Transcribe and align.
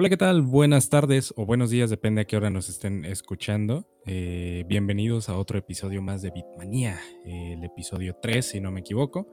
Hola, 0.00 0.08
¿qué 0.08 0.16
tal? 0.16 0.40
Buenas 0.40 0.88
tardes 0.88 1.34
o 1.36 1.44
buenos 1.44 1.68
días, 1.68 1.90
depende 1.90 2.22
a 2.22 2.24
qué 2.24 2.34
hora 2.34 2.48
nos 2.48 2.70
estén 2.70 3.04
escuchando. 3.04 3.86
Eh, 4.06 4.64
bienvenidos 4.66 5.28
a 5.28 5.36
otro 5.36 5.58
episodio 5.58 6.00
más 6.00 6.22
de 6.22 6.30
Bitmanía, 6.30 6.98
el 7.26 7.62
episodio 7.62 8.16
3, 8.16 8.42
si 8.42 8.60
no 8.62 8.70
me 8.70 8.80
equivoco. 8.80 9.28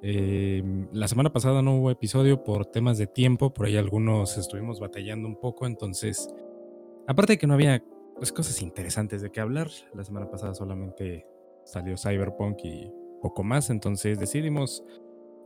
Eh, 0.00 0.62
la 0.92 1.08
semana 1.08 1.32
pasada 1.32 1.60
no 1.60 1.74
hubo 1.74 1.90
episodio 1.90 2.44
por 2.44 2.66
temas 2.66 2.98
de 2.98 3.08
tiempo, 3.08 3.52
por 3.52 3.66
ahí 3.66 3.76
algunos 3.76 4.38
estuvimos 4.38 4.78
batallando 4.78 5.26
un 5.26 5.40
poco, 5.40 5.66
entonces, 5.66 6.32
aparte 7.08 7.32
de 7.32 7.38
que 7.38 7.48
no 7.48 7.54
había 7.54 7.82
pues, 8.14 8.30
cosas 8.30 8.62
interesantes 8.62 9.22
de 9.22 9.32
qué 9.32 9.40
hablar, 9.40 9.70
la 9.92 10.04
semana 10.04 10.30
pasada 10.30 10.54
solamente 10.54 11.26
salió 11.64 11.96
Cyberpunk 11.96 12.60
y 12.62 12.92
poco 13.20 13.42
más, 13.42 13.70
entonces 13.70 14.20
decidimos 14.20 14.84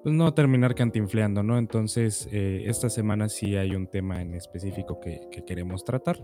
pues 0.05 0.15
no 0.15 0.35
terminar 0.35 0.75
cantinfleando, 0.75 1.43
¿no? 1.43 1.57
Entonces, 1.57 2.29
eh, 2.31 2.65
esta 2.67 2.91
semana 2.91 3.31
sí 3.31 3.57
hay 3.57 3.75
un 3.75 3.87
tema 3.87 4.21
en 4.21 4.35
específico 4.35 5.01
que, 5.01 5.31
queremos 5.47 5.83
tratar 5.83 6.21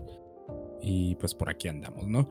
y 0.79 1.15
pues 1.15 1.33
por 1.33 1.49
aquí 1.49 1.67
andamos, 1.67 2.05
¿no? 2.05 2.29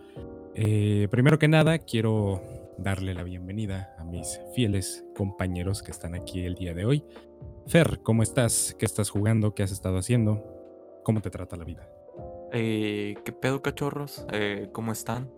Eh, 0.54 1.08
primero 1.10 1.40
que 1.40 1.48
nada, 1.48 1.78
quiero 1.80 2.40
darle 2.78 3.14
la 3.14 3.24
bienvenida 3.24 3.96
a 3.98 4.04
mis 4.04 4.40
fieles 4.54 5.04
compañeros 5.16 5.82
que 5.82 5.90
están 5.90 6.14
aquí 6.14 6.44
el 6.44 6.54
día 6.54 6.72
de 6.72 6.84
hoy. 6.84 7.04
Fer, 7.66 7.98
¿cómo 8.04 8.22
estás? 8.22 8.76
¿Qué 8.78 8.86
estás 8.86 9.10
jugando? 9.10 9.52
¿Qué 9.52 9.64
has 9.64 9.72
estado 9.72 9.98
haciendo? 9.98 10.44
¿Cómo 11.02 11.20
te 11.20 11.30
trata 11.30 11.56
la 11.56 11.64
vida? 11.64 11.88
Eh, 12.52 13.16
¿Qué 13.24 13.32
pedo, 13.32 13.60
cachorros? 13.60 14.24
¿Cómo 14.70 14.92
están? 14.92 15.28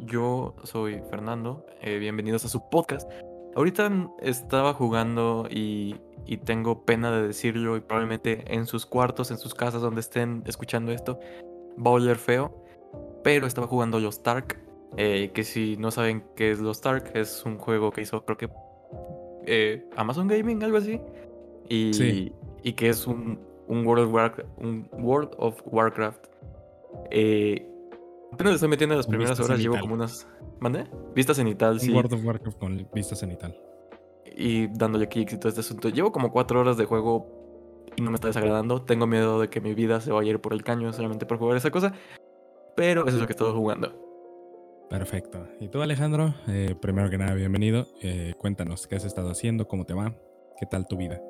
yo 0.00 0.54
soy 0.64 1.00
Fernando. 1.10 1.64
bienvenidos 1.80 2.44
a 2.44 2.48
su 2.48 2.68
podcast. 2.68 3.08
Ahorita 3.56 3.90
estaba 4.20 4.74
jugando 4.74 5.48
y, 5.50 5.96
tengo 6.44 6.84
pena 6.84 7.10
de 7.10 7.26
decirlo 7.26 7.78
y 7.78 7.80
probablemente 7.80 8.44
en 8.54 8.66
sus 8.66 8.84
cuartos, 8.84 9.30
en 9.30 9.38
sus 9.38 9.54
casas 9.54 9.80
donde 9.80 10.02
estén 10.02 10.42
escuchando 10.44 10.92
esto, 10.92 11.18
va 11.78 11.90
a 11.90 11.94
oler 11.94 12.18
feo. 12.18 12.54
Pero 13.24 13.46
estaba 13.46 13.66
jugando 13.66 13.98
Los 13.98 14.16
Stark, 14.16 14.58
eh, 14.98 15.30
que 15.32 15.42
si 15.42 15.78
no 15.78 15.90
saben 15.90 16.22
qué 16.36 16.50
es 16.50 16.60
Los 16.60 16.76
Stark, 16.76 17.12
es 17.14 17.46
un 17.46 17.56
juego 17.56 17.90
que 17.92 18.02
hizo 18.02 18.26
creo 18.26 18.36
que 18.36 18.50
eh, 19.46 19.88
Amazon 19.96 20.28
Gaming, 20.28 20.62
algo 20.62 20.76
así. 20.76 21.00
Y, 21.70 22.32
y 22.62 22.72
que 22.74 22.90
es 22.90 23.06
un, 23.06 23.40
un, 23.68 23.86
World 23.86 24.04
of 24.04 24.12
Warcraft, 24.12 24.50
un 24.58 24.88
World 24.92 25.30
of 25.38 25.62
Warcraft. 25.64 26.26
Eh, 27.10 27.66
apenas 28.36 28.54
estoy 28.54 28.68
metiendo 28.68 28.94
en 28.94 28.98
las 28.98 29.06
primeras 29.06 29.40
horas, 29.40 29.58
llevo 29.58 29.78
como 29.80 29.94
unas 29.94 30.26
¿Mande? 30.60 30.84
Vistas 31.14 31.36
cenital, 31.36 31.80
sí. 31.80 31.92
World 31.92 32.12
of 32.12 32.24
Warcraft 32.24 32.58
con 32.58 32.88
vistas 32.94 33.18
cenital. 33.18 33.56
Y 34.36 34.66
dándole 34.68 35.08
kicks 35.08 35.34
y 35.34 35.38
todo 35.38 35.48
este 35.48 35.60
asunto. 35.60 35.88
Llevo 35.88 36.12
como 36.12 36.30
cuatro 36.30 36.60
horas 36.60 36.76
de 36.76 36.84
juego 36.84 37.84
y 37.96 38.02
no 38.02 38.10
me 38.10 38.16
está 38.16 38.28
desagradando. 38.28 38.82
Tengo 38.82 39.06
miedo 39.06 39.40
de 39.40 39.48
que 39.48 39.60
mi 39.60 39.74
vida 39.74 40.00
se 40.00 40.12
vaya 40.12 40.28
a 40.28 40.34
ir 40.34 40.40
por 40.40 40.52
el 40.52 40.62
caño 40.62 40.92
solamente 40.92 41.26
por 41.26 41.38
jugar 41.38 41.56
esa 41.56 41.70
cosa. 41.70 41.92
Pero 42.74 43.02
eso 43.06 43.16
es 43.16 43.20
lo 43.20 43.26
que 43.26 43.32
estoy 43.32 43.52
jugando. 43.52 44.06
Perfecto. 44.90 45.46
¿Y 45.60 45.68
tú, 45.68 45.82
Alejandro? 45.82 46.34
Eh, 46.48 46.74
primero 46.80 47.10
que 47.10 47.18
nada, 47.18 47.34
bienvenido. 47.34 47.86
Eh, 48.02 48.34
cuéntanos, 48.38 48.86
¿qué 48.86 48.96
has 48.96 49.04
estado 49.04 49.30
haciendo? 49.30 49.66
¿Cómo 49.66 49.84
te 49.84 49.94
va? 49.94 50.14
¿Qué 50.58 50.66
tal 50.66 50.86
tu 50.86 50.96
vida? 50.96 51.20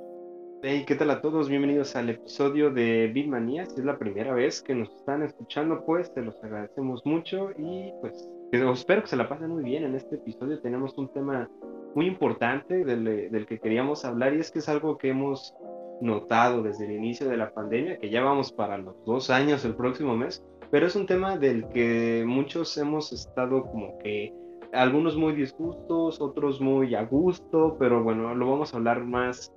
Hey, 0.68 0.82
¿qué 0.84 0.96
tal 0.96 1.10
a 1.10 1.20
todos? 1.20 1.48
Bienvenidos 1.48 1.94
al 1.94 2.10
episodio 2.10 2.72
de 2.72 3.06
Bitmanía. 3.06 3.66
Si 3.66 3.78
es 3.78 3.84
la 3.86 4.00
primera 4.00 4.34
vez 4.34 4.60
que 4.60 4.74
nos 4.74 4.92
están 4.96 5.22
escuchando, 5.22 5.84
pues 5.86 6.12
te 6.12 6.22
los 6.22 6.42
agradecemos 6.42 7.06
mucho 7.06 7.52
y 7.56 7.92
pues 8.00 8.28
espero 8.50 9.02
que 9.02 9.06
se 9.06 9.16
la 9.16 9.28
pasen 9.28 9.50
muy 9.50 9.62
bien 9.62 9.84
en 9.84 9.94
este 9.94 10.16
episodio. 10.16 10.58
Tenemos 10.58 10.98
un 10.98 11.06
tema 11.12 11.48
muy 11.94 12.08
importante 12.08 12.84
del, 12.84 13.46
que 13.46 13.60
queríamos 13.60 14.04
hablar 14.04 14.34
y 14.34 14.40
es 14.40 14.50
que 14.50 14.58
es 14.58 14.68
algo 14.68 14.98
que 14.98 15.10
hemos 15.10 15.54
notado 16.00 16.64
desde 16.64 16.86
el 16.86 16.96
inicio 16.96 17.28
de 17.28 17.36
la 17.36 17.54
pandemia, 17.54 17.98
que 17.98 18.10
ya 18.10 18.24
vamos 18.24 18.50
para 18.50 18.76
los 18.76 18.96
dos 19.04 19.30
años 19.30 19.64
el 19.64 19.76
próximo 19.76 20.16
mes, 20.16 20.44
pero 20.72 20.88
es 20.88 20.96
un 20.96 21.06
tema 21.06 21.38
del 21.38 21.68
que 21.68 22.24
muchos 22.26 22.76
hemos 22.76 23.12
estado 23.12 23.66
como 23.66 23.98
que 23.98 24.34
algunos 24.72 25.16
muy 25.16 25.32
disgustos, 25.34 26.20
otros 26.20 26.60
muy 26.60 26.96
a 26.96 27.04
gusto, 27.04 27.76
pero 27.78 28.02
bueno, 28.02 28.34
lo 28.34 28.50
vamos 28.50 28.74
a 28.74 28.78
hablar 28.78 29.04
más, 29.04 29.52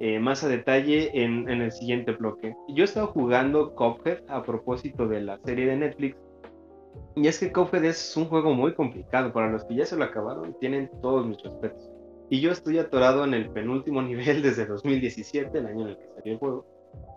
eh, 0.00 0.18
más 0.18 0.44
a 0.44 0.48
detalle 0.48 1.10
en, 1.14 1.48
en 1.48 1.62
el 1.62 1.72
siguiente 1.72 2.12
bloque. 2.12 2.54
Yo 2.68 2.82
he 2.82 2.84
estado 2.84 3.08
jugando 3.08 3.74
Cuphead 3.74 4.22
a 4.28 4.42
propósito 4.42 5.08
de 5.08 5.20
la 5.20 5.38
serie 5.44 5.66
de 5.66 5.76
Netflix 5.76 6.16
y 7.14 7.26
es 7.26 7.40
que 7.40 7.52
Cuphead 7.52 7.84
es 7.84 8.16
un 8.16 8.26
juego 8.26 8.54
muy 8.54 8.74
complicado. 8.74 9.32
Para 9.32 9.50
los 9.50 9.64
que 9.64 9.74
ya 9.74 9.84
se 9.84 9.96
lo 9.96 10.04
acabaron, 10.04 10.54
tienen 10.60 10.90
todos 11.02 11.26
mis 11.26 11.42
respetos. 11.42 11.90
Y 12.30 12.40
yo 12.40 12.52
estoy 12.52 12.78
atorado 12.78 13.24
en 13.24 13.34
el 13.34 13.50
penúltimo 13.50 14.02
nivel 14.02 14.42
desde 14.42 14.66
2017, 14.66 15.58
el 15.58 15.66
año 15.66 15.82
en 15.82 15.88
el 15.88 15.96
que 15.96 16.08
salió 16.14 16.32
el 16.32 16.38
juego. 16.38 16.66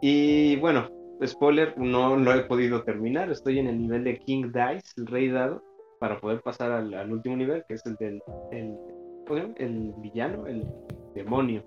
Y 0.01 0.55
bueno, 0.57 0.89
spoiler, 1.25 1.77
no 1.77 2.15
lo 2.15 2.33
he 2.33 2.43
podido 2.43 2.83
terminar. 2.83 3.29
Estoy 3.31 3.59
en 3.59 3.67
el 3.67 3.79
nivel 3.79 4.03
de 4.03 4.17
King 4.17 4.51
Dice, 4.51 4.93
el 4.97 5.07
rey 5.07 5.29
dado, 5.29 5.61
para 5.99 6.19
poder 6.19 6.41
pasar 6.41 6.71
al, 6.71 7.11
último 7.11 7.35
nivel, 7.35 7.63
que 7.67 7.75
es 7.75 7.85
el 7.85 7.95
del 7.95 8.21
el, 8.51 8.75
el 9.57 9.93
villano, 9.97 10.47
el 10.47 10.65
demonio. 11.13 11.63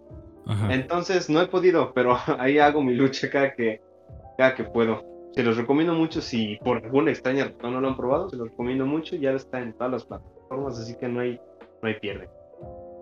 Entonces 0.71 1.31
no 1.31 1.41
he 1.41 1.47
podido, 1.47 1.93
pero 1.95 2.17
ahí 2.39 2.59
hago 2.59 2.83
mi 2.83 2.95
lucha 2.95 3.31
cada 3.31 3.55
que, 3.55 3.81
cada 4.37 4.55
que 4.55 4.65
puedo. 4.65 5.03
Se 5.33 5.43
los 5.43 5.57
recomiendo 5.57 5.95
mucho 5.95 6.21
si 6.21 6.57
por 6.63 6.85
alguna 6.85 7.11
extraña 7.11 7.45
razón 7.45 7.73
no 7.73 7.81
lo 7.81 7.89
han 7.89 7.97
probado, 7.97 8.31
se 8.31 8.37
los 8.37 8.51
recomiendo 8.51 8.87
mucho, 8.87 9.17
ya 9.17 9.33
está 9.33 9.61
en 9.61 9.73
todas 9.73 9.93
las 9.93 10.05
plataformas, 10.05 10.79
así 10.79 10.97
que 10.97 11.09
no 11.09 11.21
hay, 11.21 11.41
no 11.83 11.89
hay 11.89 11.95
pierde. 11.99 12.29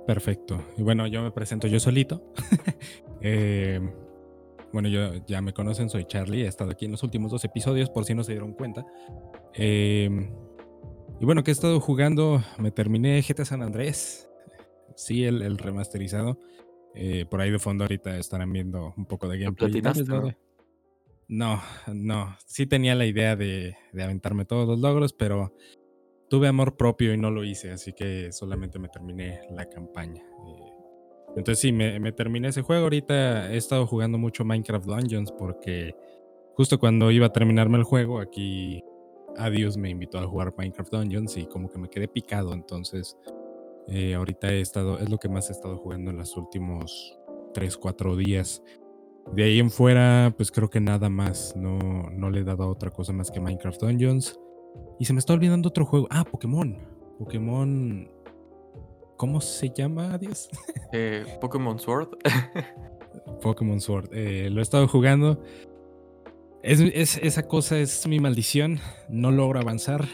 Perfecto. 0.06 0.60
Y 0.76 0.82
bueno, 0.82 1.06
yo 1.06 1.22
me 1.22 1.30
presento 1.30 1.66
yo 1.66 1.80
solito. 1.80 2.22
Eh, 3.24 3.78
bueno, 4.72 4.88
yo 4.88 5.12
ya 5.28 5.40
me 5.40 5.52
conocen, 5.52 5.88
soy 5.88 6.06
Charlie, 6.06 6.42
he 6.42 6.48
estado 6.48 6.72
aquí 6.72 6.86
en 6.86 6.90
los 6.90 7.04
últimos 7.04 7.30
dos 7.30 7.44
episodios, 7.44 7.88
por 7.88 8.04
si 8.04 8.16
no 8.16 8.24
se 8.24 8.32
dieron 8.32 8.52
cuenta. 8.52 8.84
Eh, 9.54 10.10
y 11.20 11.24
bueno, 11.24 11.44
que 11.44 11.52
he 11.52 11.54
estado 11.54 11.78
jugando, 11.78 12.42
me 12.58 12.72
terminé 12.72 13.22
GTA 13.22 13.44
San 13.44 13.62
Andrés, 13.62 14.28
sí, 14.96 15.24
el, 15.24 15.56
remasterizado. 15.56 16.36
Eh, 16.94 17.26
por 17.30 17.40
ahí 17.40 17.50
de 17.50 17.58
fondo 17.58 17.84
ahorita 17.84 18.18
estarán 18.18 18.52
viendo 18.52 18.92
un 18.96 19.06
poco 19.06 19.28
de 19.28 19.38
gameplay. 19.38 19.82
No, 21.28 21.60
no. 21.92 22.36
Sí 22.46 22.66
tenía 22.66 22.94
la 22.94 23.06
idea 23.06 23.36
de, 23.36 23.74
aventarme 23.94 24.44
todos 24.44 24.68
los 24.68 24.80
logros, 24.80 25.12
pero 25.12 25.54
tuve 26.28 26.48
amor 26.48 26.76
propio 26.76 27.14
y 27.14 27.16
no 27.16 27.30
lo 27.30 27.44
hice, 27.44 27.70
así 27.70 27.92
que 27.92 28.32
solamente 28.32 28.78
me 28.78 28.88
terminé 28.88 29.40
la 29.50 29.66
campaña. 29.66 30.22
Eh, 30.22 30.72
entonces 31.36 31.60
sí, 31.60 31.72
me, 31.72 32.12
terminé 32.12 32.48
ese 32.48 32.62
juego. 32.62 32.84
Ahorita 32.84 33.50
he 33.52 33.56
estado 33.56 33.86
jugando 33.86 34.18
mucho 34.18 34.44
Minecraft 34.44 34.86
Dungeons 34.86 35.32
porque 35.32 35.94
justo 36.54 36.78
cuando 36.78 37.10
iba 37.10 37.26
a 37.26 37.32
terminarme 37.32 37.78
el 37.78 37.84
juego, 37.84 38.20
aquí 38.20 38.82
Adiós 39.36 39.76
me 39.76 39.88
invitó 39.88 40.18
a 40.18 40.26
jugar 40.26 40.54
Minecraft 40.56 40.92
Dungeons 40.92 41.36
y 41.36 41.46
como 41.46 41.70
que 41.70 41.78
me 41.78 41.88
quedé 41.88 42.08
picado. 42.08 42.52
Entonces 42.52 43.16
eh, 43.88 44.14
ahorita 44.14 44.52
he 44.52 44.60
estado, 44.60 44.98
es 44.98 45.10
lo 45.10 45.18
que 45.18 45.28
más 45.28 45.48
he 45.48 45.52
estado 45.52 45.76
jugando 45.78 46.10
en 46.10 46.18
los 46.18 46.36
últimos 46.36 47.18
3, 47.54 47.76
4 47.76 48.16
días. 48.16 48.62
De 49.30 49.44
ahí 49.44 49.60
en 49.60 49.70
fuera, 49.70 50.34
pues 50.36 50.50
creo 50.50 50.68
que 50.68 50.80
nada 50.80 51.08
más. 51.08 51.54
No, 51.56 51.78
no 52.10 52.30
le 52.30 52.40
he 52.40 52.44
dado 52.44 52.64
a 52.64 52.68
otra 52.68 52.90
cosa 52.90 53.12
más 53.12 53.30
que 53.30 53.40
Minecraft 53.40 53.80
Dungeons. 53.80 54.38
Y 54.98 55.04
se 55.04 55.12
me 55.12 55.18
está 55.18 55.32
olvidando 55.32 55.68
otro 55.68 55.84
juego. 55.84 56.06
Ah, 56.10 56.24
Pokémon. 56.24 56.76
Pokémon. 57.18 58.10
¿Cómo 59.16 59.40
se 59.40 59.70
llama, 59.70 60.14
Adiós? 60.14 60.48
Eh, 60.92 61.24
Pokémon 61.40 61.78
Sword. 61.78 62.18
Pokémon 63.40 63.80
Sword. 63.80 64.10
Eh, 64.12 64.50
lo 64.50 64.60
he 64.60 64.62
estado 64.62 64.86
jugando. 64.88 65.42
Es, 66.62 67.16
esa 67.16 67.48
cosa 67.48 67.78
es 67.78 68.06
mi 68.06 68.20
maldición. 68.20 68.78
No 69.08 69.30
logro 69.30 69.58
avanzar. 69.58 70.06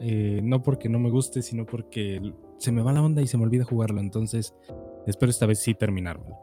Eh, 0.00 0.40
no 0.42 0.62
porque 0.62 0.88
no 0.88 0.98
me 0.98 1.10
guste, 1.10 1.40
sino 1.42 1.66
porque 1.66 2.20
se 2.64 2.72
me 2.72 2.82
va 2.82 2.92
la 2.92 3.02
onda 3.02 3.20
y 3.20 3.26
se 3.26 3.36
me 3.36 3.44
olvida 3.44 3.64
jugarlo. 3.64 4.00
Entonces, 4.00 4.54
espero 5.06 5.30
esta 5.30 5.46
vez 5.46 5.60
sí 5.60 5.74
terminarlo. 5.74 6.38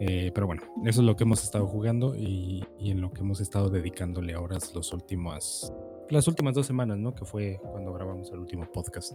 Eh, 0.00 0.30
pero 0.32 0.46
bueno, 0.46 0.62
eso 0.84 1.00
es 1.00 1.06
lo 1.06 1.16
que 1.16 1.24
hemos 1.24 1.42
estado 1.42 1.66
jugando 1.66 2.14
y, 2.14 2.64
en 2.78 3.00
lo 3.00 3.12
que 3.12 3.20
hemos 3.22 3.40
estado 3.40 3.68
dedicándole 3.68 4.32
ahora 4.32 4.58
los 4.72 4.92
últimos, 4.92 5.72
las 6.08 6.28
últimas 6.28 6.54
dos 6.54 6.66
semanas, 6.66 6.98
¿no? 6.98 7.12
Que 7.14 7.24
fue 7.24 7.60
cuando 7.72 7.92
grabamos 7.92 8.30
el 8.30 8.38
último 8.38 8.70
podcast. 8.72 9.14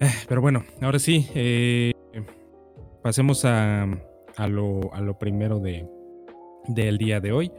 Eh, 0.00 0.10
pero 0.28 0.42
bueno, 0.42 0.62
ahora 0.82 0.98
sí, 0.98 1.26
eh, 1.34 1.94
pasemos 3.02 3.46
a, 3.46 3.84
a, 4.36 4.48
lo, 4.48 4.92
a, 4.92 5.00
lo, 5.00 5.18
primero 5.18 5.58
de, 5.60 5.88
del 6.68 6.98
día 6.98 7.20
de 7.20 7.32
hoy. 7.32 7.50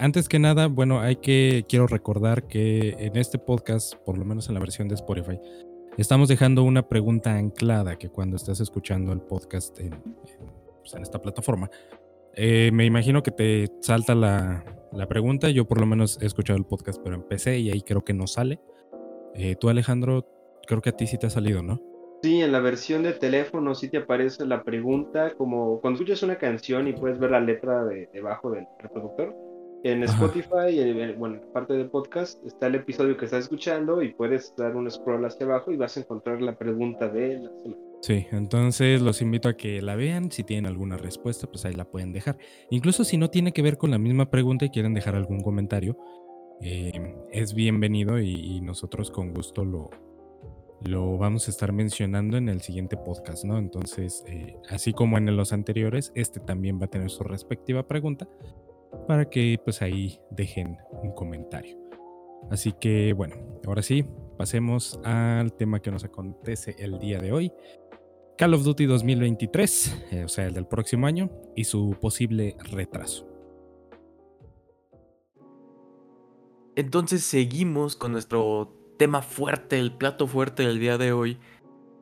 antes 0.00 0.30
que 0.30 0.38
nada, 0.38 0.68
bueno, 0.68 1.00
hay 1.00 1.16
que, 1.16 1.66
quiero 1.68 1.86
recordar 1.86 2.48
que 2.48 2.96
en 2.98 3.18
este 3.18 3.38
podcast, 3.38 3.96
por 3.96 4.16
lo 4.16 4.24
menos 4.24 4.48
en 4.48 4.54
la 4.54 4.60
versión 4.60 4.88
de 4.88 4.94
Spotify, 4.94 5.38
estamos 6.02 6.28
dejando 6.28 6.62
una 6.62 6.88
pregunta 6.88 7.36
anclada 7.36 7.96
que 7.96 8.08
cuando 8.08 8.36
estás 8.36 8.60
escuchando 8.60 9.12
el 9.12 9.20
podcast 9.20 9.78
en 9.80 9.90
pues, 10.88 10.94
en 10.94 11.02
esta 11.02 11.20
plataforma. 11.20 11.70
Eh, 12.34 12.70
me 12.72 12.86
imagino 12.86 13.22
que 13.22 13.30
te 13.30 13.68
salta 13.80 14.14
la, 14.14 14.64
pregunta. 15.08 15.50
Yo 15.50 15.66
por 15.66 15.80
lo 15.80 15.86
menos 15.86 16.18
he 16.22 16.26
escuchado 16.26 16.58
el 16.58 16.64
podcast, 16.64 17.00
pero 17.02 17.14
empecé 17.14 17.58
y 17.58 17.70
ahí 17.70 17.82
creo 17.82 18.04
que 18.04 18.14
no 18.14 18.26
sale. 18.26 18.60
Eh, 19.34 19.56
tú, 19.56 19.68
Alejandro, 19.68 20.26
creo 20.66 20.80
que 20.80 20.90
a 20.90 20.96
ti 20.96 21.06
sí 21.06 21.18
te 21.18 21.26
ha 21.26 21.30
salido, 21.30 21.62
¿no? 21.62 21.82
Sí, 22.22 22.40
en 22.40 22.52
la 22.52 22.60
versión 22.60 23.02
de 23.02 23.12
teléfono 23.12 23.74
sí 23.74 23.88
te 23.88 23.98
aparece 23.98 24.44
la 24.46 24.64
pregunta, 24.64 25.34
como 25.36 25.80
cuando 25.80 25.98
escuchas 25.98 26.22
una 26.22 26.36
canción 26.36 26.88
y 26.88 26.92
puedes 26.92 27.18
ver 27.18 27.30
la 27.30 27.40
letra 27.40 27.84
de, 27.84 28.08
debajo 28.12 28.50
del 28.50 28.66
reproductor. 28.80 29.47
En 29.84 30.02
Spotify, 30.02 30.78
en, 30.80 31.18
bueno, 31.18 31.36
en 31.36 31.52
parte 31.52 31.74
del 31.74 31.88
podcast, 31.88 32.44
está 32.44 32.66
el 32.66 32.74
episodio 32.76 33.16
que 33.16 33.26
estás 33.26 33.44
escuchando 33.44 34.02
y 34.02 34.12
puedes 34.12 34.54
dar 34.56 34.74
un 34.74 34.90
scroll 34.90 35.24
hacia 35.24 35.46
abajo 35.46 35.70
y 35.70 35.76
vas 35.76 35.96
a 35.96 36.00
encontrar 36.00 36.42
la 36.42 36.56
pregunta 36.58 37.08
de 37.08 37.38
la 37.38 37.50
semana. 37.62 37.82
Sí, 38.00 38.26
entonces 38.30 39.00
los 39.02 39.22
invito 39.22 39.48
a 39.48 39.56
que 39.56 39.80
la 39.82 39.96
vean. 39.96 40.30
Si 40.30 40.44
tienen 40.44 40.66
alguna 40.66 40.96
respuesta, 40.96 41.46
pues 41.46 41.64
ahí 41.64 41.74
la 41.74 41.84
pueden 41.84 42.12
dejar. 42.12 42.38
Incluso 42.70 43.04
si 43.04 43.16
no 43.16 43.28
tiene 43.28 43.52
que 43.52 43.62
ver 43.62 43.76
con 43.76 43.90
la 43.90 43.98
misma 43.98 44.30
pregunta 44.30 44.64
y 44.64 44.70
quieren 44.70 44.94
dejar 44.94 45.14
algún 45.14 45.42
comentario, 45.42 45.96
eh, 46.60 47.14
es 47.30 47.54
bienvenido 47.54 48.18
y 48.20 48.60
nosotros 48.60 49.10
con 49.10 49.32
gusto 49.32 49.64
lo, 49.64 49.90
lo 50.82 51.18
vamos 51.18 51.48
a 51.48 51.50
estar 51.50 51.72
mencionando 51.72 52.36
en 52.36 52.48
el 52.48 52.60
siguiente 52.60 52.96
podcast, 52.96 53.44
¿no? 53.44 53.58
Entonces, 53.58 54.24
eh, 54.28 54.56
así 54.68 54.92
como 54.92 55.18
en 55.18 55.36
los 55.36 55.52
anteriores, 55.52 56.12
este 56.14 56.40
también 56.40 56.80
va 56.80 56.86
a 56.86 56.90
tener 56.90 57.10
su 57.10 57.24
respectiva 57.24 57.86
pregunta 57.86 58.28
para 59.06 59.28
que 59.28 59.58
pues 59.62 59.82
ahí 59.82 60.20
dejen 60.30 60.78
un 61.02 61.12
comentario. 61.12 61.76
Así 62.50 62.72
que 62.72 63.12
bueno, 63.12 63.36
ahora 63.66 63.82
sí, 63.82 64.04
pasemos 64.36 65.00
al 65.04 65.52
tema 65.52 65.80
que 65.80 65.90
nos 65.90 66.04
acontece 66.04 66.76
el 66.78 66.98
día 66.98 67.18
de 67.18 67.32
hoy. 67.32 67.52
Call 68.36 68.54
of 68.54 68.62
Duty 68.62 68.86
2023, 68.86 70.06
eh, 70.12 70.24
o 70.24 70.28
sea, 70.28 70.46
el 70.46 70.54
del 70.54 70.66
próximo 70.66 71.06
año, 71.06 71.28
y 71.56 71.64
su 71.64 71.96
posible 72.00 72.56
retraso. 72.70 73.26
Entonces 76.76 77.24
seguimos 77.24 77.96
con 77.96 78.12
nuestro 78.12 78.72
tema 78.96 79.22
fuerte, 79.22 79.80
el 79.80 79.92
plato 79.92 80.28
fuerte 80.28 80.64
del 80.64 80.78
día 80.78 80.98
de 80.98 81.12
hoy, 81.12 81.38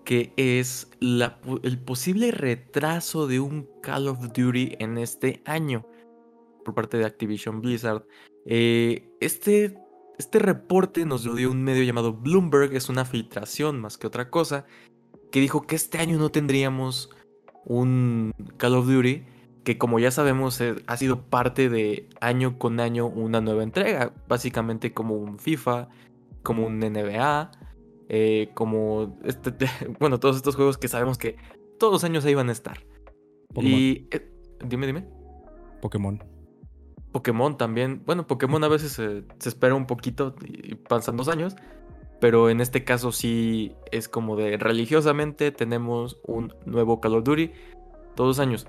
que 0.05 0.35
es 0.37 0.91
el 1.00 1.79
posible 1.79 2.31
retraso 2.31 3.27
de 3.27 3.41
un 3.41 3.67
Call 3.82 4.06
of 4.06 4.21
Duty 4.35 4.77
en 4.79 4.99
este 4.99 5.41
año 5.47 5.87
por 6.67 6.75
parte 6.75 6.99
de 6.99 7.05
Activision 7.05 7.61
Blizzard. 7.61 8.05
Eh, 8.45 9.09
este, 9.21 9.79
este 10.19 10.39
reporte 10.41 11.07
nos 11.07 11.25
lo 11.25 11.35
dio 11.35 11.51
un 11.51 11.63
medio 11.63 11.85
llamado 11.85 12.13
Bloomberg, 12.13 12.75
es 12.75 12.89
una 12.89 13.05
filtración 13.05 13.81
más 13.81 13.97
que 13.97 14.09
otra 14.09 14.31
cosa, 14.31 14.67
que 15.31 15.41
dijo 15.41 15.63
que 15.63 15.77
este 15.77 15.99
año 15.99 16.19
no 16.19 16.31
tendríamos 16.31 17.11
un 17.65 18.33
Call 18.59 18.75
of 18.75 18.87
Duty 18.87 19.25
que 19.65 19.79
como 19.79 19.99
ya 19.99 20.13
sabemos 20.13 20.61
eh, 20.61 20.77
ha 20.87 20.97
sido 20.97 21.23
parte 21.23 21.69
de 21.69 22.09
año 22.21 22.57
con 22.57 22.79
año 22.79 23.07
una 23.07 23.41
nueva 23.41 23.65
entrega, 23.65 24.13
básicamente 24.29 24.95
como 24.95 25.17
un 25.17 25.41
FIFA, 25.41 25.89
como 26.45 26.67
un 26.67 26.79
NBA, 26.79 27.51
eh, 28.09 28.51
como 28.55 29.19
este, 29.25 29.53
bueno, 29.99 30.21
todos 30.21 30.37
estos 30.37 30.55
juegos 30.55 30.79
que 30.79 30.87
sabemos 30.87 31.19
que 31.19 31.37
todos 31.81 31.93
los 31.93 32.05
años 32.05 32.25
ahí 32.25 32.35
van 32.35 32.49
a 32.49 32.53
estar. 32.53 32.87
Y 33.57 34.07
eh, 34.13 34.31
dime, 34.65 34.87
dime. 34.87 35.05
Pokémon. 35.83 36.23
Pokémon 37.17 37.57
también. 37.57 38.03
Bueno, 38.05 38.27
Pokémon 38.27 38.63
a 38.63 38.69
veces 38.69 38.93
se, 38.93 39.25
espera 39.49 39.75
un 39.75 39.87
poquito 39.87 40.35
y 40.45 40.75
pasan 40.75 41.17
dos 41.17 41.29
años. 41.29 41.57
Pero 42.21 42.51
en 42.51 42.61
este 42.61 42.85
caso 42.85 43.11
sí 43.11 43.75
es 43.91 44.07
como 44.07 44.37
de 44.37 44.59
religiosamente 44.59 45.51
tenemos 45.51 46.21
un 46.25 46.55
nuevo 46.67 47.01
Call 47.01 47.15
of 47.15 47.25
Duty 47.25 47.53
todos 48.15 48.37
los 48.37 48.39
años. 48.39 48.67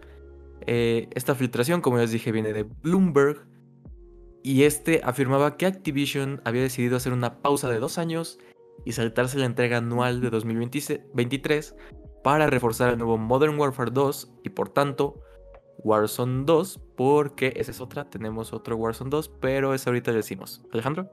Eh, 0.65 1.09
esta 1.13 1.35
filtración, 1.35 1.81
como 1.81 1.97
ya 1.97 2.03
les 2.03 2.11
dije, 2.11 2.31
viene 2.31 2.53
de 2.53 2.63
Bloomberg 2.63 3.45
y 4.43 4.63
este 4.63 5.01
afirmaba 5.03 5.57
que 5.57 5.65
Activision 5.65 6.41
había 6.45 6.61
decidido 6.61 6.95
hacer 6.95 7.11
una 7.11 7.41
pausa 7.41 7.69
de 7.69 7.79
dos 7.79 7.97
años 7.97 8.39
y 8.85 8.93
saltarse 8.93 9.37
la 9.37 9.45
entrega 9.45 9.77
anual 9.77 10.21
de 10.21 10.29
2023 10.29 11.75
para 12.23 12.47
reforzar 12.47 12.93
el 12.93 12.97
nuevo 12.97 13.17
Modern 13.17 13.59
Warfare 13.59 13.91
2 13.91 14.31
y 14.43 14.49
por 14.49 14.69
tanto 14.69 15.19
Warzone 15.83 16.43
2, 16.45 16.79
porque 16.95 17.53
esa 17.55 17.71
es 17.71 17.81
otra, 17.81 18.09
tenemos 18.09 18.53
otro 18.53 18.75
Warzone 18.75 19.09
2, 19.09 19.29
pero 19.39 19.73
esa 19.73 19.89
ahorita 19.89 20.11
le 20.11 20.17
decimos. 20.17 20.63
Alejandro. 20.71 21.09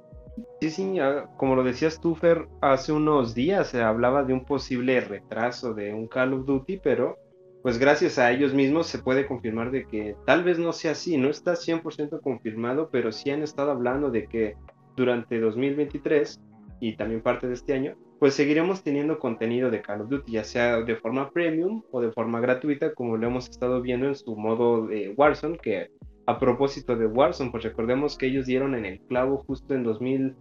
Sí, 0.61 0.71
sí, 0.71 0.97
como 1.37 1.55
lo 1.55 1.63
decías 1.63 2.01
tú, 2.01 2.15
Fer, 2.15 2.49
hace 2.61 2.93
unos 2.93 3.35
días 3.35 3.69
se 3.69 3.83
hablaba 3.83 4.25
de 4.25 4.33
un 4.33 4.45
posible 4.45 5.01
retraso 5.01 5.75
de 5.75 5.95
un 5.95 6.09
Call 6.09 6.33
of 6.33 6.47
Duty, 6.47 6.79
pero 6.83 7.19
pues 7.63 7.79
gracias 7.79 8.19
a 8.19 8.31
ellos 8.31 8.53
mismos 8.53 8.87
se 8.87 8.99
puede 8.99 9.27
confirmar 9.27 9.71
de 9.71 9.87
que 9.87 10.17
tal 10.27 10.45
vez 10.45 10.59
no 10.59 10.73
sea 10.73 10.93
así, 10.93 11.17
no 11.17 11.31
está 11.31 11.55
100% 11.55 12.21
confirmado, 12.21 12.91
pero 12.91 13.11
sí 13.11 13.31
han 13.31 13.43
estado 13.43 13.71
hablando 13.71 14.11
de 14.11 14.27
que 14.27 14.57
durante 14.97 15.41
2023 15.41 16.41
y 16.81 16.97
también 16.97 17.23
parte 17.23 17.47
de 17.47 17.55
este 17.55 17.73
año, 17.73 17.97
pues 18.19 18.35
seguiremos 18.35 18.83
teniendo 18.83 19.19
contenido 19.19 19.71
de 19.71 19.83
Call 19.83 20.03
of 20.03 20.09
Duty, 20.09 20.33
ya 20.33 20.45
sea 20.45 20.81
de 20.83 20.97
forma 20.97 21.31
premium 21.31 21.83
o 21.91 22.01
de 22.01 22.13
forma 22.13 22.41
gratuita, 22.41 22.95
como 22.95 23.17
lo 23.17 23.27
hemos 23.27 23.49
estado 23.49 23.83
viendo 23.83 24.07
en 24.07 24.15
su 24.15 24.37
modo 24.37 24.87
de 24.87 25.15
Warzone, 25.17 25.59
que 25.59 25.91
a 26.27 26.39
propósito 26.39 26.97
de 26.97 27.07
Warzone, 27.07 27.51
pues 27.51 27.65
recordemos 27.65 28.17
que 28.17 28.27
ellos 28.27 28.47
dieron 28.47 28.75
en 28.75 28.87
el 28.87 29.01
clavo 29.01 29.45
justo 29.47 29.75
en 29.75 29.83
2000, 29.83 30.35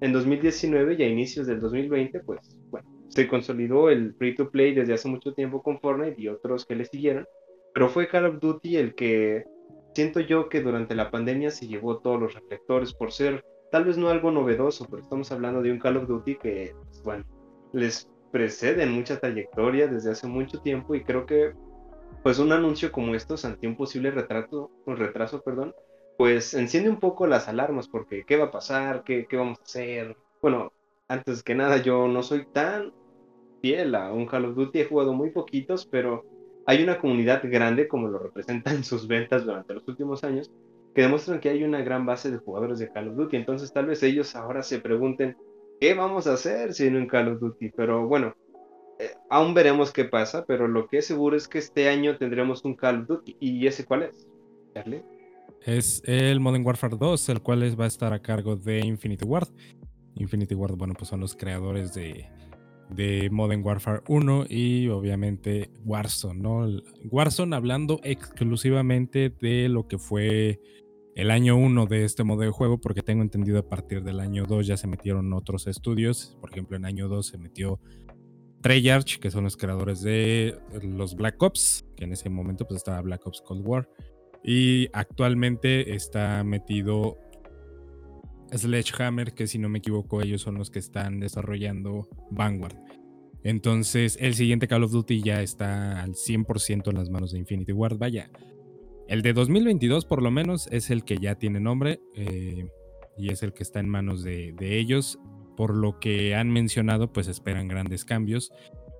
en 0.00 0.12
2019 0.12 0.96
y 0.98 1.02
a 1.02 1.08
inicios 1.08 1.46
del 1.46 1.60
2020, 1.60 2.20
pues 2.20 2.58
bueno, 2.70 2.88
se 3.08 3.28
consolidó 3.28 3.88
el 3.88 4.14
free 4.14 4.34
to 4.34 4.50
play 4.50 4.74
desde 4.74 4.94
hace 4.94 5.08
mucho 5.08 5.32
tiempo 5.32 5.62
con 5.62 5.80
Fortnite 5.80 6.20
y 6.20 6.28
otros 6.28 6.66
que 6.66 6.74
le 6.74 6.84
siguieron, 6.84 7.26
pero 7.72 7.88
fue 7.88 8.08
Call 8.08 8.26
of 8.26 8.40
Duty 8.40 8.76
el 8.76 8.94
que 8.94 9.44
siento 9.94 10.20
yo 10.20 10.48
que 10.48 10.60
durante 10.60 10.94
la 10.94 11.10
pandemia 11.10 11.50
se 11.50 11.68
llevó 11.68 11.98
todos 11.98 12.20
los 12.20 12.34
reflectores 12.34 12.92
por 12.92 13.12
ser 13.12 13.44
tal 13.70 13.84
vez 13.84 13.96
no 13.96 14.08
algo 14.08 14.30
novedoso, 14.30 14.86
pero 14.90 15.02
estamos 15.02 15.32
hablando 15.32 15.62
de 15.62 15.72
un 15.72 15.78
Call 15.78 15.96
of 15.96 16.06
Duty 16.06 16.36
que, 16.36 16.74
les 17.72 18.08
precede 18.30 18.82
en 18.82 18.92
mucha 18.92 19.18
trayectoria 19.18 19.86
desde 19.86 20.10
hace 20.10 20.26
mucho 20.26 20.60
tiempo 20.60 20.94
y 20.94 21.04
creo 21.04 21.26
que 21.26 21.52
pues 22.22 22.38
un 22.38 22.52
anuncio 22.52 22.90
como 22.90 23.14
estos 23.14 23.44
ante 23.44 23.66
un 23.66 23.76
posible 23.76 24.10
retraso, 24.10 24.70
un 24.86 24.96
retraso, 24.96 25.42
perdón, 25.42 25.74
pues 26.16 26.54
enciende 26.54 26.88
un 26.88 27.00
poco 27.00 27.26
las 27.26 27.48
alarmas 27.48 27.88
porque 27.88 28.24
qué 28.24 28.36
va 28.36 28.46
a 28.46 28.50
pasar, 28.50 29.04
qué, 29.04 29.26
qué 29.28 29.36
vamos 29.36 29.58
a 29.60 29.64
hacer. 29.64 30.16
Bueno, 30.40 30.72
antes 31.08 31.42
que 31.42 31.54
nada 31.54 31.78
yo 31.78 32.08
no 32.08 32.22
soy 32.22 32.46
tan 32.46 32.92
a 33.94 34.12
un 34.12 34.26
Call 34.26 34.44
of 34.44 34.56
Duty. 34.56 34.80
He 34.80 34.84
jugado 34.84 35.14
muy 35.14 35.30
poquitos, 35.30 35.86
pero 35.86 36.24
hay 36.66 36.82
una 36.82 36.98
comunidad 36.98 37.42
grande, 37.44 37.88
como 37.88 38.08
lo 38.08 38.18
representan 38.18 38.84
sus 38.84 39.06
ventas 39.06 39.44
durante 39.44 39.74
los 39.74 39.88
últimos 39.88 40.22
años, 40.24 40.50
que 40.94 41.02
demuestran 41.02 41.40
que 41.40 41.48
hay 41.48 41.64
una 41.64 41.82
gran 41.82 42.04
base 42.04 42.30
de 42.30 42.38
jugadores 42.38 42.78
de 42.78 42.90
Call 42.90 43.08
of 43.08 43.16
Duty. 43.16 43.36
Entonces 43.36 43.72
tal 43.72 43.86
vez 43.86 44.02
ellos 44.02 44.36
ahora 44.36 44.62
se 44.62 44.80
pregunten, 44.80 45.36
¿qué 45.80 45.94
vamos 45.94 46.26
a 46.26 46.34
hacer 46.34 46.74
si 46.74 46.90
no 46.90 46.98
un 46.98 47.06
Call 47.06 47.28
of 47.28 47.40
Duty? 47.40 47.70
Pero 47.70 48.06
bueno, 48.06 48.34
eh, 48.98 49.10
aún 49.30 49.54
veremos 49.54 49.92
qué 49.92 50.04
pasa, 50.04 50.44
pero 50.46 50.68
lo 50.68 50.86
que 50.86 50.98
es 50.98 51.06
seguro 51.06 51.36
es 51.36 51.48
que 51.48 51.58
este 51.58 51.88
año 51.88 52.16
tendremos 52.16 52.64
un 52.64 52.74
Call 52.74 53.02
of 53.02 53.08
Duty. 53.08 53.36
¿Y 53.40 53.66
ese 53.66 53.84
cuál 53.84 54.04
es? 54.04 54.26
Charlie. 54.74 55.02
Es 55.64 56.02
el 56.04 56.40
Modern 56.40 56.64
Warfare 56.64 56.96
2, 56.98 57.28
el 57.30 57.40
cual 57.40 57.80
va 57.80 57.84
a 57.84 57.88
estar 57.88 58.12
a 58.12 58.20
cargo 58.20 58.56
de 58.56 58.80
Infinity 58.80 59.24
Ward. 59.24 59.48
Infinity 60.16 60.54
Ward, 60.54 60.76
bueno, 60.76 60.94
pues 60.94 61.08
son 61.08 61.20
los 61.20 61.34
creadores 61.34 61.94
de, 61.94 62.28
de 62.90 63.30
Modern 63.30 63.64
Warfare 63.64 64.02
1 64.08 64.46
y 64.48 64.88
obviamente 64.88 65.70
Warzone, 65.84 66.40
¿no? 66.40 66.68
Warzone 67.10 67.56
hablando 67.56 68.00
exclusivamente 68.04 69.30
de 69.30 69.68
lo 69.68 69.88
que 69.88 69.98
fue 69.98 70.60
el 71.14 71.30
año 71.30 71.56
1 71.56 71.86
de 71.86 72.04
este 72.04 72.24
modo 72.24 72.40
de 72.40 72.50
juego, 72.50 72.78
porque 72.78 73.02
tengo 73.02 73.22
entendido 73.22 73.58
a 73.58 73.68
partir 73.68 74.02
del 74.02 74.20
año 74.20 74.46
2 74.46 74.66
ya 74.66 74.76
se 74.76 74.86
metieron 74.86 75.32
otros 75.32 75.66
estudios, 75.66 76.36
por 76.40 76.50
ejemplo 76.50 76.76
en 76.76 76.84
año 76.84 77.08
2 77.08 77.26
se 77.26 77.38
metió 77.38 77.80
Treyarch, 78.62 79.18
que 79.18 79.30
son 79.30 79.44
los 79.44 79.56
creadores 79.56 80.02
de 80.02 80.58
los 80.82 81.14
Black 81.14 81.40
Ops, 81.42 81.84
que 81.96 82.04
en 82.04 82.12
ese 82.12 82.30
momento 82.30 82.66
pues 82.66 82.78
estaba 82.78 83.00
Black 83.02 83.26
Ops 83.26 83.42
Cold 83.42 83.66
War, 83.66 83.88
y 84.42 84.88
actualmente 84.92 85.94
está 85.94 86.42
metido 86.42 87.18
Sledgehammer, 88.52 89.34
que 89.34 89.46
si 89.46 89.58
no 89.58 89.68
me 89.68 89.78
equivoco 89.78 90.20
ellos 90.20 90.42
son 90.42 90.56
los 90.56 90.70
que 90.70 90.78
están 90.78 91.20
desarrollando 91.20 92.08
Vanguard. 92.30 92.76
Entonces 93.42 94.16
el 94.20 94.34
siguiente 94.34 94.66
Call 94.66 94.84
of 94.84 94.92
Duty 94.92 95.22
ya 95.22 95.42
está 95.42 96.02
al 96.02 96.14
100% 96.14 96.88
en 96.88 96.96
las 96.96 97.10
manos 97.10 97.32
de 97.32 97.38
Infinity 97.38 97.72
Ward. 97.72 97.98
Vaya, 97.98 98.30
el 99.08 99.22
de 99.22 99.32
2022 99.32 100.06
por 100.06 100.22
lo 100.22 100.30
menos 100.30 100.68
es 100.70 100.90
el 100.90 101.04
que 101.04 101.18
ya 101.18 101.34
tiene 101.36 101.60
nombre 101.60 102.00
eh, 102.14 102.68
y 103.16 103.30
es 103.30 103.42
el 103.42 103.52
que 103.52 103.62
está 103.62 103.80
en 103.80 103.88
manos 103.88 104.22
de, 104.22 104.54
ellos. 104.60 105.18
Por 105.56 105.74
lo 105.74 106.00
que 106.00 106.34
han 106.34 106.50
mencionado, 106.50 107.12
pues 107.12 107.28
esperan 107.28 107.68
grandes 107.68 108.04
cambios. 108.04 108.52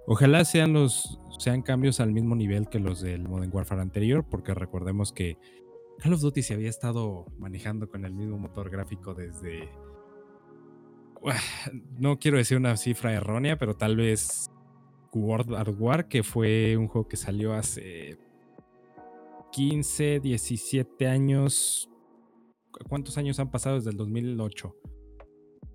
Ojalá 0.06 0.44
sean 0.44 0.72
los 0.72 1.18
sean 1.38 1.62
cambios 1.62 1.98
al 1.98 2.12
mismo 2.12 2.36
nivel 2.36 2.68
que 2.68 2.78
los 2.78 3.00
del 3.00 3.26
Modern 3.28 3.50
Warfare 3.52 3.80
anterior, 3.80 4.24
porque 4.30 4.54
recordemos 4.54 5.12
que 5.12 5.36
Call 5.98 6.12
of 6.12 6.20
Duty 6.20 6.42
se 6.42 6.54
había 6.54 6.68
estado 6.68 7.26
manejando 7.38 7.88
con 7.88 8.04
el 8.04 8.12
mismo 8.12 8.38
motor 8.38 8.70
gráfico 8.70 9.14
desde. 9.14 9.68
No 11.98 12.18
quiero 12.18 12.36
decir 12.36 12.58
una 12.58 12.76
cifra 12.76 13.14
errónea, 13.14 13.58
pero 13.58 13.76
tal 13.76 13.96
vez 13.96 14.50
World 15.12 15.74
War, 15.78 16.06
que 16.06 16.22
fue 16.22 16.76
un 16.76 16.86
juego 16.86 17.08
que 17.08 17.16
salió 17.16 17.54
hace 17.54 18.18
15, 19.54 20.18
17 20.18 21.06
años. 21.06 21.88
¿Cuántos 22.88 23.16
años 23.18 23.38
han 23.38 23.52
pasado 23.52 23.76
desde 23.76 23.90
el 23.90 23.96
2008? 23.96 24.74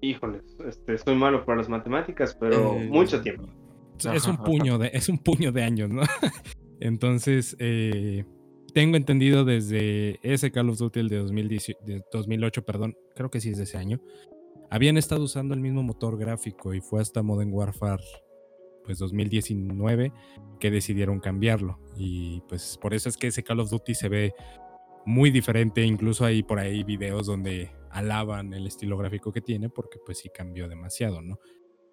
Híjoles, 0.01 0.43
este, 0.67 0.95
estoy 0.95 1.15
malo 1.15 1.45
para 1.45 1.59
las 1.59 1.69
matemáticas, 1.69 2.36
pero 2.38 2.75
eh, 2.75 2.89
mucho 2.89 3.21
tiempo. 3.21 3.48
es 4.13 4.27
un 4.27 4.38
puño 4.38 4.77
de, 4.77 4.91
es 4.93 5.07
un 5.07 5.17
puño 5.17 5.53
de 5.53 5.63
años, 5.63 5.89
¿no? 5.89 6.01
Entonces, 6.81 7.55
eh, 7.59 8.25
tengo 8.74 8.98
entendido 8.98 9.45
desde 9.45 10.19
ese 10.24 10.51
Call 10.51 10.69
of 10.69 10.77
Duty, 10.77 11.00
el 11.00 11.09
de, 11.09 12.03
2008, 12.12 12.65
perdón, 12.65 12.98
creo 13.15 13.31
que 13.31 13.39
sí 13.39 13.51
es 13.51 13.57
de 13.57 13.63
ese 13.63 13.77
año, 13.77 14.01
habían 14.69 14.98
estado 14.98 15.24
usando 15.24 15.53
el 15.53 15.62
mismo 15.62 15.83
motor 15.83 16.17
gráfico 16.17 16.74
y 16.74 16.81
fue 16.81 17.01
hasta 17.01 17.24
Modern 17.24 17.53
Warfare 17.53 18.03
pues 18.83 18.98
2019 19.00 20.12
que 20.59 20.71
decidieron 20.71 21.19
cambiarlo 21.19 21.79
y 21.98 22.41
pues 22.48 22.77
por 22.81 22.93
eso 22.93 23.09
es 23.09 23.17
que 23.17 23.27
ese 23.27 23.43
Call 23.43 23.59
of 23.59 23.69
Duty 23.69 23.93
se 23.95 24.09
ve 24.09 24.33
muy 25.05 25.31
diferente, 25.31 25.83
incluso 25.83 26.25
hay 26.25 26.43
por 26.43 26.59
ahí 26.59 26.83
videos 26.83 27.27
donde 27.27 27.71
alaban 27.89 28.53
el 28.53 28.67
estilo 28.67 28.98
gráfico 28.98 29.31
que 29.31 29.41
tiene 29.41 29.69
porque 29.69 30.00
pues 30.05 30.19
sí 30.19 30.29
cambió 30.33 30.67
demasiado, 30.67 31.21
¿no? 31.21 31.39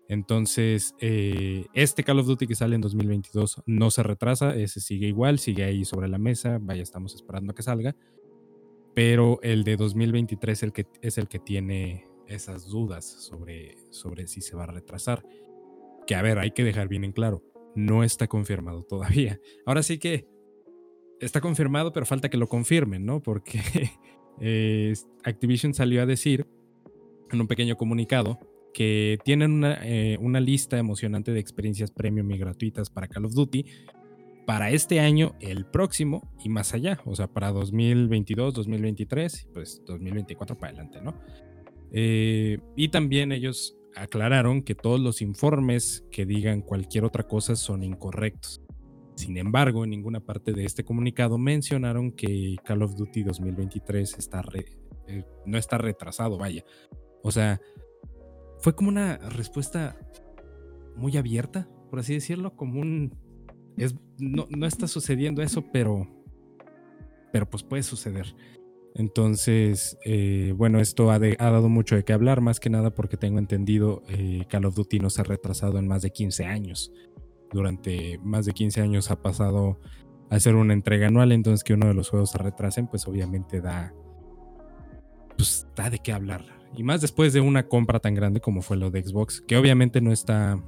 Entonces, 0.08 0.94
eh, 1.00 1.66
este 1.74 2.04
Call 2.04 2.20
of 2.20 2.26
Duty 2.26 2.46
que 2.46 2.54
sale 2.54 2.76
en 2.76 2.80
2022 2.80 3.62
no 3.66 3.90
se 3.90 4.02
retrasa, 4.02 4.54
ese 4.54 4.80
sigue 4.80 5.08
igual, 5.08 5.38
sigue 5.38 5.64
ahí 5.64 5.84
sobre 5.84 6.08
la 6.08 6.18
mesa, 6.18 6.58
vaya, 6.60 6.82
estamos 6.82 7.14
esperando 7.14 7.52
a 7.52 7.54
que 7.54 7.62
salga, 7.62 7.96
pero 8.94 9.40
el 9.42 9.64
de 9.64 9.76
2023 9.76 10.62
el 10.62 10.72
que, 10.72 10.86
es 11.02 11.18
el 11.18 11.28
que 11.28 11.38
tiene 11.38 12.06
esas 12.28 12.66
dudas 12.66 13.04
sobre, 13.04 13.76
sobre 13.90 14.26
si 14.26 14.40
se 14.40 14.56
va 14.56 14.64
a 14.64 14.68
retrasar. 14.68 15.24
Que 16.06 16.14
a 16.14 16.22
ver, 16.22 16.38
hay 16.38 16.52
que 16.52 16.64
dejar 16.64 16.88
bien 16.88 17.04
en 17.04 17.12
claro, 17.12 17.42
no 17.74 18.04
está 18.04 18.26
confirmado 18.26 18.82
todavía. 18.84 19.40
Ahora 19.66 19.82
sí 19.82 19.98
que 19.98 20.26
está 21.20 21.40
confirmado, 21.40 21.92
pero 21.92 22.06
falta 22.06 22.28
que 22.28 22.36
lo 22.36 22.48
confirmen, 22.48 23.04
¿no? 23.04 23.22
Porque 23.22 23.60
eh, 24.40 24.94
Activision 25.24 25.74
salió 25.74 26.02
a 26.02 26.06
decir 26.06 26.46
en 27.30 27.40
un 27.40 27.46
pequeño 27.46 27.76
comunicado 27.76 28.38
que 28.72 29.18
tienen 29.24 29.62
eh, 29.64 30.18
una, 30.20 30.38
lista 30.38 30.76
emocionante 30.78 31.32
de 31.32 31.40
experiencias 31.40 31.90
premium 31.90 32.30
y 32.30 32.38
gratuitas 32.38 32.90
para 32.90 33.08
Call 33.08 33.24
of 33.24 33.32
Duty 33.32 33.64
para 34.46 34.70
este 34.70 35.00
año, 35.00 35.34
el 35.40 35.64
próximo 35.64 36.30
y 36.44 36.50
más 36.50 36.72
allá, 36.72 37.00
o 37.04 37.16
sea, 37.16 37.26
para 37.26 37.50
2022, 37.50 38.54
2023 38.54 39.42
y 39.42 39.52
pues 39.52 39.82
2024 39.86 40.56
para 40.56 40.72
adelante, 40.72 41.00
¿no? 41.00 41.14
Eh, 41.90 42.58
y 42.76 42.88
también 42.88 43.32
ellos 43.32 43.76
aclararon 43.96 44.62
que 44.62 44.74
todos 44.74 45.00
los 45.00 45.22
informes 45.22 46.04
que 46.10 46.26
digan 46.26 46.60
cualquier 46.60 47.04
otra 47.04 47.26
cosa 47.26 47.56
son 47.56 47.82
incorrectos. 47.82 48.62
Sin 49.16 49.38
embargo, 49.38 49.82
en 49.82 49.90
ninguna 49.90 50.20
parte 50.20 50.52
de 50.52 50.64
este 50.64 50.84
comunicado 50.84 51.38
mencionaron 51.38 52.12
que 52.12 52.56
Call 52.64 52.82
of 52.82 52.94
Duty 52.94 53.22
2023 53.22 54.18
está 54.18 54.44
eh, 55.08 55.24
no 55.46 55.56
está 55.56 55.78
retrasado, 55.78 56.36
vaya. 56.36 56.62
O 57.22 57.32
sea, 57.32 57.60
fue 58.58 58.74
como 58.74 58.90
una 58.90 59.16
respuesta 59.16 59.96
muy 60.94 61.16
abierta, 61.16 61.66
por 61.90 62.00
así 62.00 62.14
decirlo, 62.14 62.54
como 62.54 62.80
un... 62.80 63.16
No, 64.18 64.46
no 64.50 64.66
está 64.66 64.86
sucediendo 64.88 65.42
eso, 65.42 65.64
pero... 65.72 66.06
Pero 67.32 67.48
pues 67.48 67.62
puede 67.62 67.82
suceder. 67.82 68.34
Entonces, 68.98 69.98
eh, 70.06 70.54
bueno, 70.56 70.80
esto 70.80 71.10
ha, 71.10 71.18
dado 71.18 71.68
mucho 71.68 71.96
de 71.96 72.04
qué 72.04 72.14
hablar, 72.14 72.40
más 72.40 72.60
que 72.60 72.70
nada 72.70 72.94
porque 72.94 73.18
tengo 73.18 73.38
entendido 73.38 74.02
eh, 74.08 74.46
Call 74.48 74.64
of 74.64 74.74
Duty 74.74 75.00
no 75.00 75.10
se 75.10 75.20
ha 75.20 75.24
retrasado 75.24 75.78
en 75.78 75.86
más 75.86 76.00
de 76.00 76.10
15 76.12 76.46
años. 76.46 76.92
Durante 77.52 78.18
más 78.22 78.46
de 78.46 78.52
15 78.52 78.80
años 78.80 79.10
ha 79.10 79.20
pasado 79.20 79.78
a 80.30 80.40
ser 80.40 80.54
una 80.54 80.72
entrega 80.72 81.08
anual, 81.08 81.32
entonces 81.32 81.62
que 81.62 81.74
uno 81.74 81.86
de 81.86 81.92
los 81.92 82.08
juegos 82.08 82.30
se 82.30 82.38
retrasen, 82.38 82.86
pues 82.86 83.06
obviamente 83.06 83.60
da, 83.60 83.92
pues 85.36 85.68
da 85.76 85.90
de 85.90 85.98
qué 85.98 86.14
hablar. 86.14 86.46
Y 86.74 86.82
más 86.82 87.02
después 87.02 87.34
de 87.34 87.42
una 87.42 87.68
compra 87.68 88.00
tan 88.00 88.14
grande 88.14 88.40
como 88.40 88.62
fue 88.62 88.78
lo 88.78 88.90
de 88.90 89.02
Xbox, 89.02 89.42
que 89.42 89.58
obviamente 89.58 90.00
no 90.00 90.10
está, 90.10 90.58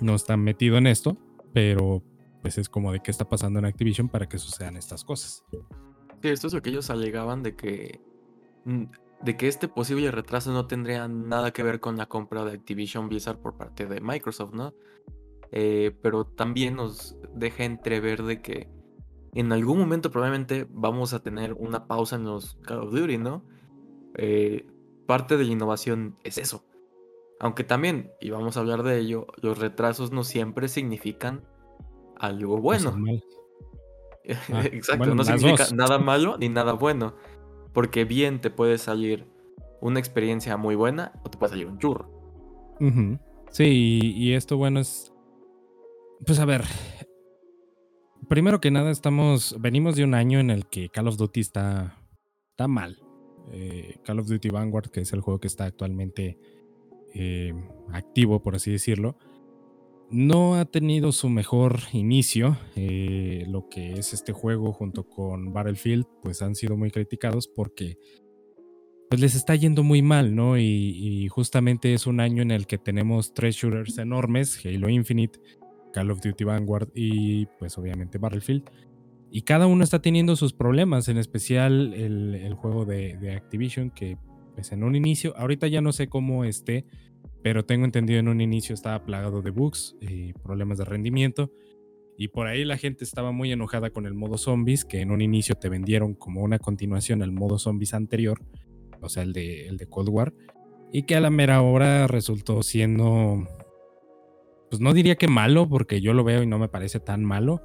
no 0.00 0.14
está 0.14 0.36
metido 0.36 0.78
en 0.78 0.86
esto, 0.86 1.18
pero 1.52 2.04
pues 2.40 2.56
es 2.56 2.68
como 2.68 2.92
de 2.92 3.00
qué 3.00 3.10
está 3.10 3.28
pasando 3.28 3.58
en 3.58 3.64
Activision 3.64 4.08
para 4.08 4.28
que 4.28 4.38
sucedan 4.38 4.76
estas 4.76 5.02
cosas. 5.02 5.44
Sí, 6.26 6.32
esto 6.32 6.48
es 6.48 6.54
lo 6.54 6.60
que 6.60 6.70
ellos 6.70 6.90
alegaban 6.90 7.44
de 7.44 7.54
que, 7.54 8.00
mm, 8.64 8.82
de 9.22 9.36
que 9.36 9.46
este 9.46 9.68
posible 9.68 10.10
retraso 10.10 10.52
no 10.52 10.66
tendría 10.66 11.06
nada 11.06 11.52
que 11.52 11.62
ver 11.62 11.78
con 11.78 11.96
la 11.96 12.06
compra 12.06 12.44
de 12.44 12.50
Activision 12.50 13.08
Blizzard 13.08 13.38
por 13.38 13.56
parte 13.56 13.86
de 13.86 14.00
Microsoft, 14.00 14.52
¿no? 14.52 14.74
Eh, 15.52 15.96
pero 16.02 16.26
también 16.26 16.74
nos 16.74 17.16
deja 17.32 17.62
entrever 17.62 18.24
de 18.24 18.42
que 18.42 18.68
en 19.34 19.52
algún 19.52 19.78
momento 19.78 20.10
probablemente 20.10 20.66
vamos 20.68 21.12
a 21.14 21.22
tener 21.22 21.52
una 21.52 21.86
pausa 21.86 22.16
en 22.16 22.24
los 22.24 22.56
Call 22.62 22.80
of 22.80 22.92
Duty, 22.92 23.18
¿no? 23.18 23.44
Eh, 24.16 24.66
parte 25.06 25.36
de 25.36 25.44
la 25.44 25.52
innovación 25.52 26.16
es 26.24 26.38
eso. 26.38 26.64
Aunque 27.38 27.62
también, 27.62 28.10
y 28.20 28.30
vamos 28.30 28.56
a 28.56 28.60
hablar 28.60 28.82
de 28.82 28.98
ello, 28.98 29.28
los 29.40 29.58
retrasos 29.58 30.10
no 30.10 30.24
siempre 30.24 30.66
significan 30.66 31.44
algo 32.18 32.60
bueno. 32.60 32.96
Ah, 34.52 34.64
Exacto, 34.72 35.14
no 35.14 35.24
significa 35.24 35.66
nada 35.74 35.98
malo 35.98 36.36
ni 36.38 36.48
nada 36.48 36.72
bueno. 36.72 37.14
Porque 37.72 38.04
bien 38.04 38.40
te 38.40 38.50
puede 38.50 38.78
salir 38.78 39.26
una 39.80 39.98
experiencia 39.98 40.56
muy 40.56 40.74
buena 40.74 41.12
o 41.24 41.30
te 41.30 41.38
puede 41.38 41.50
salir 41.50 41.66
un 41.66 41.78
churro. 41.78 42.10
Sí, 43.50 44.00
y, 44.02 44.32
esto 44.32 44.56
bueno 44.56 44.80
es... 44.80 45.12
Pues 46.26 46.38
a 46.40 46.46
ver, 46.46 46.62
primero 48.28 48.60
que 48.60 48.70
nada 48.70 48.90
estamos, 48.90 49.56
venimos 49.60 49.96
de 49.96 50.04
un 50.04 50.14
año 50.14 50.40
en 50.40 50.50
el 50.50 50.66
que 50.66 50.88
Call 50.88 51.08
of 51.08 51.16
Duty 51.16 51.40
está, 51.40 51.98
está 52.50 52.68
mal. 52.68 52.98
Eh, 53.52 53.98
Call 54.02 54.20
of 54.20 54.28
Duty 54.28 54.48
Vanguard, 54.48 54.90
que 54.90 55.00
es 55.00 55.12
el 55.12 55.20
juego 55.20 55.38
que 55.38 55.46
está 55.46 55.64
actualmente 55.64 56.38
eh, 57.14 57.54
activo, 57.92 58.42
por 58.42 58.56
así 58.56 58.70
decirlo, 58.70 59.16
no 60.10 60.54
ha 60.54 60.64
tenido 60.64 61.12
su 61.12 61.28
mejor 61.28 61.78
inicio. 61.92 62.56
Eh, 62.76 63.44
lo 63.48 63.68
que 63.68 63.94
es 63.94 64.12
este 64.12 64.32
juego 64.32 64.72
junto 64.72 65.08
con 65.08 65.52
Battlefield, 65.52 66.06
pues 66.22 66.42
han 66.42 66.54
sido 66.54 66.76
muy 66.76 66.90
criticados 66.90 67.48
porque 67.48 67.98
pues 69.08 69.20
les 69.20 69.34
está 69.34 69.54
yendo 69.54 69.82
muy 69.84 70.02
mal, 70.02 70.34
¿no? 70.34 70.58
Y, 70.58 71.28
justamente 71.28 71.94
es 71.94 72.06
un 72.06 72.18
año 72.20 72.42
en 72.42 72.50
el 72.50 72.66
que 72.66 72.78
tenemos 72.78 73.34
tres 73.34 73.56
shooters 73.56 73.98
enormes, 73.98 74.60
Halo 74.64 74.88
Infinite, 74.88 75.38
Call 75.92 76.10
of 76.10 76.20
Duty 76.20 76.44
Vanguard 76.44 76.88
y 76.94 77.46
pues 77.58 77.78
obviamente 77.78 78.18
Battlefield. 78.18 78.64
Y 79.30 79.42
cada 79.42 79.66
uno 79.66 79.84
está 79.84 80.00
teniendo 80.00 80.34
sus 80.34 80.52
problemas, 80.52 81.08
en 81.08 81.18
especial 81.18 81.94
el, 81.94 82.54
juego 82.54 82.84
de, 82.84 83.16
de, 83.18 83.32
Activision, 83.32 83.90
que 83.90 84.16
pues 84.54 84.72
en 84.72 84.82
un 84.82 84.96
inicio, 84.96 85.36
ahorita 85.36 85.66
ya 85.66 85.80
no 85.80 85.92
sé 85.92 86.08
cómo 86.08 86.44
esté, 86.44 86.86
pero 87.46 87.64
tengo 87.64 87.84
entendido 87.84 88.18
en 88.18 88.26
un 88.26 88.40
inicio 88.40 88.74
estaba 88.74 89.04
plagado 89.04 89.40
de 89.40 89.50
bugs 89.50 89.94
y 90.00 90.32
problemas 90.32 90.78
de 90.78 90.84
rendimiento. 90.84 91.52
Y 92.18 92.26
por 92.26 92.48
ahí 92.48 92.64
la 92.64 92.76
gente 92.76 93.04
estaba 93.04 93.30
muy 93.30 93.52
enojada 93.52 93.90
con 93.90 94.04
el 94.04 94.14
modo 94.14 94.36
zombies, 94.36 94.84
que 94.84 95.00
en 95.00 95.12
un 95.12 95.20
inicio 95.20 95.54
te 95.54 95.68
vendieron 95.68 96.14
como 96.14 96.42
una 96.42 96.58
continuación 96.58 97.22
al 97.22 97.30
modo 97.30 97.60
zombies 97.60 97.94
anterior, 97.94 98.40
o 99.00 99.08
sea, 99.08 99.22
el 99.22 99.32
de, 99.32 99.68
el 99.68 99.76
de 99.76 99.86
Cold 99.86 100.08
War, 100.08 100.34
y 100.92 101.04
que 101.04 101.14
a 101.14 101.20
la 101.20 101.30
mera 101.30 101.62
hora 101.62 102.08
resultó 102.08 102.64
siendo, 102.64 103.46
pues 104.68 104.80
no 104.80 104.92
diría 104.92 105.14
que 105.14 105.28
malo, 105.28 105.68
porque 105.68 106.00
yo 106.00 106.14
lo 106.14 106.24
veo 106.24 106.42
y 106.42 106.48
no 106.48 106.58
me 106.58 106.68
parece 106.68 106.98
tan 106.98 107.24
malo, 107.24 107.62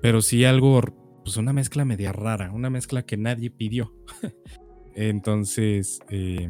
pero 0.00 0.22
sí 0.22 0.46
algo, 0.46 0.80
pues 1.22 1.36
una 1.36 1.52
mezcla 1.52 1.84
media 1.84 2.12
rara, 2.12 2.50
una 2.50 2.70
mezcla 2.70 3.02
que 3.02 3.18
nadie 3.18 3.50
pidió. 3.50 3.92
Entonces, 4.94 6.00
eh, 6.08 6.48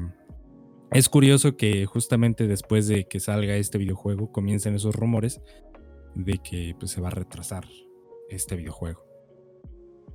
es 0.92 1.08
curioso 1.08 1.56
que 1.56 1.84
justamente 1.86 2.46
después 2.46 2.86
de 2.86 3.04
que 3.04 3.20
salga 3.20 3.56
este 3.56 3.78
videojuego 3.78 4.30
comiencen 4.30 4.74
esos 4.74 4.94
rumores 4.94 5.40
de 6.14 6.38
que 6.38 6.74
pues, 6.78 6.92
se 6.92 7.00
va 7.00 7.08
a 7.08 7.12
retrasar 7.12 7.64
este 8.28 8.56
videojuego. 8.56 9.04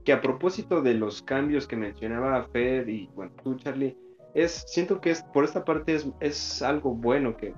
Que 0.06 0.14
a 0.14 0.22
propósito 0.22 0.82
de 0.82 0.96
los 0.96 1.22
cambios 1.22 1.68
que 1.68 1.76
mencionaba 1.76 2.48
Fed 2.52 2.88
y 2.88 3.08
bueno, 3.14 3.34
tú 3.44 3.56
Charlie, 3.56 3.96
es, 4.34 4.64
siento 4.68 5.02
que 5.02 5.12
es, 5.12 5.24
por 5.34 5.44
esta 5.44 5.64
parte 5.64 5.94
es, 5.94 6.08
es 6.20 6.62
algo 6.62 6.96
bueno 6.96 7.38
que, 7.38 7.54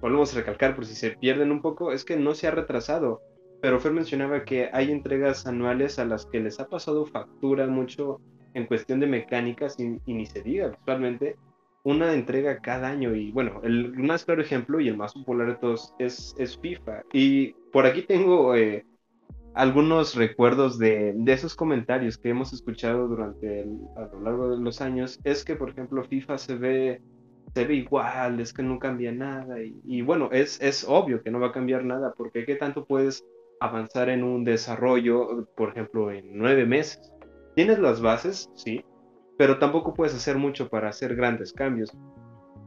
volvemos 0.00 0.32
a 0.32 0.36
recalcar 0.36 0.74
por 0.76 0.86
si 0.86 0.94
se 0.94 1.10
pierden 1.10 1.50
un 1.50 1.60
poco, 1.60 1.92
es 1.92 2.04
que 2.04 2.16
no 2.16 2.34
se 2.34 2.46
ha 2.46 2.52
retrasado. 2.52 3.20
Pero 3.60 3.80
Fer 3.80 3.92
mencionaba 3.92 4.44
que 4.44 4.70
hay 4.72 4.92
entregas 4.92 5.46
anuales 5.46 5.98
a 5.98 6.04
las 6.04 6.26
que 6.26 6.40
les 6.40 6.60
ha 6.60 6.68
pasado 6.68 7.04
factura 7.06 7.66
mucho 7.66 8.20
en 8.54 8.66
cuestión 8.66 9.00
de 9.00 9.06
mecánicas 9.06 9.78
y, 9.80 9.98
y 10.06 10.14
ni 10.14 10.26
se 10.26 10.42
diga 10.42 10.68
visualmente 10.68 11.36
una 11.86 12.12
entrega 12.14 12.58
cada 12.58 12.88
año 12.88 13.14
y 13.14 13.30
bueno, 13.30 13.60
el 13.62 13.96
más 13.96 14.24
claro 14.24 14.42
ejemplo 14.42 14.80
y 14.80 14.88
el 14.88 14.96
más 14.96 15.14
popular 15.14 15.46
de 15.46 15.54
todos 15.54 15.94
es, 16.00 16.34
es 16.36 16.58
FIFA. 16.58 17.04
Y 17.12 17.52
por 17.72 17.86
aquí 17.86 18.02
tengo 18.02 18.56
eh, 18.56 18.84
algunos 19.54 20.16
recuerdos 20.16 20.80
de, 20.80 21.12
de, 21.14 21.32
esos 21.32 21.54
comentarios 21.54 22.18
que 22.18 22.30
hemos 22.30 22.52
escuchado 22.52 23.06
durante 23.06 23.64
a 23.96 24.00
lo 24.12 24.20
largo 24.20 24.50
de 24.50 24.58
los 24.58 24.80
años. 24.80 25.20
Es 25.22 25.44
que, 25.44 25.54
por 25.54 25.70
ejemplo, 25.70 26.02
FIFA 26.02 26.38
se 26.38 26.56
ve, 26.56 27.02
se 27.54 27.64
ve 27.64 27.74
igual, 27.74 28.40
es 28.40 28.52
que 28.52 28.64
no 28.64 28.80
cambia 28.80 29.12
nada. 29.12 29.62
Y, 29.62 29.80
y 29.84 30.02
bueno, 30.02 30.28
es, 30.32 30.60
es 30.60 30.84
obvio 30.88 31.22
que 31.22 31.30
no 31.30 31.38
va 31.38 31.48
a 31.48 31.52
cambiar 31.52 31.84
nada 31.84 32.14
porque 32.16 32.44
¿qué 32.44 32.56
tanto 32.56 32.84
puedes 32.84 33.24
avanzar 33.60 34.08
en 34.08 34.24
un 34.24 34.42
desarrollo, 34.42 35.46
por 35.56 35.68
ejemplo, 35.68 36.10
en 36.10 36.36
nueve 36.36 36.66
meses? 36.66 37.12
Tienes 37.54 37.78
las 37.78 38.02
bases, 38.02 38.50
sí, 38.56 38.84
pero 39.38 39.58
tampoco 39.58 39.94
puedes 39.94 40.14
hacer 40.14 40.36
mucho 40.36 40.68
para 40.68 40.88
hacer 40.88 41.14
grandes 41.16 41.52
cambios. 41.52 41.92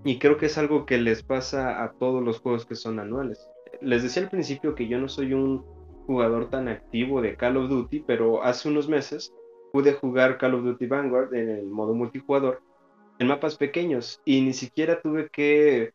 Y 0.04 0.20
creo 0.20 0.38
que 0.38 0.46
es 0.46 0.58
algo 0.58 0.86
que 0.86 0.98
les 0.98 1.24
pasa 1.24 1.84
a 1.84 1.92
todos 1.94 2.24
los 2.24 2.40
juegos 2.40 2.66
que 2.66 2.76
son 2.76 3.00
anuales. 3.00 3.50
les 3.82 4.04
decía 4.04 4.24
al 4.24 4.30
principio 4.30 4.76
que 4.76 4.88
yo 4.88 5.00
no 5.00 5.08
soy 5.08 5.34
un 5.34 5.64
jugador 6.06 6.50
tan 6.50 6.68
activo 6.68 7.22
de 7.22 7.36
Call 7.36 7.58
of 7.58 7.70
Duty, 7.70 8.04
pero 8.08 8.44
hace 8.44 8.70
unos 8.70 8.88
meses 8.88 9.34
pude 9.72 9.94
jugar 9.94 10.38
Call 10.38 10.56
of 10.56 10.64
Duty 10.64 10.88
Vanguard 10.88 11.34
en 11.34 11.50
el 11.50 11.66
modo 11.68 11.94
multijugador 11.94 12.62
en 13.20 13.28
mapas 13.28 13.58
pequeños 13.58 14.22
y 14.26 14.42
ni 14.42 14.54
siquiera 14.54 15.02
tuve 15.02 15.30
que 15.30 15.92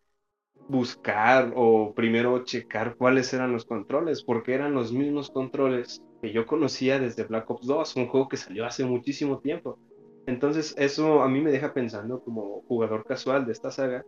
buscar 0.69 1.52
o 1.57 1.93
primero 1.95 2.45
checar 2.45 2.97
cuáles 2.97 3.33
eran 3.35 3.52
los 3.52 3.64
controles, 3.64 4.23
porque 4.23 4.54
eran 4.54 4.75
los 4.75 4.93
mismos 4.93 5.31
controles 5.31 6.02
que 6.23 6.33
yo 6.33 6.47
conocía 6.47 6.99
desde 6.99 7.25
Black 7.25 7.50
Ops 7.50 7.66
2, 7.66 7.97
un 7.97 8.07
juego 8.09 8.28
que 8.28 8.37
salió 8.37 8.64
hace 8.64 8.85
muchísimo 8.85 9.40
tiempo. 9.40 9.78
Entonces 10.26 10.75
eso 10.78 11.23
a 11.23 11.28
mí 11.28 11.40
me 11.40 11.50
deja 11.50 11.75
pensando 11.75 12.21
como 12.21 12.62
jugador 12.69 13.04
casual 13.04 13.47
de 13.47 13.52
esta 13.52 13.71
saga, 13.71 14.04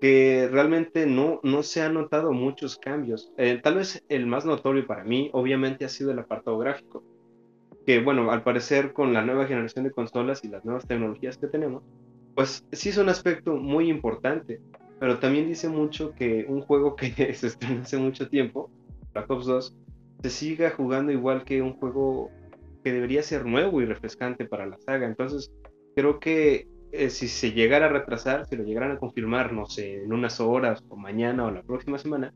que 0.00 0.48
realmente 0.50 1.06
no, 1.06 1.40
no 1.42 1.62
se 1.62 1.82
han 1.82 1.94
notado 1.94 2.32
muchos 2.32 2.78
cambios. 2.78 3.32
Eh, 3.36 3.60
tal 3.62 3.76
vez 3.76 4.02
el 4.08 4.26
más 4.26 4.46
notorio 4.46 4.86
para 4.86 5.04
mí, 5.04 5.28
obviamente, 5.32 5.84
ha 5.84 5.88
sido 5.88 6.10
el 6.10 6.18
apartado 6.18 6.58
gráfico, 6.58 7.04
que 7.84 8.00
bueno, 8.00 8.30
al 8.30 8.42
parecer 8.42 8.92
con 8.94 9.12
la 9.12 9.22
nueva 9.22 9.46
generación 9.46 9.84
de 9.84 9.90
consolas 9.90 10.42
y 10.44 10.48
las 10.48 10.64
nuevas 10.64 10.86
tecnologías 10.86 11.36
que 11.36 11.48
tenemos, 11.48 11.82
pues 12.34 12.64
sí 12.72 12.88
es 12.88 12.96
un 12.96 13.10
aspecto 13.10 13.56
muy 13.56 13.90
importante, 13.90 14.60
pero 14.98 15.18
también 15.18 15.46
dice 15.46 15.68
mucho 15.68 16.14
que 16.14 16.46
un 16.48 16.62
juego 16.62 16.96
que 16.96 17.10
se 17.34 17.48
estrenó 17.48 17.82
hace 17.82 17.98
mucho 17.98 18.28
tiempo, 18.28 18.70
Black 19.12 19.30
Ops 19.30 19.46
2, 19.46 19.76
se 20.22 20.30
siga 20.30 20.70
jugando 20.70 21.12
igual 21.12 21.44
que 21.44 21.60
un 21.60 21.74
juego 21.74 22.30
que 22.82 22.92
debería 22.92 23.22
ser 23.22 23.46
nuevo 23.46 23.80
y 23.80 23.86
refrescante 23.86 24.44
para 24.44 24.66
la 24.66 24.78
saga. 24.78 25.06
Entonces, 25.06 25.52
creo 25.94 26.18
que 26.18 26.68
eh, 26.92 27.10
si 27.10 27.28
se 27.28 27.52
llegara 27.52 27.86
a 27.86 27.90
retrasar, 27.90 28.46
si 28.46 28.56
lo 28.56 28.64
llegaran 28.64 28.92
a 28.92 28.98
confirmar, 28.98 29.52
no 29.52 29.66
sé, 29.66 30.02
en 30.02 30.12
unas 30.12 30.40
horas 30.40 30.84
o 30.88 30.96
mañana 30.96 31.46
o 31.46 31.50
la 31.50 31.62
próxima 31.62 31.98
semana, 31.98 32.32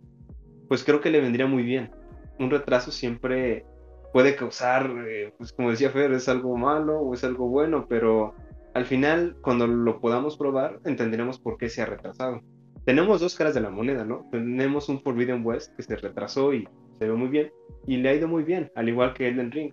pues 0.69 0.85
creo 0.85 1.01
que 1.01 1.11
le 1.11 1.21
vendría 1.21 1.47
muy 1.47 1.63
bien. 1.63 1.91
Un 2.39 2.51
retraso 2.51 2.91
siempre 2.91 3.65
puede 4.13 4.37
causar, 4.37 4.91
eh, 5.09 5.33
pues 5.39 5.53
como 5.53 5.71
decía 5.71 5.91
Fer, 5.91 6.13
es 6.13 6.29
algo 6.29 6.57
malo 6.57 7.01
o 7.01 7.15
es 7.15 7.25
algo 7.25 7.49
bueno, 7.49 7.87
pero 7.89 8.35
al 8.75 8.87
final, 8.87 9.37
cuando 9.41 9.67
lo 9.67 10.01
podamos 10.01 10.37
probar, 10.37 10.81
entenderemos 10.85 11.39
por 11.39 11.59
qué 11.59 11.69
se 11.69 11.83
ha 11.83 11.87
retrasado 11.87 12.41
tenemos 12.85 13.21
dos 13.21 13.35
caras 13.35 13.55
de 13.55 13.61
la 13.61 13.71
moneda, 13.71 14.05
¿no? 14.05 14.29
Tenemos 14.31 14.89
un 14.89 15.01
Forbidden 15.01 15.45
West 15.45 15.75
que 15.75 15.83
se 15.83 15.97
retrasó 15.97 16.53
y 16.53 16.69
se 16.99 17.09
ve 17.09 17.15
muy 17.15 17.29
bien, 17.29 17.51
y 17.87 17.97
le 17.97 18.11
ha 18.11 18.15
ido 18.15 18.29
muy 18.29 18.43
bien, 18.43 18.71
al 18.75 18.89
igual 18.89 19.15
que 19.15 19.29
Elden 19.29 19.51
Ring. 19.51 19.73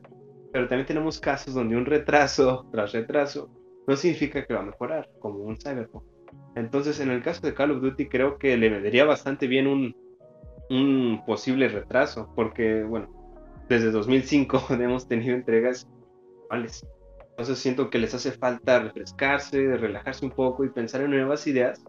Pero 0.51 0.67
también 0.67 0.85
tenemos 0.85 1.19
casos 1.19 1.53
donde 1.53 1.75
un 1.75 1.85
retraso 1.85 2.67
tras 2.71 2.91
retraso 2.91 3.49
no 3.87 3.95
significa 3.95 4.45
que 4.45 4.53
va 4.53 4.61
a 4.61 4.65
mejorar, 4.65 5.09
como 5.19 5.39
un 5.39 5.57
Cyberpunk. 5.57 6.03
Entonces, 6.55 6.99
en 6.99 7.09
el 7.09 7.23
caso 7.23 7.41
de 7.41 7.53
Call 7.53 7.71
of 7.71 7.81
Duty, 7.81 8.07
creo 8.07 8.37
que 8.37 8.57
le 8.57 8.69
vendría 8.69 9.05
bastante 9.05 9.47
bien 9.47 9.67
un, 9.67 9.95
un 10.69 11.23
posible 11.25 11.67
retraso, 11.67 12.31
porque, 12.35 12.83
bueno, 12.83 13.09
desde 13.69 13.91
2005 13.91 14.65
hemos 14.71 15.07
tenido 15.07 15.35
entregas 15.35 15.87
iguales. 16.43 16.85
Entonces 17.31 17.59
siento 17.59 17.89
que 17.89 17.97
les 17.97 18.13
hace 18.13 18.31
falta 18.31 18.79
refrescarse, 18.79 19.77
relajarse 19.77 20.25
un 20.25 20.31
poco 20.31 20.63
y 20.63 20.69
pensar 20.69 21.01
en 21.01 21.11
nuevas 21.11 21.47
ideas 21.47 21.83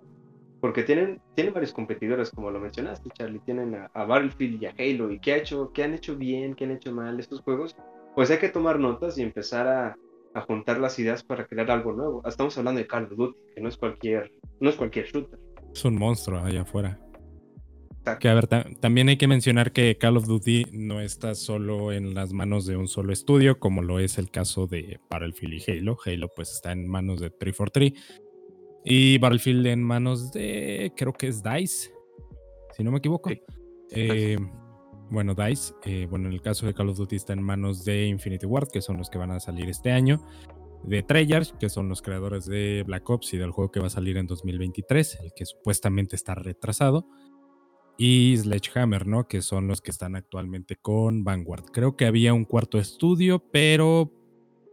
porque 0.62 0.84
tienen, 0.84 1.20
tienen 1.34 1.52
varios 1.52 1.72
competidores, 1.72 2.30
como 2.30 2.52
lo 2.52 2.60
mencionaste, 2.60 3.10
Charlie. 3.14 3.40
Tienen 3.40 3.74
a, 3.74 4.04
Battlefield 4.04 4.62
y 4.62 4.66
a 4.66 4.74
Halo. 4.78 5.10
¿Y 5.10 5.18
qué, 5.18 5.32
ha 5.32 5.36
hecho, 5.38 5.72
qué 5.72 5.82
han 5.82 5.92
hecho 5.92 6.14
bien, 6.14 6.54
qué 6.54 6.64
han 6.64 6.70
hecho 6.70 6.92
mal 6.92 7.18
estos 7.18 7.40
juegos? 7.40 7.74
Pues 8.14 8.30
hay 8.30 8.38
que 8.38 8.48
tomar 8.48 8.78
notas 8.78 9.16
y 9.18 9.22
empezar 9.22 9.66
a, 9.66 9.96
a 10.34 10.40
juntar 10.42 10.78
las 10.78 10.98
ideas 10.98 11.22
para 11.22 11.46
crear 11.46 11.70
algo 11.70 11.92
nuevo. 11.92 12.22
Estamos 12.26 12.56
hablando 12.58 12.80
de 12.80 12.86
Call 12.86 13.04
of 13.04 13.16
Duty, 13.16 13.38
que 13.54 13.60
no 13.60 13.68
es 13.68 13.76
cualquier, 13.76 14.30
no 14.60 14.70
es 14.70 14.76
cualquier 14.76 15.06
shooter. 15.06 15.38
Es 15.74 15.84
un 15.84 15.96
monstruo 15.96 16.40
allá 16.40 16.62
afuera. 16.62 16.98
Que 18.18 18.28
a 18.28 18.34
ver, 18.34 18.48
también 18.80 19.08
hay 19.08 19.16
que 19.16 19.28
mencionar 19.28 19.72
que 19.72 19.96
Call 19.96 20.16
of 20.16 20.26
Duty 20.26 20.66
no 20.72 21.00
está 21.00 21.36
solo 21.36 21.92
en 21.92 22.14
las 22.14 22.32
manos 22.32 22.66
de 22.66 22.76
un 22.76 22.88
solo 22.88 23.12
estudio, 23.12 23.60
como 23.60 23.80
lo 23.80 24.00
es 24.00 24.18
el 24.18 24.28
caso 24.28 24.66
de 24.66 24.98
Battlefield 25.08 25.54
y 25.54 25.70
Halo. 25.70 25.96
Halo 26.04 26.28
pues 26.34 26.50
está 26.50 26.72
en 26.72 26.88
manos 26.88 27.20
de 27.20 27.30
343 27.30 27.92
y 28.84 29.18
Battlefield 29.18 29.66
en 29.66 29.82
manos 29.84 30.32
de, 30.32 30.92
creo 30.96 31.12
que 31.12 31.28
es 31.28 31.44
DICE, 31.44 31.92
si 32.76 32.82
no 32.82 32.90
me 32.90 32.98
equivoco. 32.98 33.30
Eh, 33.90 34.36
bueno, 35.12 35.34
DICE, 35.34 35.74
eh, 35.84 36.06
bueno, 36.08 36.28
en 36.28 36.32
el 36.32 36.40
caso 36.40 36.64
de 36.64 36.72
Call 36.72 36.88
of 36.88 36.96
Duty 36.96 37.16
está 37.16 37.34
en 37.34 37.42
manos 37.42 37.84
de 37.84 38.06
Infinity 38.06 38.46
Ward, 38.46 38.68
que 38.68 38.80
son 38.80 38.96
los 38.96 39.10
que 39.10 39.18
van 39.18 39.30
a 39.30 39.40
salir 39.40 39.68
este 39.68 39.92
año. 39.92 40.24
De 40.84 41.02
Treyarch, 41.02 41.56
que 41.58 41.68
son 41.68 41.88
los 41.88 42.02
creadores 42.02 42.46
de 42.46 42.82
Black 42.86 43.08
Ops 43.08 43.34
y 43.34 43.36
del 43.36 43.52
juego 43.52 43.70
que 43.70 43.78
va 43.78 43.86
a 43.86 43.90
salir 43.90 44.16
en 44.16 44.26
2023, 44.26 45.18
el 45.22 45.32
que 45.36 45.44
supuestamente 45.44 46.16
está 46.16 46.34
retrasado. 46.34 47.06
Y 47.98 48.36
Sledgehammer, 48.38 49.06
¿no? 49.06 49.28
Que 49.28 49.42
son 49.42 49.68
los 49.68 49.82
que 49.82 49.90
están 49.90 50.16
actualmente 50.16 50.76
con 50.76 51.24
Vanguard. 51.24 51.66
Creo 51.66 51.94
que 51.94 52.06
había 52.06 52.32
un 52.32 52.46
cuarto 52.46 52.78
estudio, 52.78 53.38
pero 53.52 54.10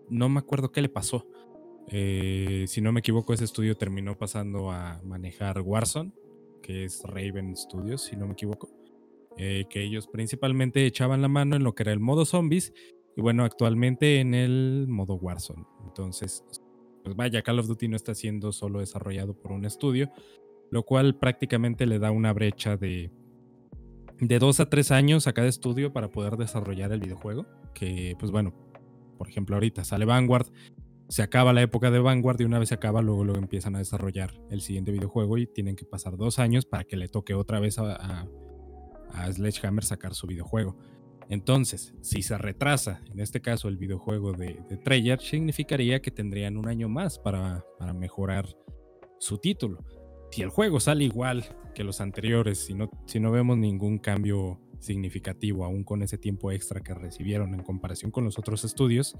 no 0.09 0.29
me 0.29 0.39
acuerdo 0.39 0.71
qué 0.71 0.81
le 0.81 0.89
pasó. 0.89 1.27
Eh, 1.89 2.63
si 2.67 2.79
no 2.79 2.93
me 2.93 3.01
equivoco, 3.01 3.33
ese 3.33 3.43
estudio 3.43 3.75
terminó 3.75 4.17
pasando 4.17 4.71
a 4.71 5.01
manejar 5.03 5.59
Warzone, 5.61 6.13
que 6.63 6.85
es 6.85 7.03
Raven 7.03 7.55
Studios, 7.57 8.03
si 8.03 8.15
no 8.15 8.25
me 8.25 8.33
equivoco. 8.33 8.78
Eh, 9.37 9.65
que 9.69 9.83
ellos 9.83 10.07
principalmente 10.07 10.85
echaban 10.85 11.21
la 11.21 11.27
mano 11.27 11.55
en 11.55 11.63
lo 11.63 11.73
que 11.73 11.83
era 11.83 11.93
el 11.93 11.99
modo 11.99 12.25
zombies 12.25 12.73
y 13.15 13.21
bueno, 13.21 13.43
actualmente 13.43 14.19
en 14.19 14.33
el 14.33 14.85
modo 14.87 15.15
Warzone. 15.15 15.65
Entonces, 15.85 16.43
pues 17.03 17.15
vaya, 17.15 17.41
Call 17.41 17.59
of 17.59 17.67
Duty 17.67 17.87
no 17.87 17.95
está 17.95 18.15
siendo 18.15 18.51
solo 18.51 18.79
desarrollado 18.79 19.33
por 19.33 19.51
un 19.51 19.65
estudio, 19.65 20.11
lo 20.71 20.83
cual 20.83 21.17
prácticamente 21.17 21.85
le 21.85 21.99
da 21.99 22.11
una 22.11 22.33
brecha 22.33 22.77
de, 22.77 23.11
de 24.19 24.39
dos 24.39 24.59
a 24.59 24.69
tres 24.69 24.91
años 24.91 25.27
a 25.27 25.33
cada 25.33 25.47
estudio 25.47 25.93
para 25.93 26.11
poder 26.11 26.37
desarrollar 26.37 26.91
el 26.91 26.99
videojuego. 26.99 27.45
Que, 27.73 28.15
pues 28.19 28.31
bueno, 28.31 28.53
por 29.17 29.29
ejemplo, 29.29 29.55
ahorita 29.55 29.83
sale 29.83 30.05
Vanguard, 30.05 30.47
se 31.09 31.23
acaba 31.23 31.53
la 31.53 31.61
época 31.61 31.91
de 31.91 31.99
Vanguard 31.99 32.39
y 32.39 32.45
una 32.45 32.59
vez 32.59 32.69
se 32.69 32.75
acaba, 32.75 33.01
luego, 33.01 33.23
luego 33.23 33.39
empiezan 33.39 33.75
a 33.75 33.79
desarrollar 33.79 34.31
el 34.51 34.61
siguiente 34.61 34.91
videojuego 34.91 35.37
y 35.37 35.47
tienen 35.47 35.75
que 35.75 35.85
pasar 35.85 36.17
dos 36.17 36.39
años 36.39 36.65
para 36.65 36.83
que 36.83 36.97
le 36.97 37.07
toque 37.07 37.33
otra 37.33 37.59
vez 37.59 37.79
a, 37.79 38.27
Sledgehammer 39.31 39.83
sacar 39.83 40.13
su 40.13 40.27
videojuego. 40.27 40.77
Entonces, 41.29 41.93
si 42.01 42.23
se 42.23 42.37
retrasa, 42.37 43.01
en 43.11 43.19
este 43.19 43.39
caso 43.39 43.67
el 43.67 43.77
videojuego 43.77 44.33
de, 44.33 44.59
de 44.67 44.77
Treyarch, 44.77 45.21
significaría 45.21 46.01
que 46.01 46.09
tendrían 46.09 46.57
un 46.57 46.67
año 46.67 46.89
más 46.89 47.19
para, 47.19 47.63
para, 47.77 47.93
mejorar 47.93 48.47
su 49.19 49.37
título. 49.37 49.85
Si 50.31 50.41
el 50.41 50.49
juego 50.49 50.79
sale 50.79 51.03
igual 51.03 51.45
que 51.75 51.83
los 51.83 52.01
anteriores, 52.01 52.65
si 52.65 52.73
no, 52.73 52.89
si 53.05 53.19
no 53.19 53.31
vemos 53.31 53.57
ningún 53.57 53.99
cambio 53.99 54.59
significativo 54.79 55.65
aún 55.65 55.83
con 55.83 56.01
ese 56.01 56.17
tiempo 56.17 56.51
extra 56.51 56.81
que 56.81 56.93
recibieron 56.93 57.53
en 57.53 57.63
comparación 57.63 58.11
con 58.11 58.23
los 58.23 58.39
otros 58.39 58.63
estudios, 58.63 59.15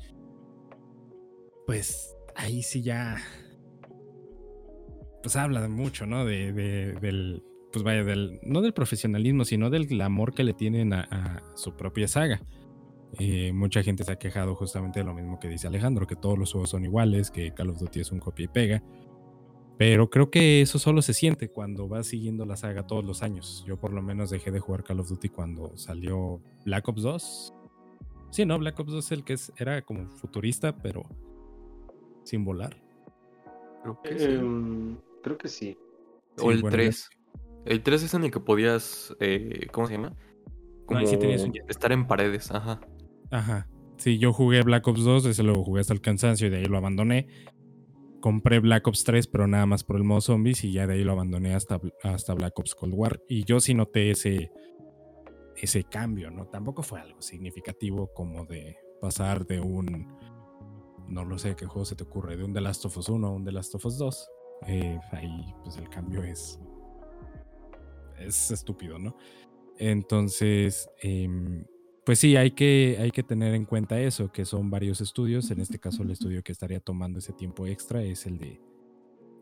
pues 1.67 2.15
ahí 2.35 2.63
sí 2.63 2.81
ya. 2.81 3.17
Pues 5.21 5.35
habla 5.35 5.67
mucho, 5.67 6.07
¿no? 6.07 6.25
De, 6.25 6.51
del. 6.53 7.43
Pues 7.71 7.83
vaya, 7.83 8.03
del. 8.03 8.39
No 8.43 8.61
del 8.61 8.73
profesionalismo, 8.73 9.45
sino 9.45 9.69
del 9.69 10.01
amor 10.01 10.33
que 10.33 10.43
le 10.43 10.53
tienen 10.53 10.93
a, 10.93 11.43
su 11.55 11.75
propia 11.75 12.07
saga. 12.07 12.41
Eh, 13.19 13.51
mucha 13.53 13.81
gente 13.83 14.03
se 14.03 14.11
ha 14.11 14.17
quejado 14.17 14.55
justamente 14.55 14.99
de 14.99 15.05
lo 15.05 15.13
mismo 15.13 15.39
que 15.39 15.47
dice 15.47 15.67
Alejandro, 15.67 16.07
que 16.07 16.15
todos 16.15 16.37
los 16.37 16.51
juegos 16.51 16.69
son 16.69 16.85
iguales, 16.85 17.31
que 17.31 17.53
Call 17.53 17.69
of 17.69 17.79
Duty 17.79 17.99
es 17.99 18.11
un 18.11 18.19
copia 18.19 18.45
y 18.45 18.47
pega. 18.47 18.83
Pero 19.77 20.09
creo 20.09 20.29
que 20.29 20.61
eso 20.61 20.77
solo 20.77 21.01
se 21.01 21.13
siente 21.13 21.49
cuando 21.49 21.87
vas 21.87 22.07
siguiendo 22.07 22.45
la 22.45 22.57
saga 22.57 22.85
todos 22.85 23.05
los 23.05 23.23
años. 23.23 23.63
Yo 23.65 23.79
por 23.79 23.93
lo 23.93 24.01
menos 24.01 24.29
dejé 24.29 24.51
de 24.51 24.59
jugar 24.59 24.83
Call 24.83 24.99
of 24.99 25.09
Duty 25.09 25.29
cuando 25.29 25.77
salió 25.77 26.41
Black 26.65 26.87
Ops 26.87 27.01
2. 27.01 27.53
Sí, 28.31 28.45
no, 28.45 28.59
Black 28.59 28.79
Ops 28.79 28.91
2 28.91 29.05
es 29.05 29.11
el 29.11 29.23
que 29.23 29.35
era 29.57 29.81
como 29.81 30.09
futurista, 30.09 30.75
pero 30.75 31.03
sin 32.23 32.43
volar. 32.43 32.75
Creo 33.81 34.01
que 34.01 34.19
sí. 34.19 34.25
Em, 34.25 34.97
creo 35.23 35.37
que 35.37 35.47
sí. 35.47 35.77
O 36.41 36.51
el 36.51 36.61
3. 36.61 37.09
El 37.65 37.83
3 37.83 38.03
es 38.03 38.13
en 38.13 38.23
el 38.23 38.31
que 38.31 38.39
podías, 38.39 39.15
eh, 39.19 39.67
¿cómo 39.71 39.87
se 39.87 39.93
llama? 39.93 40.15
Como 40.85 40.99
estar 41.01 41.91
en 41.91 42.07
paredes, 42.07 42.51
ajá. 42.51 42.79
Ajá. 43.31 43.67
Sí, 43.97 44.17
yo 44.17 44.33
jugué 44.33 44.63
Black 44.63 44.87
Ops 44.87 45.03
2, 45.03 45.25
ese 45.25 45.43
lo 45.43 45.63
jugué 45.63 45.81
hasta 45.81 45.93
el 45.93 46.01
cansancio 46.01 46.47
y 46.47 46.49
de 46.49 46.57
ahí 46.57 46.65
lo 46.65 46.77
abandoné. 46.77 47.27
Compré 48.21 48.59
Black 48.59 48.87
Ops 48.87 49.03
3, 49.03 49.27
pero 49.27 49.47
nada 49.47 49.65
más 49.65 49.83
por 49.83 49.97
el 49.97 50.03
modo 50.03 50.21
zombies 50.21 50.63
y 50.63 50.71
ya 50.71 50.87
de 50.87 50.95
ahí 50.95 51.03
lo 51.03 51.11
abandoné 51.11 51.53
hasta, 51.53 51.79
hasta 52.03 52.33
Black 52.33 52.57
Ops 52.57 52.75
Cold 52.75 52.93
War. 52.95 53.21
Y 53.27 53.43
yo 53.43 53.59
sí 53.59 53.73
noté 53.73 54.11
ese, 54.11 54.51
ese 55.55 55.83
cambio, 55.83 56.31
¿no? 56.31 56.47
Tampoco 56.47 56.81
fue 56.81 57.01
algo 57.01 57.21
significativo 57.21 58.11
como 58.13 58.45
de 58.45 58.77
pasar 58.99 59.45
de 59.45 59.59
un 59.59 60.07
no 61.09 61.25
lo 61.25 61.37
sé 61.37 61.55
qué 61.55 61.65
juego 61.65 61.85
se 61.85 61.95
te 61.95 62.03
ocurre, 62.03 62.37
de 62.37 62.43
un 62.43 62.53
The 62.53 62.61
Last 62.61 62.85
of 62.85 62.97
Us 62.97 63.09
1 63.09 63.27
a 63.27 63.31
un 63.31 63.43
The 63.43 63.51
Last 63.51 63.75
of 63.75 63.85
Us 63.85 63.97
2, 63.97 64.29
eh, 64.67 64.99
ahí 65.11 65.53
pues 65.63 65.77
el 65.77 65.89
cambio 65.89 66.23
es, 66.23 66.59
es 68.21 68.51
estúpido, 68.51 68.99
¿no? 68.99 69.15
Entonces, 69.77 70.89
em, 71.01 71.65
pues 72.05 72.19
sí, 72.19 72.35
hay 72.35 72.51
que, 72.51 72.97
hay 72.99 73.11
que 73.11 73.23
tener 73.23 73.53
en 73.53 73.65
cuenta 73.65 73.99
eso, 73.99 74.31
que 74.31 74.43
son 74.43 74.69
varios 74.69 74.99
estudios. 74.99 75.51
En 75.51 75.61
este 75.61 75.79
caso, 75.79 76.03
el 76.03 76.11
estudio 76.11 76.43
que 76.43 76.51
estaría 76.51 76.79
tomando 76.79 77.19
ese 77.19 77.33
tiempo 77.33 77.67
extra 77.67 78.03
es 78.03 78.25
el 78.25 78.39
de, 78.39 78.59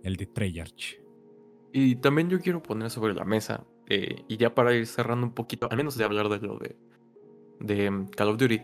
el 0.03 0.15
de 0.15 0.25
Treyarch. 0.25 1.01
Y 1.71 1.95
también 1.95 2.29
yo 2.29 2.39
quiero 2.39 2.61
poner 2.61 2.89
sobre 2.89 3.13
la 3.13 3.25
mesa, 3.25 3.65
eh, 3.87 4.23
y 4.27 4.37
ya 4.37 4.53
para 4.53 4.75
ir 4.75 4.85
cerrando 4.85 5.25
un 5.25 5.33
poquito, 5.33 5.67
al 5.69 5.77
menos 5.77 5.97
de 5.97 6.03
hablar 6.03 6.29
de 6.29 6.39
lo 6.39 6.57
de, 6.57 6.75
de 7.59 7.89
mm, 7.89 8.07
Call 8.09 8.29
of 8.29 8.37
Duty, 8.37 8.61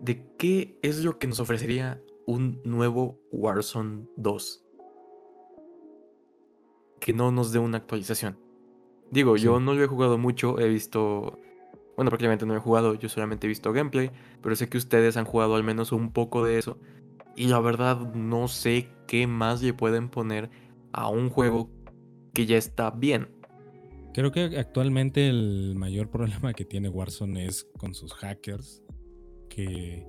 ¿de 0.00 0.26
qué 0.38 0.78
es 0.82 1.02
lo 1.02 1.18
que 1.18 1.26
nos 1.26 1.40
ofrecería 1.40 2.02
un 2.26 2.60
nuevo 2.64 3.20
Warzone 3.32 4.06
2? 4.16 4.64
Que 7.00 7.12
no 7.12 7.32
nos 7.32 7.52
dé 7.52 7.58
una 7.58 7.78
actualización. 7.78 8.43
Digo, 9.14 9.36
yo 9.36 9.60
no 9.60 9.74
lo 9.74 9.84
he 9.84 9.86
jugado 9.86 10.18
mucho, 10.18 10.58
he 10.58 10.68
visto... 10.68 11.38
Bueno, 11.94 12.10
prácticamente 12.10 12.44
no 12.46 12.56
he 12.56 12.58
jugado, 12.58 12.94
yo 12.94 13.08
solamente 13.08 13.46
he 13.46 13.48
visto 13.48 13.72
gameplay, 13.72 14.10
pero 14.42 14.56
sé 14.56 14.68
que 14.68 14.76
ustedes 14.76 15.16
han 15.16 15.24
jugado 15.24 15.54
al 15.54 15.62
menos 15.62 15.92
un 15.92 16.10
poco 16.10 16.44
de 16.44 16.58
eso. 16.58 16.78
Y 17.36 17.46
la 17.46 17.60
verdad 17.60 18.12
no 18.12 18.48
sé 18.48 18.88
qué 19.06 19.28
más 19.28 19.62
le 19.62 19.72
pueden 19.72 20.08
poner 20.08 20.50
a 20.90 21.08
un 21.08 21.30
juego 21.30 21.70
que 22.32 22.44
ya 22.46 22.56
está 22.56 22.90
bien. 22.90 23.28
Creo 24.14 24.32
que 24.32 24.58
actualmente 24.58 25.28
el 25.28 25.76
mayor 25.76 26.10
problema 26.10 26.52
que 26.52 26.64
tiene 26.64 26.88
Warzone 26.88 27.46
es 27.46 27.68
con 27.78 27.94
sus 27.94 28.14
hackers. 28.14 28.82
Que, 29.48 30.04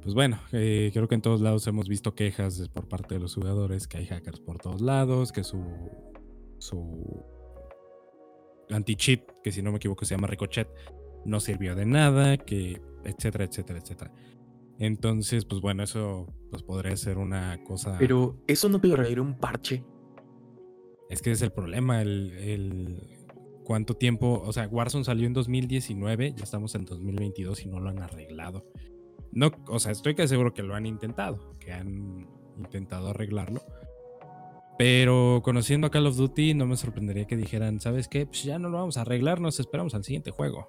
pues 0.00 0.14
bueno, 0.14 0.40
eh, 0.52 0.88
creo 0.94 1.06
que 1.06 1.16
en 1.16 1.20
todos 1.20 1.42
lados 1.42 1.66
hemos 1.66 1.86
visto 1.86 2.14
quejas 2.14 2.66
por 2.70 2.88
parte 2.88 3.16
de 3.16 3.20
los 3.20 3.34
jugadores 3.34 3.86
que 3.86 3.98
hay 3.98 4.06
hackers 4.06 4.40
por 4.40 4.56
todos 4.56 4.80
lados, 4.80 5.32
que 5.32 5.44
su, 5.44 5.62
su 6.56 7.33
anti-cheat, 8.70 9.22
que 9.42 9.52
si 9.52 9.62
no 9.62 9.70
me 9.70 9.76
equivoco 9.76 10.04
se 10.04 10.14
llama 10.14 10.26
Ricochet, 10.26 10.68
no 11.24 11.40
sirvió 11.40 11.74
de 11.74 11.86
nada, 11.86 12.36
que 12.36 12.80
etcétera, 13.04 13.44
etcétera, 13.44 13.78
etcétera. 13.78 14.12
Entonces, 14.78 15.44
pues 15.44 15.60
bueno, 15.60 15.82
eso 15.82 16.26
pues 16.50 16.62
podría 16.62 16.96
ser 16.96 17.18
una 17.18 17.62
cosa... 17.64 17.96
Pero 17.98 18.42
eso 18.46 18.68
no 18.68 18.78
requiere 18.78 19.20
un 19.20 19.38
parche. 19.38 19.84
Es 21.10 21.22
que 21.22 21.30
es 21.30 21.42
el 21.42 21.52
problema, 21.52 22.02
el, 22.02 22.32
el 22.32 23.02
cuánto 23.64 23.94
tiempo, 23.94 24.42
o 24.44 24.52
sea, 24.52 24.68
Warzone 24.68 25.04
salió 25.04 25.26
en 25.26 25.32
2019, 25.32 26.34
ya 26.36 26.44
estamos 26.44 26.74
en 26.74 26.84
2022 26.84 27.64
y 27.64 27.68
no 27.68 27.80
lo 27.80 27.90
han 27.90 28.00
arreglado. 28.00 28.66
No, 29.32 29.50
o 29.68 29.78
sea, 29.78 29.92
estoy 29.92 30.14
casi 30.14 30.28
seguro 30.28 30.54
que 30.54 30.62
lo 30.62 30.74
han 30.74 30.86
intentado, 30.86 31.52
que 31.58 31.72
han 31.72 32.28
intentado 32.56 33.08
arreglarlo. 33.08 33.62
Pero 34.78 35.40
conociendo 35.44 35.86
a 35.86 35.90
Call 35.90 36.06
of 36.06 36.16
Duty, 36.16 36.54
no 36.54 36.66
me 36.66 36.76
sorprendería 36.76 37.26
que 37.26 37.36
dijeran, 37.36 37.78
¿sabes 37.80 38.08
qué? 38.08 38.26
Pues 38.26 38.42
ya 38.42 38.58
no 38.58 38.68
lo 38.70 38.78
vamos 38.78 38.96
a 38.96 39.02
arreglar, 39.02 39.40
nos 39.40 39.60
esperamos 39.60 39.94
al 39.94 40.02
siguiente 40.04 40.30
juego. 40.32 40.68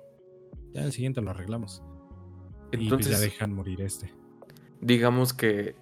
Ya 0.73 0.81
en 0.81 0.87
el 0.87 0.91
siguiente 0.93 1.21
lo 1.21 1.31
arreglamos. 1.31 1.81
y 2.71 2.77
pues 2.77 2.81
Entonces, 2.83 3.11
ya 3.13 3.19
dejan 3.19 3.53
morir 3.53 3.81
este. 3.81 4.13
digamos 4.81 5.33
que 5.33 5.75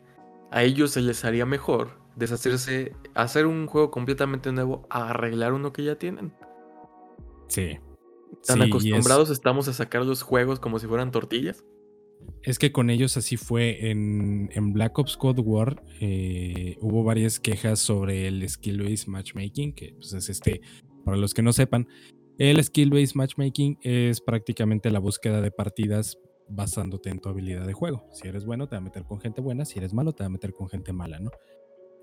a 0.52 0.64
ellos 0.64 0.92
se 0.92 1.02
les 1.02 1.26
haría 1.26 1.46
mejor 1.46 2.00
deshacerse, 2.16 2.96
hacer 3.16 3.46
un 3.48 3.66
juego 3.68 3.90
completamente 3.92 4.52
nuevo 4.52 4.86
a 4.90 5.10
arreglar 5.10 5.54
uno 5.54 5.74
que 5.74 5.84
ya 5.84 5.96
tienen. 5.96 6.32
Sí. 7.48 7.80
Tan 8.46 8.58
Sí, 8.58 8.62
y 8.62 8.64
es- 8.64 8.70
acostumbrados 8.70 9.30
estamos 9.32 9.68
a 9.68 9.74
sacar 9.74 10.06
los 10.06 10.22
juegos 10.22 10.60
como 10.60 10.80
si 10.80 10.88
fueran 10.88 11.12
tortillas. 11.12 11.64
Es 12.44 12.60
que 12.60 12.72
con 12.72 12.90
ellos 12.90 13.16
así 13.18 13.38
fue. 13.38 13.90
En, 13.90 14.50
en 14.54 14.74
Black 14.74 14.98
Ops 15.00 15.18
Cold 15.18 15.40
War 15.40 15.84
eh, 16.00 16.78
hubo 16.82 17.04
varias 17.04 17.40
quejas 17.40 17.80
sobre 17.80 18.28
el 18.28 18.48
skill-based 18.48 19.08
matchmaking, 19.08 19.74
que 19.74 19.94
pues, 19.96 20.14
es 20.14 20.30
este, 20.30 20.62
para 21.06 21.18
los 21.18 21.34
que 21.34 21.42
no 21.42 21.54
sepan, 21.54 21.88
el 22.38 22.62
skill-based 22.64 23.16
matchmaking 23.16 23.78
es 23.82 24.20
prácticamente 24.20 24.90
la 24.90 25.00
búsqueda 25.00 25.42
de 25.42 25.52
partidas 25.52 26.18
basándote 26.50 27.10
en 27.10 27.20
tu 27.20 27.30
habilidad 27.30 27.66
de 27.66 27.74
juego. 27.74 28.08
Si 28.12 28.28
eres 28.28 28.46
bueno, 28.46 28.68
te 28.68 28.76
va 28.76 28.80
a 28.80 28.84
meter 28.84 29.04
con 29.04 29.20
gente 29.20 29.40
buena, 29.40 29.66
si 29.66 29.80
eres 29.80 29.94
malo, 29.94 30.14
te 30.14 30.24
va 30.24 30.28
a 30.28 30.32
meter 30.32 30.52
con 30.52 30.68
gente 30.68 30.92
mala, 30.92 31.20
¿no? 31.20 31.32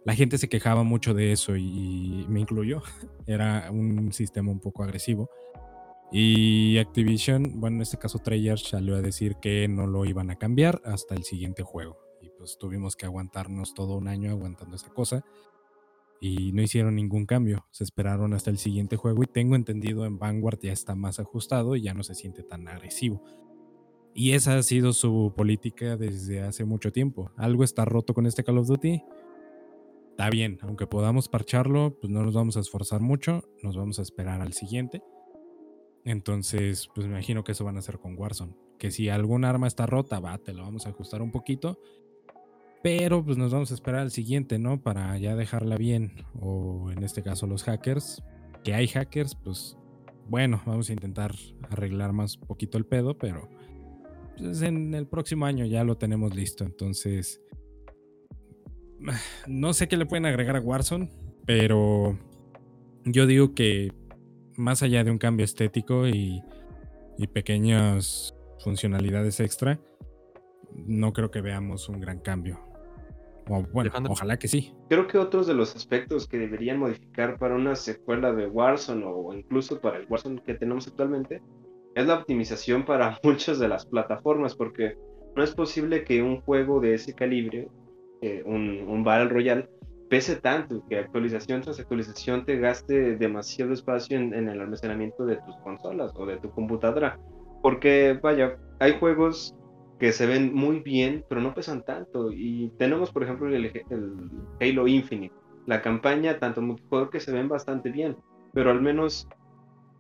La 0.05 0.15
gente 0.15 0.39
se 0.39 0.49
quejaba 0.49 0.83
mucho 0.83 1.13
de 1.13 1.33
eso 1.33 1.57
y, 1.57 1.63
y 1.63 2.27
me 2.29 2.41
incluyó. 2.41 2.83
Era 3.27 3.71
un 3.71 4.13
sistema 4.13 4.51
un 4.51 4.61
poco 4.61 4.83
agresivo. 4.83 5.29
Y 6.13 6.79
Activision, 6.79 7.61
bueno, 7.61 7.77
en 7.77 7.83
este 7.83 7.99
caso 7.99 8.19
Treyarch 8.19 8.67
salió 8.67 8.97
a 8.97 9.03
decir 9.03 9.37
que 9.37 9.69
no 9.69 9.87
lo 9.87 10.05
iban 10.05 10.31
a 10.31 10.37
cambiar 10.37 10.83
hasta 10.85 11.15
el 11.15 11.23
siguiente 11.23 11.63
juego. 11.63 11.99
Y 12.21 12.31
pues 12.31 12.59
tuvimos 12.59 12.97
que 12.97 13.07
aguantarnos 13.07 13.75
todo 13.75 13.97
un 13.97 14.09
año 14.09 14.31
aguantando 14.31 14.75
esa 14.75 14.91
cosa. 14.91 15.25
Y 16.21 16.53
no 16.53 16.63
hicieron 16.63 16.97
ningún 16.97 17.27
cambio. 17.27 17.65
Se 17.71 17.85
esperaron 17.85 18.35
hasta 18.35 18.51
el 18.51 18.59
siguiente 18.59 18.97
juego 18.97 19.23
y 19.23 19.27
tengo 19.27 19.55
entendido 19.55 20.05
en 20.05 20.19
Vanguard 20.19 20.59
ya 20.61 20.73
está 20.73 20.95
más 20.95 21.21
ajustado 21.21 21.77
y 21.77 21.83
ya 21.83 21.95
no 21.95 22.03
se 22.03 22.15
siente 22.17 22.43
tan 22.43 22.67
agresivo. 22.67 23.23
Y 24.13 24.33
esa 24.33 24.59
ha 24.59 24.63
sido 24.63 24.93
su 24.93 25.33
política 25.37 25.97
desde 25.97 26.43
hace 26.43 26.65
mucho 26.65 26.91
tiempo. 26.91 27.31
Algo 27.37 27.63
está 27.63 27.85
roto 27.85 28.15
con 28.15 28.27
este 28.27 28.43
Call 28.43 28.59
of 28.59 28.67
Duty. 28.67 29.01
Está 30.11 30.29
bien, 30.29 30.59
aunque 30.63 30.89
podamos 30.89 31.29
parcharlo, 31.29 31.97
pues 32.01 32.13
no 32.13 32.23
nos 32.25 32.35
vamos 32.35 32.57
a 32.57 32.61
esforzar 32.61 33.01
mucho, 33.01 33.45
nos 33.63 33.77
vamos 33.77 34.01
a 34.01 34.03
esperar 34.03 34.43
al 34.43 34.53
siguiente. 34.53 35.03
Entonces, 36.05 36.89
pues 36.95 37.07
me 37.07 37.15
imagino 37.15 37.45
que 37.45 37.53
eso 37.53 37.65
van 37.65 37.77
a 37.77 37.81
hacer 37.81 37.99
con 37.99 38.19
Warzone. 38.19 38.55
Que 38.79 38.91
si 38.91 39.09
algún 39.09 39.45
arma 39.45 39.67
está 39.67 39.87
rota, 39.87 40.21
va, 40.21 40.39
te 40.39 40.55
lo 40.55 40.63
vamos 40.63 40.87
a 40.87 40.91
ajustar 40.91 41.23
un 41.23 41.31
poquito. 41.31 41.79
Pero 42.83 43.23
pues 43.25 43.37
nos 43.37 43.53
vamos 43.53 43.71
a 43.71 43.75
esperar 43.75 44.01
al 44.01 44.11
siguiente, 44.11 44.59
¿no? 44.59 44.83
Para 44.83 45.17
ya 45.19 45.37
dejarla 45.37 45.77
bien. 45.77 46.25
O 46.41 46.91
en 46.91 47.03
este 47.03 47.23
caso 47.23 47.47
los 47.47 47.65
hackers. 47.65 48.23
Que 48.65 48.75
hay 48.75 48.89
hackers, 48.89 49.35
pues 49.35 49.77
bueno, 50.31 50.63
vamos 50.65 50.89
a 50.89 50.93
intentar 50.93 51.35
arreglar 51.71 52.13
más 52.13 52.37
poquito 52.37 52.79
el 52.79 52.87
pedo, 52.87 53.19
pero 53.19 53.49
pues, 54.39 54.63
en 54.63 54.95
el 54.95 55.07
próximo 55.07 55.45
año 55.45 55.67
ya 55.67 55.83
lo 55.83 55.99
tenemos 55.99 56.35
listo. 56.35 56.65
Entonces, 56.65 57.43
no 59.49 59.73
sé 59.73 59.89
qué 59.89 59.97
le 59.97 60.07
pueden 60.07 60.27
agregar 60.27 60.57
a 60.57 60.61
Warzone, 60.61 61.11
pero 61.47 62.17
yo 63.05 63.27
digo 63.27 63.55
que 63.55 63.93
más 64.61 64.83
allá 64.83 65.03
de 65.03 65.11
un 65.11 65.19
cambio 65.19 65.45
estético 65.45 66.07
y, 66.07 66.43
y 67.19 67.27
pequeñas 67.27 68.35
funcionalidades 68.61 69.41
extra, 69.41 69.81
no 70.75 71.13
creo 71.13 71.31
que 71.31 71.41
veamos 71.41 71.89
un 71.89 72.01
gran 72.01 72.21
cambio. 72.21 72.61
O, 73.49 73.63
bueno, 73.63 73.81
Alejandro. 73.81 74.13
ojalá 74.13 74.39
que 74.39 74.47
sí. 74.47 74.73
Creo 74.89 75.09
que 75.09 75.19
otros 75.19 75.47
de 75.47 75.55
los 75.55 75.75
aspectos 75.75 76.29
que 76.29 76.39
deberían 76.39 76.79
modificar 76.79 77.39
para 77.39 77.57
una 77.57 77.75
secuela 77.75 78.33
de 78.33 78.47
Warzone 78.47 79.05
o 79.05 79.35
incluso 79.35 79.81
para 79.81 79.99
el 79.99 80.07
Warzone 80.09 80.43
que 80.43 80.55
tenemos 80.55 80.87
actualmente 80.87 81.43
es 81.95 82.07
la 82.07 82.19
optimización 82.19 82.85
para 82.85 83.19
muchas 83.25 83.59
de 83.59 83.69
las 83.69 83.87
plataformas, 83.87 84.55
porque 84.55 84.97
no 85.35 85.43
es 85.43 85.53
posible 85.53 86.05
que 86.05 86.23
un 86.23 86.41
juego 86.43 86.81
de 86.81 86.95
ese 86.95 87.15
calibre, 87.15 87.69
eh, 88.21 88.43
un, 88.45 88.85
un 88.87 89.03
Battle 89.03 89.31
Royale, 89.31 89.69
pese 90.11 90.35
tanto, 90.35 90.83
que 90.89 90.99
actualización 90.99 91.63
tras 91.63 91.79
actualización 91.79 92.45
te 92.45 92.59
gaste 92.59 93.17
demasiado 93.17 93.73
espacio 93.73 94.19
en, 94.19 94.35
el 94.35 94.61
almacenamiento 94.61 95.25
de 95.25 95.37
tus 95.37 95.57
consolas 95.59 96.11
o 96.17 96.27
de 96.27 96.37
tu 96.39 96.51
computadora. 96.51 97.19
Porque, 97.63 98.19
vaya, 98.21 98.59
hay 98.81 98.99
juegos 98.99 99.55
que 100.01 100.11
se 100.11 100.27
ven 100.27 100.53
muy 100.53 100.81
bien, 100.81 101.25
pero 101.29 101.41
no 101.41 101.55
pesan 101.55 101.85
tanto. 101.85 102.33
Y 102.33 102.73
tenemos, 102.77 103.13
por 103.13 103.23
ejemplo, 103.23 103.47
el, 103.47 103.67
el 103.67 104.31
Halo 104.61 104.89
Infinite, 104.89 105.35
la 105.67 105.81
campaña, 105.81 106.41
tanto 106.41 106.61
multijugador, 106.61 107.11
que 107.11 107.21
se 107.21 107.31
ven 107.31 107.49
bastante 107.49 107.91
bien, 107.91 108.17
pero 108.53 108.73
al 108.73 108.83
menos 108.83 109.29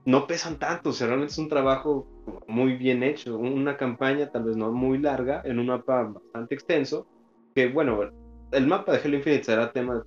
no 0.05 0.27
pesan 0.27 0.59
tanto. 0.59 0.91
O 0.91 0.93
sea, 0.93 1.07
realmente 1.07 1.35
es 1.35 1.39
un 1.39 1.49
trabajo 1.49 2.09
muy 2.49 2.75
bien 2.75 3.05
hecho. 3.05 3.39
Una 3.39 3.77
campaña, 3.77 4.33
tal 4.33 4.43
vez 4.43 4.57
no 4.57 4.73
muy 4.73 4.99
larga, 4.99 5.41
en 5.45 5.61
un 5.61 5.67
mapa 5.67 6.03
bastante 6.03 6.57
extenso, 6.57 7.07
que 7.55 7.69
bueno, 7.69 8.11
el 8.53 8.67
mapa 8.67 8.93
de 8.93 8.99
Halo 8.99 9.17
Infinite 9.17 9.45
será 9.45 9.73
tema, 9.73 10.05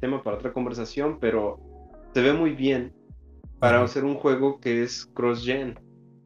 tema 0.00 0.22
para 0.22 0.36
otra 0.36 0.52
conversación, 0.52 1.18
pero 1.20 1.58
se 2.14 2.22
ve 2.22 2.32
muy 2.32 2.52
bien 2.52 2.92
para 3.58 3.82
hacer 3.82 4.04
un 4.04 4.16
juego 4.16 4.60
que 4.60 4.82
es 4.82 5.06
cross-gen. 5.14 5.78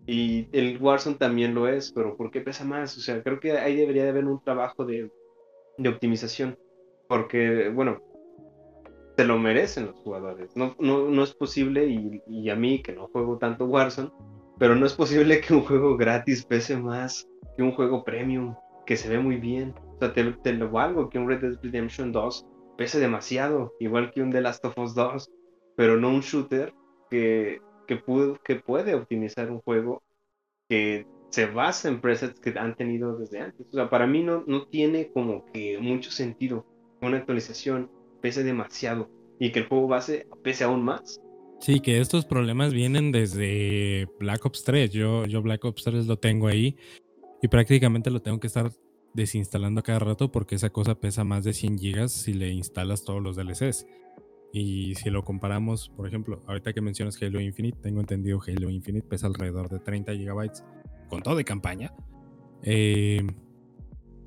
Y 0.07 0.49
el 0.53 0.81
Warzone 0.81 1.17
también 1.17 1.55
lo 1.55 1.69
es, 1.69 1.93
pero 1.93 2.17
¿por 2.17 2.31
qué 2.31 2.41
pesa 2.41 2.65
más? 2.65 2.97
O 2.97 3.01
sea, 3.01 3.23
creo 3.23 3.41
que 3.41 3.53
ahí 3.53 3.77
debería 3.77 4.05
de 4.05 4.11
haber 4.11 4.25
un 4.25 4.43
trabajo 4.43 4.85
de, 4.85 5.11
de 5.79 5.89
optimización. 5.89 6.57
Porque, 7.09 7.69
bueno, 7.71 8.01
se 9.17 9.25
lo 9.25 9.39
merecen 9.39 9.87
los 9.87 9.97
jugadores. 9.97 10.57
No, 10.57 10.77
no, 10.79 11.09
no 11.09 11.23
es 11.25 11.35
posible, 11.35 11.87
y, 11.87 12.23
y 12.29 12.51
a 12.51 12.57
mí 12.57 12.83
que 12.83 12.93
no 12.93 13.09
juego 13.09 13.39
tanto 13.39 13.67
Warzone, 13.67 14.11
pero 14.59 14.75
no 14.75 14.87
es 14.87 14.95
posible 14.95 15.41
que 15.41 15.55
un 15.55 15.63
juego 15.63 15.97
gratis 15.97 16.45
pese 16.45 16.77
más 16.77 17.29
que 17.57 17.63
un 17.63 17.73
juego 17.73 18.05
premium, 18.05 18.55
que 18.87 18.97
se 18.97 19.09
ve 19.09 19.19
muy 19.19 19.37
bien. 19.37 19.75
O 19.97 19.99
sea, 19.99 20.13
te, 20.13 20.25
te 20.25 20.53
lo 20.53 20.71
valgo 20.71 21.09
que 21.09 21.19
un 21.19 21.29
Red 21.29 21.41
Dead 21.41 21.59
Redemption 21.63 22.13
2 22.13 22.47
pese 22.77 23.01
demasiado, 23.01 23.75
igual 23.81 24.11
que 24.13 24.23
un 24.23 24.31
The 24.31 24.43
Last 24.43 24.65
of 24.65 24.77
Us 24.79 24.95
2, 24.95 25.31
pero 25.77 25.97
no 25.97 26.11
un 26.11 26.21
shooter 26.21 26.75
que, 27.11 27.61
que, 27.87 27.97
pudo, 27.97 28.39
que 28.45 28.57
puede 28.57 28.95
optimizar 28.95 29.51
un 29.51 29.61
juego 29.61 30.03
que 30.69 31.07
se 31.31 31.47
basa 31.47 31.89
en 31.89 32.01
presets 32.01 32.39
que 32.41 32.59
han 32.59 32.77
tenido 32.77 33.17
desde 33.17 33.41
antes. 33.41 33.67
O 33.69 33.73
sea, 33.73 33.89
para 33.89 34.07
mí 34.07 34.23
no, 34.23 34.45
no 34.47 34.67
tiene 34.67 35.11
como 35.13 35.45
que 35.47 35.79
mucho 35.79 36.11
sentido 36.11 36.67
una 37.01 37.19
actualización 37.19 37.91
pese 38.21 38.43
demasiado 38.43 39.11
y 39.39 39.53
que 39.53 39.61
el 39.61 39.67
juego 39.67 39.87
base 39.87 40.27
pese 40.43 40.65
aún 40.65 40.83
más. 40.83 41.21
Sí, 41.61 41.81
que 41.81 42.01
estos 42.01 42.27
problemas 42.27 42.75
vienen 42.75 43.13
desde 43.13 44.07
Black 44.19 44.45
Ops 44.45 44.65
3. 44.65 44.91
Yo, 44.91 45.25
yo 45.27 45.43
Black 45.43 45.65
Ops 45.65 45.85
3 45.85 46.07
lo 46.07 46.19
tengo 46.19 46.49
ahí 46.49 46.77
y 47.43 47.49
prácticamente 47.49 48.11
lo 48.11 48.21
tengo 48.21 48.39
que 48.39 48.47
estar 48.47 48.71
desinstalando 49.17 49.83
cada 49.83 49.99
rato 49.99 50.31
porque 50.31 50.55
esa 50.55 50.71
cosa 50.71 51.01
pesa 51.01 51.25
más 51.25 51.43
de 51.43 51.55
100 51.55 51.79
gigas 51.79 52.13
si 52.13 52.35
le 52.35 52.51
instalas 52.51 53.03
todos 53.03 53.23
los 53.23 53.35
DLCs. 53.35 53.87
Y 54.53 54.95
si 54.95 55.11
lo 55.11 55.25
comparamos, 55.25 55.89
por 55.89 56.07
ejemplo, 56.07 56.41
ahorita 56.47 56.73
que 56.73 56.81
mencionas 56.81 57.21
Halo 57.21 57.41
Infinite, 57.41 57.79
tengo 57.83 58.01
entendido 58.01 58.41
Halo 58.47 58.71
Infinite 58.71 59.07
pesa 59.07 59.27
alrededor 59.27 59.69
de 59.69 59.81
30 59.81 60.13
GB 60.13 60.51
con 61.09 61.23
todo 61.23 61.35
de 61.35 61.45
campaña. 61.45 61.93
Eh, 62.63 63.27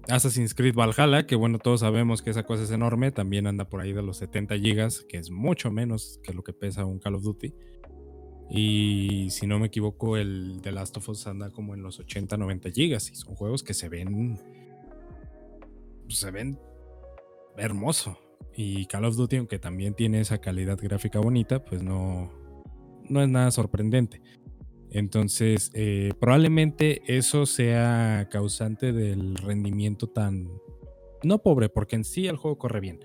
Assassin's 0.07 0.53
Creed 0.53 0.75
Valhalla, 0.75 1.25
que 1.25 1.35
bueno, 1.35 1.59
todos 1.59 1.81
sabemos 1.81 2.21
que 2.21 2.31
esa 2.31 2.43
cosa 2.43 2.63
es 2.63 2.71
enorme, 2.71 3.11
también 3.11 3.47
anda 3.47 3.69
por 3.69 3.81
ahí 3.81 3.93
de 3.93 4.01
los 4.01 4.17
70 4.17 4.55
GB, 4.57 5.07
que 5.07 5.17
es 5.17 5.29
mucho 5.29 5.71
menos 5.71 6.19
que 6.23 6.33
lo 6.33 6.43
que 6.43 6.53
pesa 6.53 6.85
un 6.85 6.99
Call 6.99 7.15
of 7.15 7.23
Duty. 7.23 7.53
Y 8.49 9.27
si 9.29 9.45
no 9.45 9.59
me 9.59 9.67
equivoco, 9.67 10.17
el 10.17 10.59
The 10.63 10.71
Last 10.71 10.97
of 10.97 11.09
Us 11.09 11.27
anda 11.27 11.51
como 11.51 11.75
en 11.75 11.83
los 11.83 11.99
80, 11.99 12.35
90 12.35 12.69
GB. 12.69 12.95
Y 12.95 13.15
son 13.15 13.35
juegos 13.35 13.63
que 13.63 13.75
se 13.75 13.89
ven. 13.89 14.39
Se 16.09 16.31
ven 16.31 16.59
hermoso. 17.57 18.17
Y 18.55 18.85
Call 18.87 19.05
of 19.05 19.15
Duty, 19.15 19.37
aunque 19.37 19.59
también 19.59 19.93
tiene 19.93 20.19
esa 20.19 20.39
calidad 20.39 20.77
gráfica 20.81 21.19
bonita, 21.19 21.63
pues 21.63 21.81
no, 21.81 22.31
no 23.07 23.21
es 23.21 23.29
nada 23.29 23.51
sorprendente. 23.51 24.21
Entonces, 24.91 25.69
eh, 25.73 26.13
probablemente 26.19 27.01
eso 27.05 27.45
sea 27.45 28.27
causante 28.31 28.91
del 28.91 29.35
rendimiento 29.35 30.07
tan, 30.07 30.49
no 31.23 31.39
pobre, 31.39 31.69
porque 31.69 31.95
en 31.95 32.03
sí 32.03 32.27
el 32.27 32.37
juego 32.37 32.57
corre 32.57 32.79
bien, 32.79 32.99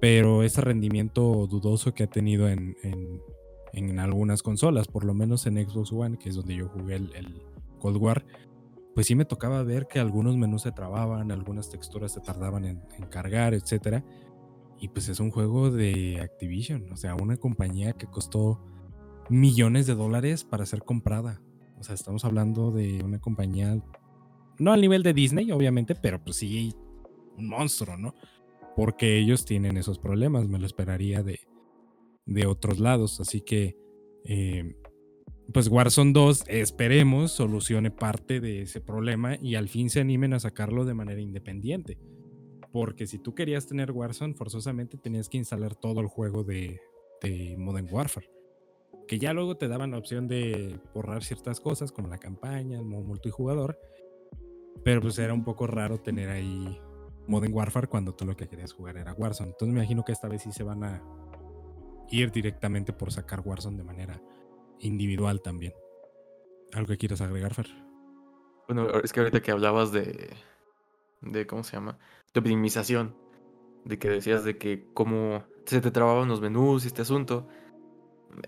pero 0.00 0.42
ese 0.42 0.62
rendimiento 0.62 1.46
dudoso 1.46 1.92
que 1.92 2.04
ha 2.04 2.06
tenido 2.06 2.48
en, 2.48 2.76
en, 2.82 3.98
algunas 3.98 4.42
consolas, 4.42 4.88
por 4.88 5.04
lo 5.04 5.12
menos 5.14 5.46
en 5.46 5.56
Xbox 5.56 5.92
One, 5.92 6.18
que 6.18 6.30
es 6.30 6.34
donde 6.34 6.54
yo 6.54 6.68
jugué 6.68 6.96
el, 6.96 7.14
el, 7.14 7.42
Cold 7.78 7.96
War, 7.96 8.24
pues 8.94 9.06
sí 9.06 9.14
me 9.14 9.24
tocaba 9.24 9.62
ver 9.62 9.86
que 9.86 10.00
algunos 10.00 10.36
menús 10.36 10.62
se 10.62 10.72
trababan, 10.72 11.30
algunas 11.30 11.70
texturas 11.70 12.12
se 12.12 12.20
tardaban 12.20 12.64
en, 12.64 12.80
cargar, 13.10 13.54
etc. 13.54 14.04
Y 14.78 14.88
pues 14.88 15.08
es 15.08 15.20
un 15.20 15.30
juego 15.30 15.70
de 15.70 16.20
Activision, 16.20 16.92
o 16.92 16.96
sea, 16.96 17.14
una 17.14 17.36
compañía 17.36 17.92
que 17.94 18.06
costó 18.06 18.60
millones 19.30 19.86
de 19.86 19.94
dólares 19.94 20.44
para 20.44 20.66
ser 20.66 20.82
comprada. 20.82 21.40
O 21.78 21.82
sea, 21.82 21.94
estamos 21.94 22.24
hablando 22.24 22.70
de 22.70 23.02
una 23.02 23.18
compañía, 23.18 23.82
no 24.58 24.72
al 24.72 24.80
nivel 24.80 25.02
de 25.02 25.14
Disney, 25.14 25.50
obviamente, 25.52 25.94
pero 25.94 26.22
pues 26.22 26.36
sí, 26.36 26.74
un 27.36 27.48
monstruo, 27.48 27.96
¿no? 27.96 28.14
Porque 28.76 29.18
ellos 29.18 29.44
tienen 29.44 29.76
esos 29.76 29.98
problemas, 29.98 30.48
me 30.48 30.58
lo 30.58 30.66
esperaría 30.66 31.22
de, 31.22 31.40
de 32.26 32.46
otros 32.46 32.78
lados. 32.78 33.20
Así 33.20 33.40
que, 33.40 33.76
eh, 34.24 34.76
pues 35.52 35.68
Warzone 35.68 36.12
2, 36.12 36.44
esperemos, 36.48 37.32
solucione 37.32 37.90
parte 37.90 38.40
de 38.40 38.62
ese 38.62 38.80
problema 38.80 39.36
y 39.40 39.54
al 39.54 39.68
fin 39.68 39.90
se 39.90 40.00
animen 40.00 40.34
a 40.34 40.40
sacarlo 40.40 40.84
de 40.84 40.94
manera 40.94 41.20
independiente. 41.20 41.98
Porque 42.72 43.06
si 43.06 43.18
tú 43.18 43.34
querías 43.34 43.66
tener 43.66 43.92
Warzone, 43.92 44.34
forzosamente 44.34 44.96
tenías 44.96 45.28
que 45.28 45.38
instalar 45.38 45.74
todo 45.74 46.00
el 46.00 46.06
juego 46.06 46.42
de, 46.44 46.80
de 47.20 47.56
Modern 47.58 47.88
Warfare 47.90 48.30
que 49.06 49.18
ya 49.18 49.32
luego 49.32 49.56
te 49.56 49.68
daban 49.68 49.90
la 49.90 49.98
opción 49.98 50.28
de 50.28 50.80
borrar 50.94 51.22
ciertas 51.22 51.60
cosas 51.60 51.92
como 51.92 52.08
la 52.08 52.18
campaña, 52.18 52.78
el 52.78 52.84
modo 52.84 53.02
multijugador, 53.02 53.78
pero 54.84 55.00
pues 55.00 55.18
era 55.18 55.34
un 55.34 55.44
poco 55.44 55.66
raro 55.66 55.98
tener 55.98 56.30
ahí 56.30 56.80
Modern 57.26 57.52
Warfare 57.52 57.88
cuando 57.88 58.14
tú 58.14 58.24
lo 58.24 58.36
que 58.36 58.48
querías 58.48 58.72
jugar 58.72 58.96
era 58.96 59.12
Warzone. 59.12 59.50
Entonces 59.50 59.74
me 59.74 59.80
imagino 59.80 60.04
que 60.04 60.12
esta 60.12 60.28
vez 60.28 60.42
sí 60.42 60.52
se 60.52 60.62
van 60.62 60.84
a 60.84 61.02
ir 62.10 62.30
directamente 62.30 62.92
por 62.92 63.12
sacar 63.12 63.40
Warzone 63.44 63.76
de 63.76 63.84
manera 63.84 64.22
individual 64.82 65.40
también. 65.40 65.72
¿Algo 66.72 66.88
que 66.88 66.98
quieras 66.98 67.20
agregar, 67.20 67.54
Fer? 67.54 67.68
Bueno, 68.68 68.88
es 69.02 69.12
que 69.12 69.20
ahorita 69.20 69.40
que 69.40 69.50
hablabas 69.50 69.92
de, 69.92 70.30
de 71.20 71.46
¿cómo 71.46 71.64
se 71.64 71.72
llama? 71.72 71.98
De 72.32 72.40
optimización, 72.40 73.16
de 73.84 73.98
que 73.98 74.08
decías 74.08 74.44
de 74.44 74.58
que 74.58 74.86
cómo 74.94 75.44
se 75.66 75.80
te 75.80 75.90
trababan 75.90 76.28
los 76.28 76.40
menús 76.40 76.84
y 76.84 76.88
este 76.88 77.02
asunto 77.02 77.48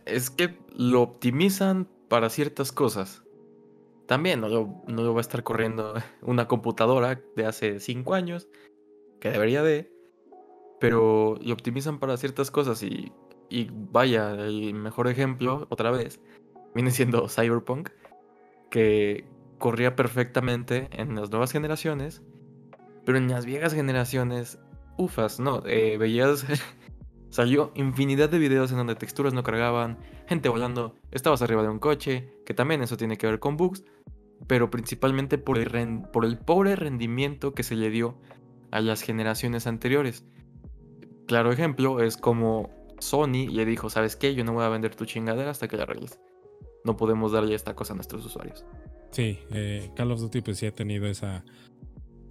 es 0.06 0.30
que 0.30 0.58
lo 0.74 1.02
optimizan 1.02 1.88
para 2.08 2.30
ciertas 2.30 2.72
cosas. 2.72 3.22
También 4.06 4.40
no 4.40 4.48
lo, 4.48 4.82
no 4.86 5.12
va 5.12 5.20
a 5.20 5.22
estar 5.22 5.42
corriendo 5.42 5.94
una 6.22 6.48
computadora 6.48 7.20
de 7.36 7.46
hace 7.46 7.80
5 7.80 8.14
años, 8.14 8.48
que 9.20 9.30
debería 9.30 9.62
de, 9.62 9.92
pero 10.80 11.36
lo 11.40 11.54
optimizan 11.54 11.98
para 11.98 12.16
ciertas 12.16 12.50
cosas 12.50 12.82
y, 12.82 13.12
y 13.48 13.68
vaya, 13.70 14.32
el 14.32 14.74
mejor 14.74 15.08
ejemplo, 15.08 15.66
otra 15.70 15.90
vez, 15.90 16.20
viene 16.74 16.90
siendo 16.90 17.28
Cyberpunk, 17.28 17.90
que 18.70 19.24
corría 19.58 19.96
perfectamente 19.96 20.88
en 20.92 21.14
las 21.14 21.30
nuevas 21.30 21.52
generaciones, 21.52 22.22
pero 23.04 23.18
en 23.18 23.28
las 23.28 23.46
viejas 23.46 23.74
generaciones, 23.74 24.58
ufas, 24.96 25.40
no, 25.40 25.62
eh, 25.66 25.96
veías 25.98 26.46
Salió 27.34 27.72
infinidad 27.74 28.28
de 28.28 28.38
videos 28.38 28.70
en 28.70 28.76
donde 28.76 28.94
texturas 28.94 29.34
no 29.34 29.42
cargaban, 29.42 29.98
gente 30.28 30.48
volando, 30.48 30.94
estabas 31.10 31.42
arriba 31.42 31.64
de 31.64 31.68
un 31.68 31.80
coche, 31.80 32.32
que 32.46 32.54
también 32.54 32.80
eso 32.80 32.96
tiene 32.96 33.16
que 33.18 33.26
ver 33.26 33.40
con 33.40 33.56
bugs, 33.56 33.82
pero 34.46 34.70
principalmente 34.70 35.36
por 35.36 35.58
el, 35.58 36.02
por 36.12 36.24
el 36.24 36.38
pobre 36.38 36.76
rendimiento 36.76 37.52
que 37.52 37.64
se 37.64 37.74
le 37.74 37.90
dio 37.90 38.20
a 38.70 38.80
las 38.80 39.02
generaciones 39.02 39.66
anteriores. 39.66 40.24
Claro 41.26 41.50
ejemplo 41.50 42.00
es 42.00 42.16
como 42.16 42.70
Sony 43.04 43.48
le 43.50 43.64
dijo, 43.64 43.90
¿sabes 43.90 44.16
qué? 44.16 44.34
Yo 44.34 44.44
no 44.44 44.52
voy 44.52 44.64
a 44.64 44.68
vender 44.68 44.94
tu 44.94 45.04
chingadera 45.04 45.50
hasta 45.50 45.68
que 45.68 45.76
la 45.76 45.84
arregles. 45.84 46.18
No 46.84 46.96
podemos 46.96 47.32
darle 47.32 47.54
esta 47.54 47.74
cosa 47.74 47.92
a 47.92 47.96
nuestros 47.96 48.24
usuarios. 48.24 48.64
Sí, 49.10 49.38
eh, 49.52 49.90
Call 49.94 50.12
of 50.12 50.20
Duty 50.20 50.40
pues 50.40 50.58
sí 50.58 50.66
ha 50.66 50.72
tenido 50.72 51.06
esa 51.06 51.44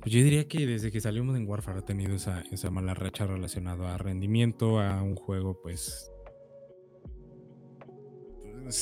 pues 0.04 0.12
yo 0.14 0.22
diría 0.22 0.50
que 0.50 0.68
desde 0.68 0.92
que 0.92 1.00
salió 1.00 1.24
Modern 1.24 1.48
Warfare 1.48 1.80
ha 1.80 1.86
tenido 1.86 2.14
esa, 2.14 2.44
esa 2.52 2.70
mala 2.70 2.94
racha 2.94 3.26
relacionada 3.26 3.96
a 3.96 3.98
rendimiento, 3.98 4.82
a 4.82 5.02
un 5.02 5.16
juego, 5.16 5.62
pues. 5.62 6.12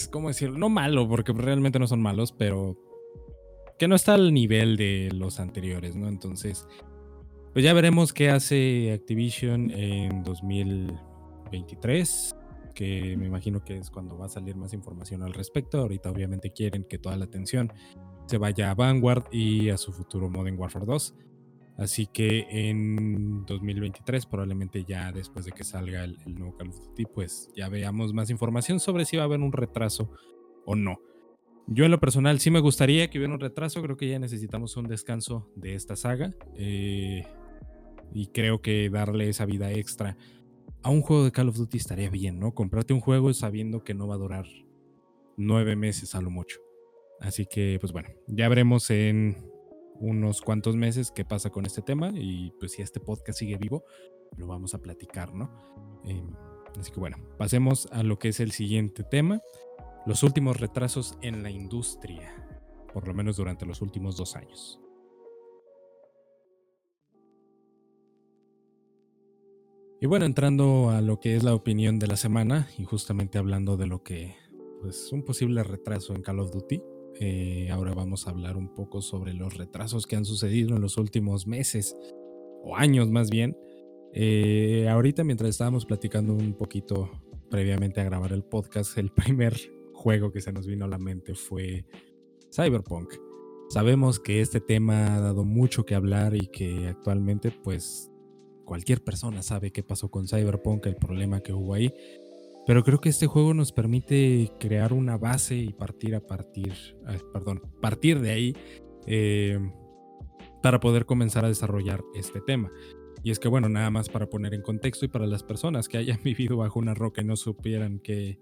¿Cómo 0.10 0.30
decirlo? 0.30 0.58
No 0.58 0.70
malo, 0.70 1.08
porque 1.08 1.32
realmente 1.32 1.78
no 1.78 1.86
son 1.86 2.02
malos, 2.02 2.32
pero 2.32 2.76
que 3.78 3.88
no 3.88 3.94
está 3.94 4.16
al 4.16 4.34
nivel 4.34 4.78
de 4.78 5.12
los 5.14 5.40
anteriores, 5.40 5.96
¿no? 5.96 6.08
Entonces, 6.08 6.68
pues 7.54 7.64
ya 7.64 7.74
veremos 7.74 8.14
qué 8.14 8.32
hace 8.32 8.92
Activision 8.92 9.70
en 9.70 10.24
2023, 11.52 12.36
que 12.74 13.16
me 13.18 13.28
imagino 13.28 13.64
que 13.64 13.78
es 13.78 13.90
cuando 13.90 14.18
va 14.18 14.26
a 14.26 14.30
salir 14.30 14.56
más 14.56 14.74
información 14.74 15.24
al 15.24 15.34
respecto. 15.34 15.80
Ahorita 15.80 16.10
obviamente 16.10 16.52
quieren 16.52 16.84
que 16.84 16.98
toda 16.98 17.18
la 17.18 17.26
atención 17.26 17.72
se 18.26 18.38
vaya 18.38 18.72
a 18.72 18.76
Vanguard 18.76 19.26
y 19.32 19.70
a 19.70 19.78
su 19.78 19.92
futuro 19.92 20.30
Modern 20.30 20.58
Warfare 20.58 20.86
2. 20.86 21.16
Así 21.78 22.06
que 22.06 22.46
en 22.50 23.46
2023, 23.46 24.26
probablemente 24.26 24.84
ya 24.84 25.12
después 25.12 25.46
de 25.46 25.52
que 25.52 25.64
salga 25.64 26.04
el, 26.04 26.18
nuevo 26.28 26.56
Call 26.56 26.70
of 26.70 26.80
Duty, 26.80 27.06
pues 27.06 27.50
ya 27.56 27.70
veamos 27.70 28.14
más 28.14 28.30
información 28.30 28.80
sobre 28.80 29.06
si 29.06 29.18
va 29.18 29.24
a 29.24 29.26
haber 29.26 29.40
un 29.40 29.52
retraso 29.52 30.12
o 30.66 30.76
no. 30.76 31.00
Yo 31.68 31.86
en 31.86 31.92
lo 31.92 32.00
personal 32.00 32.40
sí 32.40 32.52
me 32.52 32.60
gustaría 32.60 33.10
que 33.10 33.18
hubiera 33.18 33.34
un 33.34 33.40
retraso, 33.40 33.82
creo 33.82 33.96
que 33.96 34.10
ya 34.10 34.20
necesitamos 34.20 34.76
un 34.78 34.88
descanso 34.88 35.50
de 35.56 35.76
esta 35.76 35.96
saga 35.96 36.36
eh, 36.56 37.24
y 38.14 38.28
creo 38.28 38.62
que 38.62 38.90
darle 38.90 39.30
esa 39.30 39.46
vida 39.46 39.72
extra 39.72 40.18
a 40.84 40.90
un 40.90 41.02
juego 41.02 41.24
de 41.24 41.32
Call 41.32 41.50
of 41.50 41.58
Duty 41.58 41.78
estaría 41.78 42.10
bien, 42.10 42.40
¿no? 42.40 42.54
Comprarte 42.54 42.94
un 42.94 43.02
juego 43.02 43.34
sabiendo 43.34 43.84
que 43.84 43.94
no 43.94 44.08
va 44.08 44.16
a 44.16 44.20
durar 44.20 44.46
nueve 45.38 45.76
meses 45.76 46.16
a 46.16 46.22
lo 46.22 46.30
mucho. 46.30 46.60
Así 47.20 47.46
que, 47.46 47.78
pues 47.80 47.94
bueno, 47.94 48.10
ya 48.28 48.50
veremos 48.50 48.90
en 48.90 49.52
unos 50.00 50.42
cuantos 50.42 50.76
meses 50.76 51.12
qué 51.12 51.24
pasa 51.24 51.52
con 51.52 51.66
este 51.66 51.84
tema 51.84 52.12
y 52.14 52.52
pues 52.60 52.72
si 52.72 52.82
este 52.82 53.00
podcast 53.00 53.40
sigue 53.40 53.58
vivo, 53.58 53.84
lo 54.38 54.48
vamos 54.48 54.74
a 54.74 54.82
platicar, 54.82 55.34
¿no? 55.34 55.52
Em, 56.04 56.34
así 56.80 56.92
que 56.92 57.00
bueno, 57.00 57.18
pasemos 57.38 57.88
a 57.92 58.02
lo 58.02 58.18
que 58.18 58.30
es 58.30 58.40
el 58.40 58.52
siguiente 58.52 59.04
tema, 59.04 59.42
los 60.08 60.24
últimos 60.24 60.60
retrasos 60.60 61.18
en 61.22 61.44
la 61.44 61.52
industria, 61.52 62.34
por 62.92 63.08
lo 63.08 63.14
menos 63.14 63.38
durante 63.38 63.68
los 63.68 63.84
últimos 63.84 64.18
dos 64.18 64.36
años. 64.36 64.80
Y 70.04 70.08
bueno, 70.08 70.26
entrando 70.26 70.90
a 70.90 71.00
lo 71.00 71.20
que 71.20 71.36
es 71.36 71.44
la 71.44 71.54
opinión 71.54 72.00
de 72.00 72.08
la 72.08 72.18
semana 72.18 72.68
y 72.80 72.86
justamente 72.86 73.38
hablando 73.38 73.78
de 73.78 73.86
lo 73.86 74.02
que, 74.02 74.34
pues, 74.82 75.12
un 75.12 75.24
posible 75.24 75.62
retraso 75.62 76.16
en 76.16 76.24
Call 76.24 76.40
of 76.40 76.52
Duty, 76.52 76.82
eh, 77.20 77.70
ahora 77.70 77.94
vamos 77.94 78.26
a 78.26 78.32
hablar 78.32 78.58
un 78.58 78.74
poco 78.74 79.04
sobre 79.04 79.36
los 79.36 79.56
retrasos 79.56 80.08
que 80.08 80.16
han 80.16 80.26
sucedido 80.26 80.76
en 80.76 80.82
los 80.82 80.98
últimos 80.98 81.46
meses 81.46 81.96
o 82.64 82.76
años 82.76 83.12
más 83.12 83.30
bien. 83.30 83.56
Eh, 84.12 84.90
ahorita 84.90 85.24
mientras 85.24 85.52
estábamos 85.52 85.86
platicando 85.86 86.34
un 86.34 86.56
poquito 86.56 87.12
previamente 87.52 88.02
a 88.02 88.04
grabar 88.04 88.34
el 88.34 88.44
podcast, 88.44 88.98
el 88.98 89.12
primer 89.14 89.56
juego 89.94 90.32
que 90.32 90.42
se 90.42 90.52
nos 90.52 90.66
vino 90.66 90.86
a 90.86 90.88
la 90.88 90.98
mente 90.98 91.36
fue 91.36 91.86
Cyberpunk. 92.52 93.14
Sabemos 93.70 94.20
que 94.20 94.42
este 94.42 94.62
tema 94.62 95.16
ha 95.16 95.20
dado 95.20 95.46
mucho 95.46 95.86
que 95.86 95.94
hablar 95.94 96.36
y 96.36 96.48
que 96.48 96.88
actualmente 96.88 97.52
pues 97.52 98.11
cualquier 98.72 99.04
persona 99.04 99.44
sabe 99.44 99.74
qué 99.74 99.84
pasó 99.84 100.10
con 100.10 100.30
Cyberpunk, 100.30 100.86
el 100.86 100.96
problema 100.96 101.42
que 101.42 101.52
hubo 101.52 101.74
ahí. 101.74 101.94
Pero 102.66 102.86
creo 102.86 103.02
que 103.02 103.10
este 103.10 103.28
juego 103.28 103.54
nos 103.54 103.74
permite 103.74 104.50
crear 104.62 104.94
una 104.94 105.18
base 105.18 105.58
y 105.58 105.74
partir 105.74 106.16
a 106.16 106.22
partir, 106.22 106.72
ah, 107.06 107.18
perdón, 107.34 107.62
partir 107.82 108.22
de 108.22 108.32
ahí 108.32 108.56
eh, 109.08 109.60
para 110.64 110.80
poder 110.80 111.06
comenzar 111.06 111.44
a 111.44 111.50
desarrollar 111.50 112.02
este 112.16 112.40
tema. 112.40 112.72
Y 113.22 113.32
es 113.32 113.40
que, 113.40 113.50
bueno, 113.50 113.68
nada 113.68 113.90
más 113.90 114.08
para 114.08 114.30
poner 114.30 114.54
en 114.54 114.62
contexto 114.62 115.04
y 115.04 115.10
para 115.10 115.28
las 115.28 115.44
personas 115.44 115.90
que 115.90 115.98
hayan 115.98 116.20
vivido 116.24 116.56
bajo 116.56 116.80
una 116.80 116.94
roca 116.94 117.22
y 117.22 117.26
no 117.26 117.36
supieran 117.36 118.00
qué, 118.00 118.40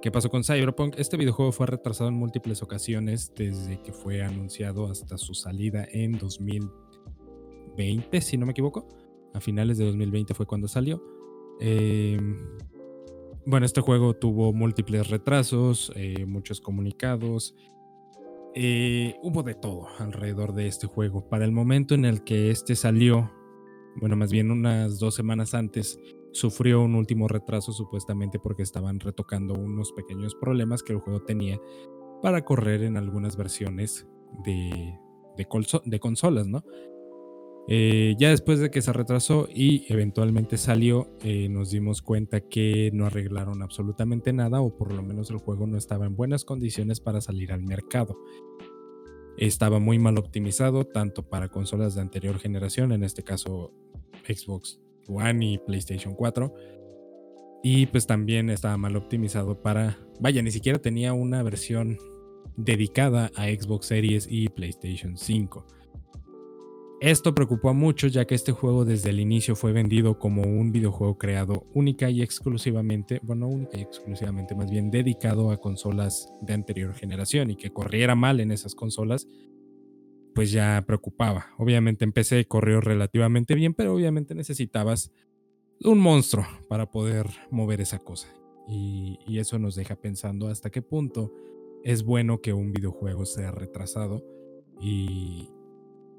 qué 0.00 0.10
pasó 0.10 0.30
con 0.30 0.44
Cyberpunk, 0.44 0.94
este 0.96 1.18
videojuego 1.18 1.52
fue 1.52 1.66
retrasado 1.66 2.08
en 2.08 2.14
múltiples 2.14 2.62
ocasiones 2.62 3.34
desde 3.36 3.82
que 3.82 3.92
fue 3.92 4.22
anunciado 4.22 4.90
hasta 4.90 5.18
su 5.18 5.34
salida 5.34 5.86
en 5.92 6.16
2020, 6.16 8.22
si 8.22 8.38
no 8.38 8.46
me 8.46 8.52
equivoco. 8.52 9.07
A 9.34 9.40
finales 9.40 9.78
de 9.78 9.86
2020 9.86 10.34
fue 10.34 10.46
cuando 10.46 10.68
salió. 10.68 11.02
Em, 11.60 12.38
bueno, 13.46 13.66
este 13.66 13.80
juego 13.80 14.14
tuvo 14.14 14.52
múltiples 14.52 15.08
retrasos, 15.08 15.92
eh, 15.96 16.26
muchos 16.26 16.60
comunicados. 16.60 17.54
Eh, 18.54 19.14
hubo 19.22 19.42
de 19.42 19.54
todo 19.54 19.86
alrededor 19.98 20.54
de 20.54 20.66
este 20.66 20.86
juego. 20.86 21.28
Para 21.28 21.44
el 21.44 21.52
momento 21.52 21.94
en 21.94 22.04
el 22.04 22.24
que 22.24 22.50
este 22.50 22.76
salió, 22.76 23.30
bueno, 23.96 24.16
más 24.16 24.30
bien 24.32 24.50
unas 24.50 24.98
dos 24.98 25.14
semanas 25.14 25.54
antes, 25.54 25.98
sufrió 26.32 26.82
un 26.82 26.94
último 26.94 27.28
retraso 27.28 27.72
supuestamente 27.72 28.38
porque 28.38 28.62
estaban 28.62 29.00
retocando 29.00 29.54
unos 29.54 29.92
pequeños 29.92 30.34
problemas 30.34 30.82
que 30.82 30.92
el 30.92 30.98
juego 30.98 31.22
tenía 31.22 31.58
para 32.22 32.44
correr 32.44 32.82
en 32.82 32.96
algunas 32.96 33.36
versiones 33.36 34.06
de, 34.44 34.98
de, 35.36 35.98
consolas, 36.00 36.46
¿no? 36.46 36.64
Eh, 37.70 38.14
ya 38.18 38.30
después 38.30 38.60
de 38.60 38.70
que 38.70 38.80
se 38.80 38.94
retrasó 38.94 39.46
y 39.54 39.84
eventualmente 39.92 40.56
salió, 40.56 41.06
eh, 41.20 41.50
nos 41.50 41.70
dimos 41.70 42.00
cuenta 42.00 42.40
que 42.40 42.90
no 42.94 43.04
arreglaron 43.04 43.62
absolutamente 43.62 44.32
nada 44.32 44.62
o 44.62 44.74
por 44.74 44.90
lo 44.90 45.02
menos 45.02 45.30
el 45.30 45.36
juego 45.36 45.66
no 45.66 45.76
estaba 45.76 46.06
en 46.06 46.16
buenas 46.16 46.46
condiciones 46.46 47.00
para 47.00 47.20
salir 47.20 47.52
al 47.52 47.62
mercado. 47.62 48.16
Estaba 49.36 49.80
muy 49.80 49.98
mal 49.98 50.16
optimizado 50.16 50.86
tanto 50.86 51.28
para 51.28 51.48
consolas 51.48 51.94
de 51.94 52.00
anterior 52.00 52.38
generación, 52.38 52.90
en 52.92 53.04
este 53.04 53.22
caso 53.22 53.74
Xbox 54.26 54.80
One 55.06 55.44
y 55.44 55.58
PlayStation 55.58 56.14
4. 56.14 56.54
Y 57.62 57.86
pues 57.86 58.06
también 58.06 58.48
estaba 58.48 58.78
mal 58.78 58.96
optimizado 58.96 59.60
para, 59.60 59.98
vaya, 60.20 60.40
ni 60.40 60.50
siquiera 60.50 60.78
tenía 60.78 61.12
una 61.12 61.42
versión 61.42 61.98
dedicada 62.56 63.30
a 63.36 63.46
Xbox 63.48 63.86
Series 63.86 64.26
y 64.30 64.48
PlayStation 64.48 65.18
5. 65.18 65.66
Esto 67.00 67.32
preocupó 67.32 67.70
a 67.70 67.74
muchos 67.74 68.12
ya 68.12 68.24
que 68.24 68.34
este 68.34 68.50
juego 68.50 68.84
desde 68.84 69.10
el 69.10 69.20
inicio 69.20 69.54
fue 69.54 69.72
vendido 69.72 70.18
como 70.18 70.42
un 70.42 70.72
videojuego 70.72 71.16
creado 71.16 71.66
única 71.72 72.10
y 72.10 72.22
exclusivamente, 72.22 73.20
bueno, 73.22 73.46
única 73.46 73.78
y 73.78 73.82
exclusivamente, 73.82 74.56
más 74.56 74.68
bien 74.68 74.90
dedicado 74.90 75.52
a 75.52 75.58
consolas 75.58 76.32
de 76.40 76.54
anterior 76.54 76.94
generación 76.94 77.50
y 77.50 77.56
que 77.56 77.70
corriera 77.70 78.16
mal 78.16 78.40
en 78.40 78.50
esas 78.50 78.74
consolas 78.74 79.28
pues 80.38 80.52
ya 80.52 80.84
preocupaba. 80.86 81.46
Obviamente 81.58 82.04
en 82.04 82.12
PC 82.12 82.44
corrió 82.46 82.80
relativamente 82.80 83.56
bien, 83.56 83.74
pero 83.74 83.92
obviamente 83.92 84.36
necesitabas 84.36 85.10
un 85.82 85.98
monstruo 85.98 86.46
para 86.68 86.92
poder 86.92 87.26
mover 87.50 87.80
esa 87.80 87.98
cosa. 87.98 88.28
Y, 88.68 89.18
eso 89.36 89.58
nos 89.58 89.74
deja 89.74 89.96
pensando 89.96 90.46
hasta 90.46 90.70
qué 90.70 90.80
punto 90.80 91.32
es 91.82 92.04
bueno 92.04 92.40
que 92.40 92.52
un 92.52 92.72
videojuego 92.72 93.26
sea 93.26 93.50
retrasado 93.50 94.24
y, 94.80 95.48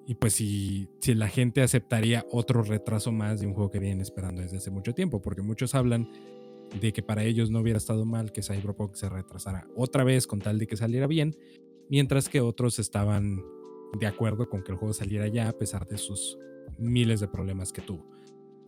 y 0.10 0.16
pues 0.16 0.34
si, 0.34 0.90
si 1.02 1.14
la 1.14 1.28
gente 1.28 1.62
aceptaría 1.62 2.26
otro 2.32 2.64
retraso 2.64 3.12
más 3.12 3.40
de 3.40 3.46
un 3.46 3.54
juego 3.54 3.70
que 3.70 3.78
vienen 3.78 4.02
esperando 4.02 4.42
desde 4.42 4.58
hace 4.58 4.72
mucho 4.72 4.96
tiempo, 4.96 5.22
porque 5.22 5.44
muchos 5.44 5.76
hablan 5.76 6.10
de 6.82 6.92
que 6.94 7.04
para 7.04 7.24
ellos 7.24 7.52
no 7.52 7.60
hubiera 7.60 7.78
estado 7.78 8.06
mal 8.06 8.32
que 8.32 8.42
Cyberpunk 8.42 8.96
se 8.96 9.08
retrasara 9.08 9.68
otra 9.76 10.04
vez 10.04 10.26
con 10.26 10.40
tal 10.40 10.58
de 10.58 10.66
que 10.66 10.78
saliera 10.78 11.06
bien, 11.06 11.38
mientras 11.92 12.28
que 12.28 12.42
otros 12.42 12.80
estaban 12.80 13.40
de 14.00 14.08
acuerdo 14.08 14.50
con 14.50 14.64
que 14.64 14.72
el 14.72 14.80
juego 14.80 14.96
saliera 14.96 15.28
ya 15.28 15.48
a 15.48 15.54
pesar 15.54 15.86
de 15.88 16.00
sus 16.00 16.40
miles 16.80 17.20
de 17.20 17.28
problemas 17.28 17.72
que 17.72 17.84
tuvo. 17.84 18.10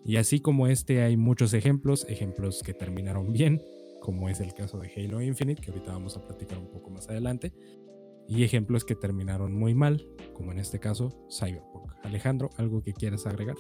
Y 0.06 0.18
así 0.18 0.42
como 0.42 0.68
este 0.68 1.02
hay 1.02 1.18
muchos 1.18 1.56
ejemplos, 1.56 2.06
ejemplos 2.08 2.62
que 2.62 2.76
terminaron 2.76 3.34
bien, 3.34 3.64
como 4.00 4.30
es 4.30 4.42
el 4.42 4.54
caso 4.54 4.78
de 4.78 4.92
Halo 4.96 5.20
Infinite, 5.24 5.60
que 5.60 5.72
ahorita 5.72 5.92
vamos 5.92 6.16
a 6.18 6.24
platicar 6.24 6.60
un 6.60 6.70
poco 6.70 6.92
más 6.92 7.10
adelante, 7.10 7.52
y 8.28 8.44
ejemplos 8.44 8.86
que 8.86 8.96
terminaron 8.96 9.54
muy 9.54 9.74
mal, 9.74 10.06
como 10.34 10.52
en 10.52 10.60
este 10.60 10.80
caso 10.80 11.10
Cyberpunk. 11.30 11.92
Alejandro, 12.04 12.50
¿algo 12.58 12.82
que 12.82 12.94
quieras 12.94 13.28
agregar? 13.28 13.56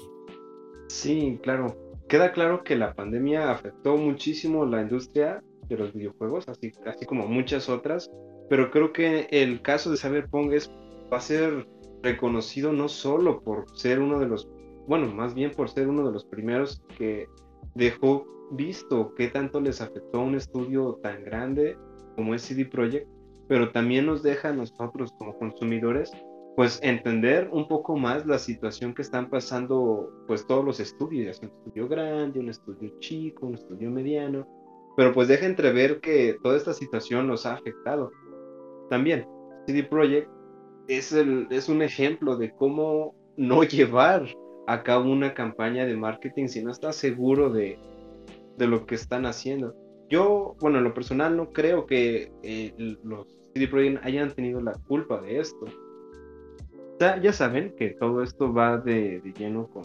Sí, 0.87 1.39
claro. 1.43 1.75
Queda 2.07 2.31
claro 2.33 2.63
que 2.63 2.75
la 2.75 2.93
pandemia 2.93 3.51
afectó 3.51 3.95
muchísimo 3.95 4.65
la 4.65 4.81
industria 4.81 5.41
de 5.69 5.77
los 5.77 5.93
videojuegos, 5.93 6.47
así, 6.49 6.71
así 6.85 7.05
como 7.05 7.27
muchas 7.27 7.69
otras, 7.69 8.09
pero 8.49 8.69
creo 8.71 8.91
que 8.91 9.27
el 9.31 9.61
caso 9.61 9.89
de 9.91 9.97
Cyberpunk 9.97 10.51
es 10.51 10.69
va 11.11 11.17
a 11.17 11.21
ser 11.21 11.65
reconocido 12.03 12.73
no 12.73 12.89
solo 12.89 13.41
por 13.41 13.65
ser 13.77 13.99
uno 13.99 14.19
de 14.19 14.27
los, 14.27 14.49
bueno, 14.87 15.07
más 15.07 15.33
bien 15.33 15.51
por 15.51 15.69
ser 15.69 15.87
uno 15.87 16.05
de 16.05 16.11
los 16.11 16.25
primeros 16.25 16.81
que 16.97 17.27
dejó 17.75 18.25
visto 18.51 19.13
qué 19.15 19.27
tanto 19.29 19.61
les 19.61 19.81
afectó 19.81 20.19
a 20.19 20.23
un 20.23 20.35
estudio 20.35 20.99
tan 21.01 21.23
grande 21.23 21.77
como 22.15 22.35
es 22.35 22.41
CD 22.41 22.65
Projekt, 22.65 23.07
pero 23.51 23.69
también 23.69 24.05
nos 24.05 24.23
deja 24.23 24.47
a 24.47 24.53
nosotros 24.53 25.11
como 25.17 25.37
consumidores 25.37 26.09
pues 26.55 26.79
entender 26.83 27.49
un 27.51 27.67
poco 27.67 27.97
más 27.97 28.25
la 28.25 28.39
situación 28.39 28.93
que 28.93 29.01
están 29.01 29.29
pasando 29.29 30.09
pues 30.25 30.47
todos 30.47 30.63
los 30.63 30.79
estudios, 30.79 31.41
un 31.41 31.49
estudio 31.49 31.89
grande, 31.89 32.39
un 32.39 32.47
estudio 32.47 32.97
chico, 32.99 33.47
un 33.47 33.55
estudio 33.55 33.91
mediano, 33.91 34.47
pero 34.95 35.11
pues 35.11 35.27
deja 35.27 35.45
entrever 35.45 35.99
que 35.99 36.37
toda 36.41 36.55
esta 36.55 36.71
situación 36.71 37.27
nos 37.27 37.45
ha 37.45 37.55
afectado. 37.55 38.09
También 38.89 39.27
CD 39.67 39.83
Projekt 39.83 40.29
es, 40.87 41.11
el, 41.11 41.47
es 41.49 41.67
un 41.67 41.81
ejemplo 41.81 42.37
de 42.37 42.51
cómo 42.51 43.13
no 43.35 43.63
llevar 43.65 44.29
a 44.67 44.81
cabo 44.81 45.11
una 45.11 45.33
campaña 45.33 45.85
de 45.85 45.97
marketing 45.97 46.47
si 46.47 46.63
no 46.63 46.71
estás 46.71 46.95
seguro 46.95 47.49
de, 47.49 47.77
de 48.57 48.67
lo 48.67 48.85
que 48.85 48.95
están 48.95 49.25
haciendo. 49.25 49.75
Yo, 50.09 50.55
bueno, 50.61 50.77
en 50.77 50.85
lo 50.85 50.93
personal 50.93 51.35
no 51.35 51.51
creo 51.51 51.85
que 51.85 52.31
eh, 52.43 52.73
los 53.03 53.40
CD 53.53 53.67
Projekt 53.67 54.05
hayan 54.05 54.31
tenido 54.31 54.61
la 54.61 54.73
culpa 54.87 55.21
de 55.21 55.39
esto. 55.39 55.65
Ya, 56.99 57.19
ya 57.21 57.33
saben 57.33 57.75
que 57.75 57.91
todo 57.91 58.21
esto 58.23 58.53
va 58.53 58.77
de, 58.77 59.21
de, 59.21 59.33
lleno 59.33 59.67
con 59.67 59.83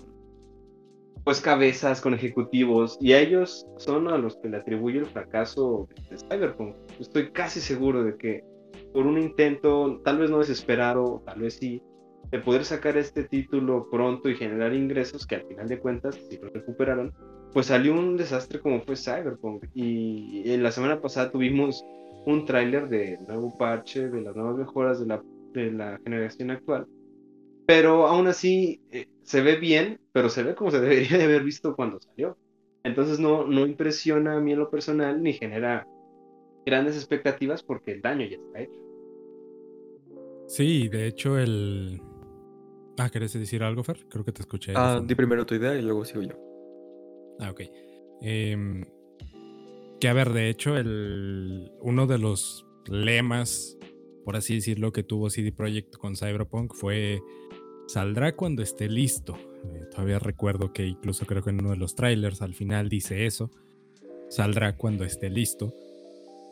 pues 1.25 1.41
cabezas, 1.41 2.01
con 2.01 2.15
ejecutivos, 2.15 2.97
y 3.01 3.13
a 3.13 3.21
ellos 3.21 3.67
son 3.79 4.07
a 4.07 4.17
los 4.17 4.37
que 4.37 4.49
le 4.49 4.59
atribuye 4.59 5.01
el 5.01 5.07
fracaso 5.07 5.89
de 6.09 6.19
Cyberpunk. 6.19 6.77
Estoy 7.01 7.33
casi 7.33 7.61
seguro 7.61 8.05
de 8.05 8.17
que 8.17 8.45
por 8.93 9.07
un 9.07 9.19
intento, 9.19 10.01
tal 10.05 10.19
vez 10.19 10.31
no 10.31 10.39
desesperado, 10.39 11.23
tal 11.27 11.41
vez 11.41 11.55
sí, 11.55 11.83
de 12.31 12.39
poder 12.39 12.65
sacar 12.65 12.97
este 12.97 13.25
título 13.25 13.89
pronto 13.91 14.29
y 14.29 14.37
generar 14.37 14.75
ingresos 14.75 15.27
que 15.27 15.37
al 15.37 15.47
final 15.47 15.69
de 15.69 15.79
cuentas, 15.79 16.15
si 16.29 16.39
lo 16.39 16.49
recuperaron, 16.51 17.13
pues 17.53 17.67
salió 17.67 17.95
un 17.95 18.17
desastre 18.17 18.61
como 18.61 18.81
fue 18.83 18.97
Cyberpunk. 18.97 19.65
Y 19.75 20.51
en 20.51 20.63
la 20.63 20.71
semana 20.71 21.01
pasada 21.01 21.31
tuvimos 21.31 21.85
un 22.27 22.45
tráiler 22.45 22.89
de 22.89 23.19
nuevo 23.27 23.57
parche, 23.57 24.09
de 24.09 24.21
las 24.21 24.35
nuevas 24.37 24.57
mejoras 24.57 25.01
de 25.01 25.07
la, 25.07 25.23
de 25.53 25.71
la 25.73 25.99
generación 26.05 26.51
actual. 26.51 26.87
Pero 27.67 28.07
aún 28.07 28.27
así 28.27 28.81
eh, 28.91 29.07
se 29.23 29.41
ve 29.43 29.57
bien, 29.57 29.99
pero 30.13 30.29
se 30.29 30.43
ve 30.43 30.55
como 30.55 30.71
se 30.71 30.81
debería 30.83 31.17
de 31.17 31.25
haber 31.25 31.43
visto 31.43 31.75
cuando 31.75 32.01
salió. 32.01 32.37
Entonces 32.85 33.19
no, 33.19 33.47
no 33.47 33.67
impresiona 33.67 34.37
a 34.37 34.41
mí 34.41 34.53
en 34.53 34.59
lo 34.59 34.71
personal 34.71 35.23
ni 35.23 35.33
genera 35.33 35.87
grandes 36.65 36.97
expectativas 36.97 37.63
porque 37.63 37.93
el 37.93 38.03
daño 38.03 38.27
ya 38.27 38.37
está 38.37 38.61
hecho. 38.61 38.81
Sí, 40.49 40.89
de 40.89 41.07
hecho 41.07 41.39
el... 41.39 42.01
Ah, 42.99 43.11
¿querés 43.11 43.33
decir 43.35 43.63
algo, 43.63 43.83
Fer? 43.83 44.07
Creo 44.09 44.25
que 44.25 44.33
te 44.33 44.43
escuché. 44.43 44.73
Ah, 44.75 45.01
di 45.05 45.15
primero 45.15 45.45
tu 45.45 45.55
idea 45.55 45.75
y 45.75 45.83
luego 45.83 46.05
sigo 46.05 46.23
yo. 46.23 46.35
Ah, 47.41 47.51
ok. 47.51 47.61
Em, 48.23 48.85
que 50.01 50.09
a 50.09 50.13
ver, 50.13 50.33
de 50.33 50.49
hecho, 50.49 50.77
el, 50.77 51.73
uno 51.81 52.07
de 52.07 52.19
los 52.19 52.67
lemas, 52.87 53.79
por 54.25 54.37
así 54.37 54.57
decirlo, 54.57 54.93
que 54.93 55.03
tuvo 55.03 55.31
CD 55.31 55.53
Projekt 55.53 55.97
con 55.97 56.17
Cyberpunk 56.17 56.75
fue 56.75 57.21
saldrá 57.87 58.35
cuando 58.35 58.63
esté 58.63 58.89
listo. 58.89 59.37
Eh, 59.65 59.87
todavía 59.91 60.19
recuerdo 60.19 60.73
que 60.73 60.87
incluso 60.87 61.27
creo 61.27 61.43
que 61.43 61.51
en 61.51 61.61
uno 61.61 61.71
de 61.71 61.77
los 61.77 61.95
trailers 61.95 62.43
al 62.43 62.55
final 62.55 62.89
dice 62.89 63.27
eso. 63.27 63.51
Saldrá 64.29 64.77
cuando 64.77 65.05
esté 65.05 65.31
listo. 65.31 65.73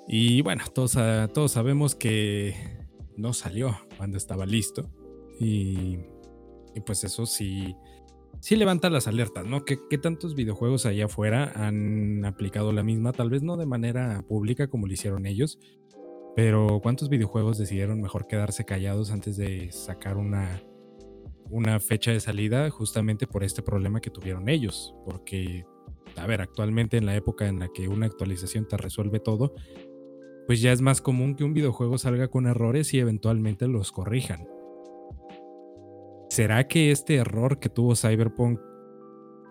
Y 0.06 0.42
bueno, 0.42 0.64
todos, 0.72 0.96
todos 1.32 1.52
sabemos 1.52 1.94
que 1.94 2.54
no 3.16 3.32
salió 3.32 3.76
cuando 3.96 4.16
estaba 4.16 4.46
listo. 4.46 4.90
Y, 5.40 5.98
pues 6.86 7.04
eso 7.04 7.26
sí, 7.26 7.74
sí 8.44 8.56
levanta 8.56 8.90
las 8.90 9.08
alertas, 9.08 9.46
¿no? 9.46 9.64
¿Qué, 9.64 9.78
tantos 9.96 10.34
videojuegos 10.34 10.84
allá 10.84 11.06
afuera 11.06 11.50
han 11.54 12.26
aplicado 12.26 12.72
la 12.72 12.82
misma? 12.82 13.14
Tal 13.14 13.30
vez 13.30 13.42
no 13.42 13.56
de 13.56 13.64
manera 13.64 14.22
pública 14.28 14.68
como 14.68 14.86
lo 14.86 14.92
hicieron 14.92 15.24
ellos, 15.24 15.58
pero 16.36 16.78
¿cuántos 16.82 17.08
videojuegos 17.08 17.56
decidieron 17.56 18.02
mejor 18.02 18.26
quedarse 18.26 18.66
callados 18.66 19.10
antes 19.12 19.38
de 19.38 19.72
sacar 19.72 20.18
una, 20.18 20.62
una 21.48 21.80
fecha 21.80 22.10
de 22.10 22.20
salida 22.20 22.68
justamente 22.68 23.26
por 23.26 23.44
este 23.44 23.62
problema 23.62 24.02
que 24.02 24.10
tuvieron 24.10 24.50
ellos? 24.50 24.94
Porque, 25.06 25.64
a 26.14 26.26
ver, 26.26 26.42
actualmente 26.42 26.98
en 26.98 27.06
la 27.06 27.16
época 27.16 27.48
en 27.48 27.60
la 27.60 27.68
que 27.72 27.88
una 27.88 28.04
actualización 28.04 28.68
te 28.68 28.76
resuelve 28.76 29.20
todo, 29.20 29.54
pues 30.46 30.60
ya 30.60 30.70
es 30.70 30.82
más 30.82 31.00
común 31.00 31.34
que 31.34 31.44
un 31.44 31.54
videojuego 31.54 31.96
salga 31.96 32.28
con 32.28 32.46
errores 32.46 32.92
y 32.92 32.98
eventualmente 32.98 33.68
los 33.68 33.90
corrijan. 33.90 34.46
¿Será 36.34 36.66
que 36.66 36.90
este 36.90 37.14
error 37.14 37.60
que 37.60 37.68
tuvo 37.68 37.94
Cyberpunk 37.94 38.58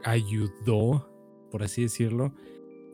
ayudó, 0.03 1.09
por 1.49 1.63
así 1.63 1.83
decirlo, 1.83 2.33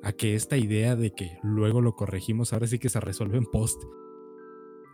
a 0.04 0.12
que 0.12 0.36
esta 0.36 0.58
idea 0.58 0.96
de 0.96 1.16
que 1.16 1.40
luego 1.42 1.82
lo 1.82 1.96
corregimos, 1.96 2.54
ahora 2.54 2.68
sí 2.68 2.78
que 2.78 2.90
se 2.90 3.00
resuelve 3.00 3.40
en 3.40 3.46
post, 3.46 3.82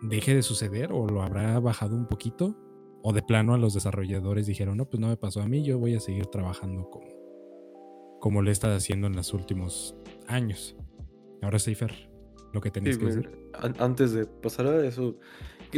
deje 0.02 0.34
de 0.34 0.44
suceder 0.44 0.94
o 0.94 1.08
lo 1.08 1.24
habrá 1.24 1.60
bajado 1.60 1.94
un 1.94 2.08
poquito? 2.08 2.56
¿O 3.04 3.12
de 3.12 3.22
plano 3.22 3.54
a 3.54 3.58
los 3.58 3.74
desarrolladores 3.74 4.48
dijeron, 4.48 4.78
no, 4.78 4.90
pues 4.90 5.02
no 5.02 5.10
me 5.10 5.18
pasó 5.18 5.42
a 5.42 5.48
mí, 5.50 5.62
yo 5.62 5.78
voy 5.78 5.96
a 5.96 6.00
seguir 6.00 6.28
trabajando 6.28 6.90
como, 6.90 7.10
como 8.22 8.42
lo 8.42 8.48
he 8.50 8.54
estado 8.54 8.78
haciendo 8.78 9.08
en 9.08 9.18
los 9.18 9.34
últimos 9.34 9.98
años? 10.26 10.78
Ahora 11.42 11.60
sí, 11.60 11.76
Fer, 11.76 12.10
lo 12.54 12.62
que 12.62 12.72
tenéis 12.72 12.98
que 12.98 13.08
decir. 13.08 13.30
Antes 13.78 14.14
de 14.14 14.26
pasar 14.26 14.68
a 14.68 14.86
eso, 14.86 15.18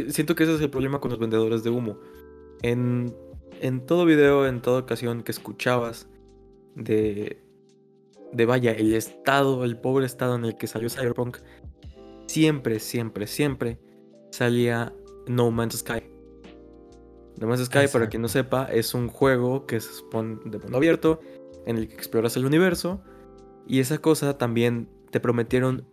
siento 0.08 0.36
que 0.36 0.44
ese 0.44 0.54
es 0.54 0.60
el 0.60 0.70
problema 0.70 1.00
con 1.00 1.10
los 1.10 1.18
vendedores 1.18 1.64
de 1.64 1.70
humo. 1.70 1.98
En, 2.62 3.14
en 3.60 3.86
todo 3.86 4.04
video, 4.04 4.46
en 4.46 4.60
toda 4.60 4.80
ocasión 4.80 5.22
que 5.22 5.32
escuchabas 5.32 6.08
de, 6.74 7.42
de 8.32 8.46
vaya, 8.46 8.72
el 8.72 8.94
estado, 8.94 9.64
el 9.64 9.78
pobre 9.78 10.06
estado 10.06 10.36
en 10.36 10.44
el 10.44 10.56
que 10.56 10.66
salió 10.66 10.88
Cyberpunk, 10.90 11.38
siempre, 12.26 12.78
siempre, 12.78 13.26
siempre 13.26 13.78
salía 14.30 14.92
No 15.26 15.50
Man's 15.50 15.78
Sky. 15.78 16.02
No 17.40 17.46
Man's 17.46 17.66
Sky, 17.66 17.86
para 17.92 18.08
quien 18.08 18.22
no 18.22 18.28
sepa, 18.28 18.64
es 18.64 18.94
un 18.94 19.08
juego 19.08 19.66
que 19.66 19.80
se 19.80 19.92
supone 19.92 20.38
de 20.44 20.58
mundo 20.58 20.76
abierto, 20.76 21.20
en 21.66 21.76
el 21.76 21.88
que 21.88 21.94
exploras 21.94 22.36
el 22.36 22.46
universo, 22.46 23.02
y 23.66 23.80
esa 23.80 23.98
cosa 23.98 24.38
también 24.38 24.88
te 25.10 25.20
prometieron 25.20 25.86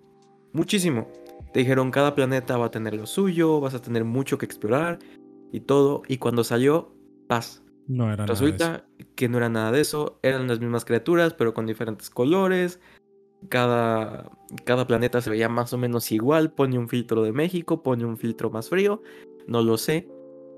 muchísimo. 0.54 1.08
Te 1.54 1.60
dijeron 1.60 1.92
cada 1.92 2.16
planeta 2.16 2.58
va 2.58 2.68
a 2.68 2.72
tener 2.72 2.96
lo 2.96 3.06
suyo, 3.06 3.60
vas 3.60 3.74
a 3.74 3.82
tener 3.82 4.04
mucho 4.04 4.38
que 4.38 4.46
explorar 4.46 5.00
y 5.52 5.62
todo, 5.62 6.04
y 6.08 6.18
cuando 6.18 6.44
salió, 6.44 6.94
paz. 7.28 7.64
No 7.88 8.12
era 8.12 8.26
Resulta 8.26 8.68
nada 8.68 8.86
de 8.98 9.06
que 9.16 9.30
no 9.30 9.38
era 9.38 9.50
nada 9.50 9.72
de 9.72 9.82
eso, 9.82 10.20
eran 10.24 10.48
las 10.48 10.60
mismas 10.60 10.86
criaturas, 10.86 11.34
pero 11.34 11.54
con 11.54 11.66
diferentes 11.66 12.10
colores. 12.10 12.80
Cada, 13.50 14.32
cada 14.64 14.88
planeta 14.88 15.22
se 15.22 15.30
veía 15.30 15.50
más 15.50 15.72
o 15.74 15.78
menos 15.78 16.12
igual, 16.12 16.52
pone 16.52 16.80
un 16.80 16.90
filtro 16.90 17.22
de 17.22 17.32
México, 17.32 17.84
pone 17.84 18.04
un 18.06 18.18
filtro 18.18 18.50
más 18.50 18.70
frío, 18.70 19.02
no 19.48 19.62
lo 19.62 19.78
sé. 19.78 20.10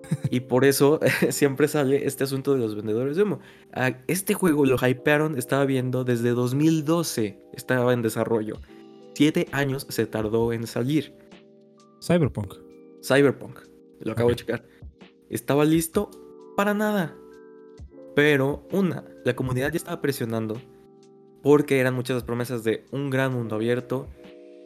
Y 0.32 0.42
por 0.42 0.64
eso 0.64 1.00
siempre 1.30 1.68
sale 1.68 2.06
este 2.06 2.24
asunto 2.24 2.54
de 2.54 2.60
los 2.60 2.76
vendedores 2.76 3.18
de 3.18 3.24
humo. 3.24 3.40
Ah, 3.74 3.98
este 4.08 4.34
juego 4.34 4.66
lo 4.66 4.78
hypearon, 4.78 5.38
estaba 5.38 5.66
viendo 5.66 6.04
desde 6.04 6.30
2012, 6.30 7.40
estaba 7.54 7.94
en 7.94 8.02
desarrollo. 8.02 8.60
Siete 9.16 9.48
años 9.52 9.88
se 9.90 10.06
tardó 10.06 10.54
en 10.54 10.68
salir. 10.68 11.14
Cyberpunk. 12.02 12.54
Cyberpunk, 13.02 13.60
lo 14.02 14.12
acabo 14.12 14.30
de 14.30 14.36
checar. 14.36 14.64
Estaba 15.30 15.66
listo 15.66 16.10
para 16.56 16.74
nada. 16.74 17.16
Pero, 18.16 18.68
una, 18.72 19.04
la 19.26 19.36
comunidad 19.36 19.72
ya 19.72 19.78
estaba 19.78 20.02
presionando 20.02 20.60
porque 21.44 21.80
eran 21.80 21.94
muchas 21.94 22.16
las 22.16 22.24
promesas 22.24 22.64
de 22.64 22.86
un 22.92 23.10
gran 23.10 23.34
mundo 23.34 23.56
abierto, 23.56 24.08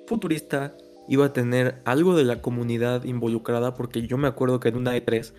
futurista, 0.07 0.75
iba 1.07 1.25
a 1.25 1.33
tener 1.33 1.81
algo 1.85 2.15
de 2.15 2.23
la 2.23 2.41
comunidad 2.41 3.03
involucrada, 3.03 3.73
porque 3.73 4.07
yo 4.07 4.17
me 4.17 4.27
acuerdo 4.27 4.59
que 4.59 4.69
en 4.69 4.77
una 4.77 4.95
E3 4.95 5.33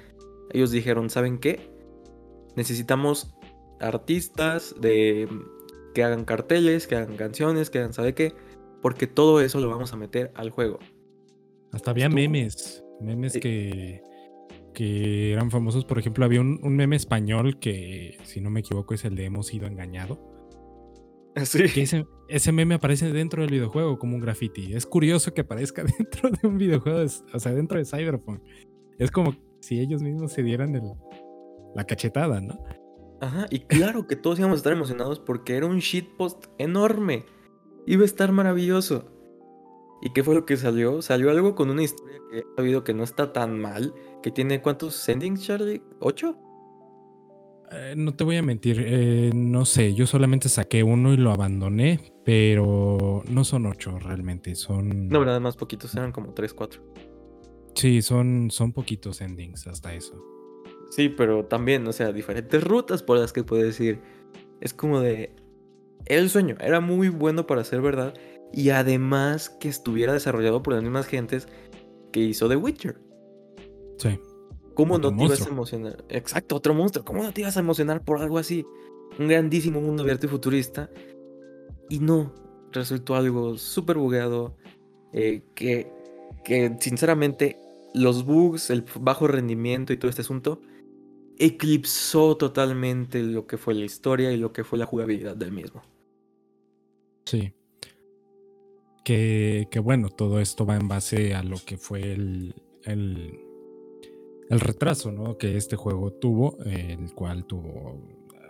ellos 0.53 0.71
dijeron, 0.71 1.11
¿saben 1.11 1.39
qué? 1.39 1.71
Necesitamos 2.55 3.35
artistas 3.81 4.75
de 4.81 5.29
que 5.95 6.05
hagan 6.05 6.25
carteles, 6.25 6.87
que 6.87 6.97
hagan 6.97 7.17
canciones, 7.17 7.71
que 7.71 7.79
hagan 7.79 7.93
sabe 7.93 8.15
qué, 8.15 8.35
porque 8.81 9.07
todo 9.07 9.41
eso 9.41 9.61
lo 9.61 9.69
vamos 9.69 9.93
a 9.93 9.97
meter 9.97 10.31
al 10.35 10.51
juego. 10.51 10.79
Hasta 11.73 11.91
había 11.91 12.09
memes, 12.09 12.85
memes 13.01 13.33
que 13.33 14.03
que 14.73 15.33
eran 15.33 15.51
famosos. 15.51 15.85
Por 15.85 15.99
ejemplo, 15.99 16.25
había 16.25 16.41
un, 16.41 16.61
meme 16.77 16.97
español 16.97 17.59
que, 17.59 18.19
si 18.25 18.41
no 18.41 18.51
me 18.51 18.61
equivoco, 18.61 18.95
es 18.95 19.05
el 19.05 19.15
de 19.15 19.27
Hemos 19.27 19.47
sido 19.47 19.67
engañado. 19.67 20.29
Sí. 21.47 21.65
ese, 22.29 22.53
meme 22.53 22.75
aparece 22.75 23.11
dentro 23.11 23.41
del 23.41 23.51
videojuego 23.51 23.99
como 23.99 24.17
un 24.17 24.21
graffiti. 24.21 24.75
Es 24.75 24.85
curioso 24.85 25.33
que 25.33 25.41
aparezca 25.41 25.83
dentro 25.99 26.29
de 26.29 26.47
un 26.47 26.59
videojuego, 26.59 27.07
o 27.33 27.41
sea, 27.41 27.53
dentro 27.53 27.79
de 27.79 27.87
Cyberpunk. 27.87 28.43
Es 28.99 29.11
como 29.11 29.35
si 29.61 29.81
ellos 29.81 30.03
mismos 30.03 30.33
se 30.33 30.43
dieran 30.43 30.75
el, 30.75 30.83
la 31.75 31.85
cachetada, 31.85 32.43
¿no? 32.43 32.63
Ajá, 33.23 33.47
y 33.51 33.61
claro 33.61 34.07
que 34.07 34.17
todos 34.17 34.39
íbamos 34.41 34.57
a 34.57 34.59
estar 34.59 34.73
emocionados 34.73 35.21
porque 35.21 35.57
era 35.57 35.67
un 35.67 35.79
shitpost 35.79 36.47
enorme. 36.59 37.25
Iba 37.87 38.03
a 38.03 38.07
estar 38.07 38.31
maravilloso. 38.33 39.11
¿Y 40.03 40.11
qué 40.13 40.25
fue 40.25 40.35
lo 40.35 40.45
que 40.45 40.57
salió? 40.57 41.01
Salió 41.01 41.31
algo 41.31 41.55
con 41.55 41.71
una 41.71 41.83
historia 41.83 42.19
que 42.31 42.39
he 42.41 42.45
sabido 42.57 42.83
que 42.83 42.93
no 42.93 43.05
está 43.05 43.33
tan 43.33 43.59
mal. 43.59 43.95
Que 44.23 44.33
tiene 44.33 44.61
cuántos 44.61 44.97
sendings, 44.97 45.45
Charlie? 45.45 45.81
¿Ocho? 46.01 46.37
Eh, 47.71 47.95
no 47.97 48.15
te 48.15 48.25
voy 48.25 48.37
a 48.37 48.43
mentir, 48.43 48.85
eh, 48.85 49.31
no 49.35 49.65
sé, 49.65 49.95
yo 49.95 50.07
solamente 50.07 50.51
saqué 50.51 50.83
uno 50.83 51.15
y 51.15 51.17
lo 51.17 51.31
abandoné, 51.31 52.13
pero 52.23 53.23
no 53.31 53.45
son 53.45 53.65
ocho 53.65 53.99
realmente, 53.99 54.55
son... 54.57 55.09
No, 55.09 55.25
nada 55.25 55.41
más 55.41 55.57
poquitos, 55.57 55.95
eran 55.95 56.13
como 56.13 56.35
tres, 56.35 56.53
cuatro. 56.53 56.83
Sí, 57.75 58.03
son, 58.03 58.51
son 58.51 58.73
poquitos 58.73 59.23
endings 59.23 59.67
hasta 59.67 59.95
eso. 59.95 60.23
Sí, 60.91 61.09
pero 61.09 61.47
también, 61.47 61.87
o 61.87 61.93
sea, 61.93 62.13
diferentes 62.13 62.63
rutas 62.63 63.03
por 63.03 63.17
las 63.17 63.33
que 63.33 63.43
puedes 63.43 63.81
ir. 63.81 64.01
Es 64.61 64.75
como 64.75 65.01
de... 65.01 65.35
el 66.05 66.29
sueño, 66.29 66.57
era 66.61 66.81
muy 66.81 67.09
bueno 67.09 67.47
para 67.47 67.65
ser 67.65 67.81
verdad 67.81 68.13
y 68.53 68.71
además 68.71 69.51
que 69.51 69.69
estuviera 69.69 70.13
desarrollado 70.13 70.63
por 70.63 70.75
las 70.75 70.83
mismas 70.83 71.07
gentes 71.07 71.49
que 72.13 72.21
hizo 72.21 72.49
The 72.49 72.57
Witcher. 72.57 73.01
Sí. 73.99 74.19
¿Cómo 74.75 74.99
no 74.99 75.15
te 75.15 75.25
ibas 75.25 75.47
a 75.47 75.51
emocionar? 75.51 76.05
Exacto, 76.09 76.57
otro 76.57 76.75
monstruo. 76.75 77.05
¿Cómo 77.05 77.23
no 77.23 77.33
te 77.33 77.43
ibas 77.43 77.57
a 77.57 77.61
emocionar 77.61 78.05
por 78.05 78.21
algo 78.21 78.39
así? 78.39 78.65
Un 79.19 79.29
grandísimo 79.29 79.81
mundo 79.81 80.03
abierto 80.03 80.27
y 80.27 80.29
futurista. 80.29 80.91
Y 81.89 81.99
no, 81.99 82.33
resultó 82.73 83.15
algo 83.15 83.57
súper 83.59 83.99
bugueado. 83.99 84.57
Eh, 85.13 85.43
que, 85.55 85.93
que 86.43 86.75
sinceramente 86.81 87.59
los 87.93 88.25
bugs, 88.25 88.71
el 88.71 88.85
bajo 88.99 89.27
rendimiento 89.27 89.93
y 89.93 89.99
todo 89.99 90.09
este 90.09 90.23
asunto 90.23 90.61
eclipsó 91.39 92.37
totalmente 92.37 93.23
lo 93.23 93.47
que 93.47 93.59
fue 93.59 93.75
la 93.75 93.85
historia 93.85 94.33
y 94.33 94.37
lo 94.37 94.53
que 94.53 94.65
fue 94.65 94.79
la 94.79 94.87
jugabilidad 94.87 95.37
del 95.37 95.53
mismo. 95.53 95.83
Sí. 97.27 97.53
Que, 99.05 99.69
bueno, 99.83 100.09
todo 100.11 100.41
esto 100.41 100.65
va 100.65 100.77
en 100.77 100.89
base 100.89 101.35
a 101.35 101.43
lo 101.43 101.57
que 101.65 101.77
fue 101.77 102.13
el, 102.13 102.55
el, 102.85 103.41
retraso 104.49 105.11
¿no? 105.11 105.39
que 105.39 105.57
este 105.57 105.77
juego 105.77 106.13
tuvo, 106.13 106.59
el 106.65 107.13
cual 107.15 107.47
tuvo 107.47 108.01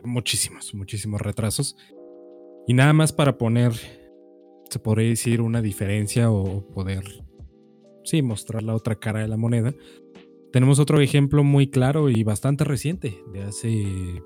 muchísimos, 0.04 0.74
muchísimos 0.74 1.20
retrasos. 1.20 1.76
Y 2.66 2.74
nada 2.74 2.92
más 2.92 3.12
para 3.12 3.38
poner, 3.38 3.72
se 4.68 4.78
podría 4.78 5.08
decir, 5.08 5.40
una 5.40 5.62
diferencia 5.62 6.30
o 6.30 6.66
poder, 6.68 7.04
sí, 8.04 8.20
mostrar 8.22 8.62
la 8.62 8.74
otra 8.74 8.96
cara 8.96 9.20
de 9.20 9.28
la 9.28 9.36
moneda. 9.36 9.74
Tenemos 10.52 10.78
otro 10.78 11.00
ejemplo 11.00 11.44
muy 11.44 11.68
claro 11.70 12.10
y 12.10 12.22
bastante 12.24 12.64
reciente, 12.64 13.22
de 13.32 13.42
hace 13.42 14.22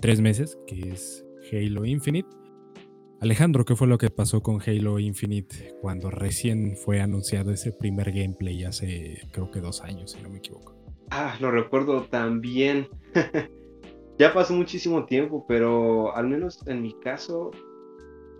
tres 0.00 0.20
meses, 0.20 0.56
que 0.66 0.90
es 0.90 1.26
Halo 1.52 1.84
Infinite 1.84 2.43
Alejandro, 3.24 3.64
¿qué 3.64 3.74
fue 3.74 3.86
lo 3.86 3.96
que 3.96 4.10
pasó 4.10 4.42
con 4.42 4.60
Halo 4.60 4.98
Infinite 4.98 5.72
cuando 5.80 6.10
recién 6.10 6.76
fue 6.76 7.00
anunciado 7.00 7.52
ese 7.52 7.72
primer 7.72 8.12
gameplay 8.12 8.64
hace 8.64 9.26
creo 9.32 9.50
que 9.50 9.62
dos 9.62 9.80
años, 9.80 10.10
si 10.10 10.20
no 10.20 10.28
me 10.28 10.40
equivoco? 10.40 10.74
Ah, 11.08 11.34
lo 11.40 11.50
recuerdo 11.50 12.02
también. 12.02 12.86
ya 14.18 14.34
pasó 14.34 14.52
muchísimo 14.52 15.06
tiempo, 15.06 15.46
pero 15.48 16.14
al 16.14 16.28
menos 16.28 16.60
en 16.66 16.82
mi 16.82 16.92
caso 17.00 17.50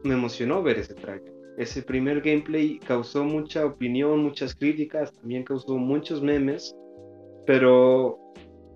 me 0.02 0.12
emocionó 0.12 0.62
ver 0.62 0.76
ese 0.76 0.92
trailer. 0.92 1.32
Ese 1.56 1.80
primer 1.80 2.20
gameplay 2.20 2.78
causó 2.80 3.24
mucha 3.24 3.64
opinión, 3.64 4.22
muchas 4.22 4.54
críticas, 4.54 5.14
también 5.14 5.44
causó 5.44 5.78
muchos 5.78 6.20
memes, 6.20 6.76
pero 7.46 8.18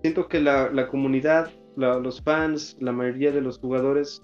siento 0.01 0.27
que 0.27 0.39
la, 0.39 0.87
comunidad, 0.87 1.51
los 1.75 2.19
fans, 2.23 2.75
la 2.79 2.93
mayoría 2.93 3.31
de 3.31 3.41
los 3.41 3.59
jugadores 3.59 4.23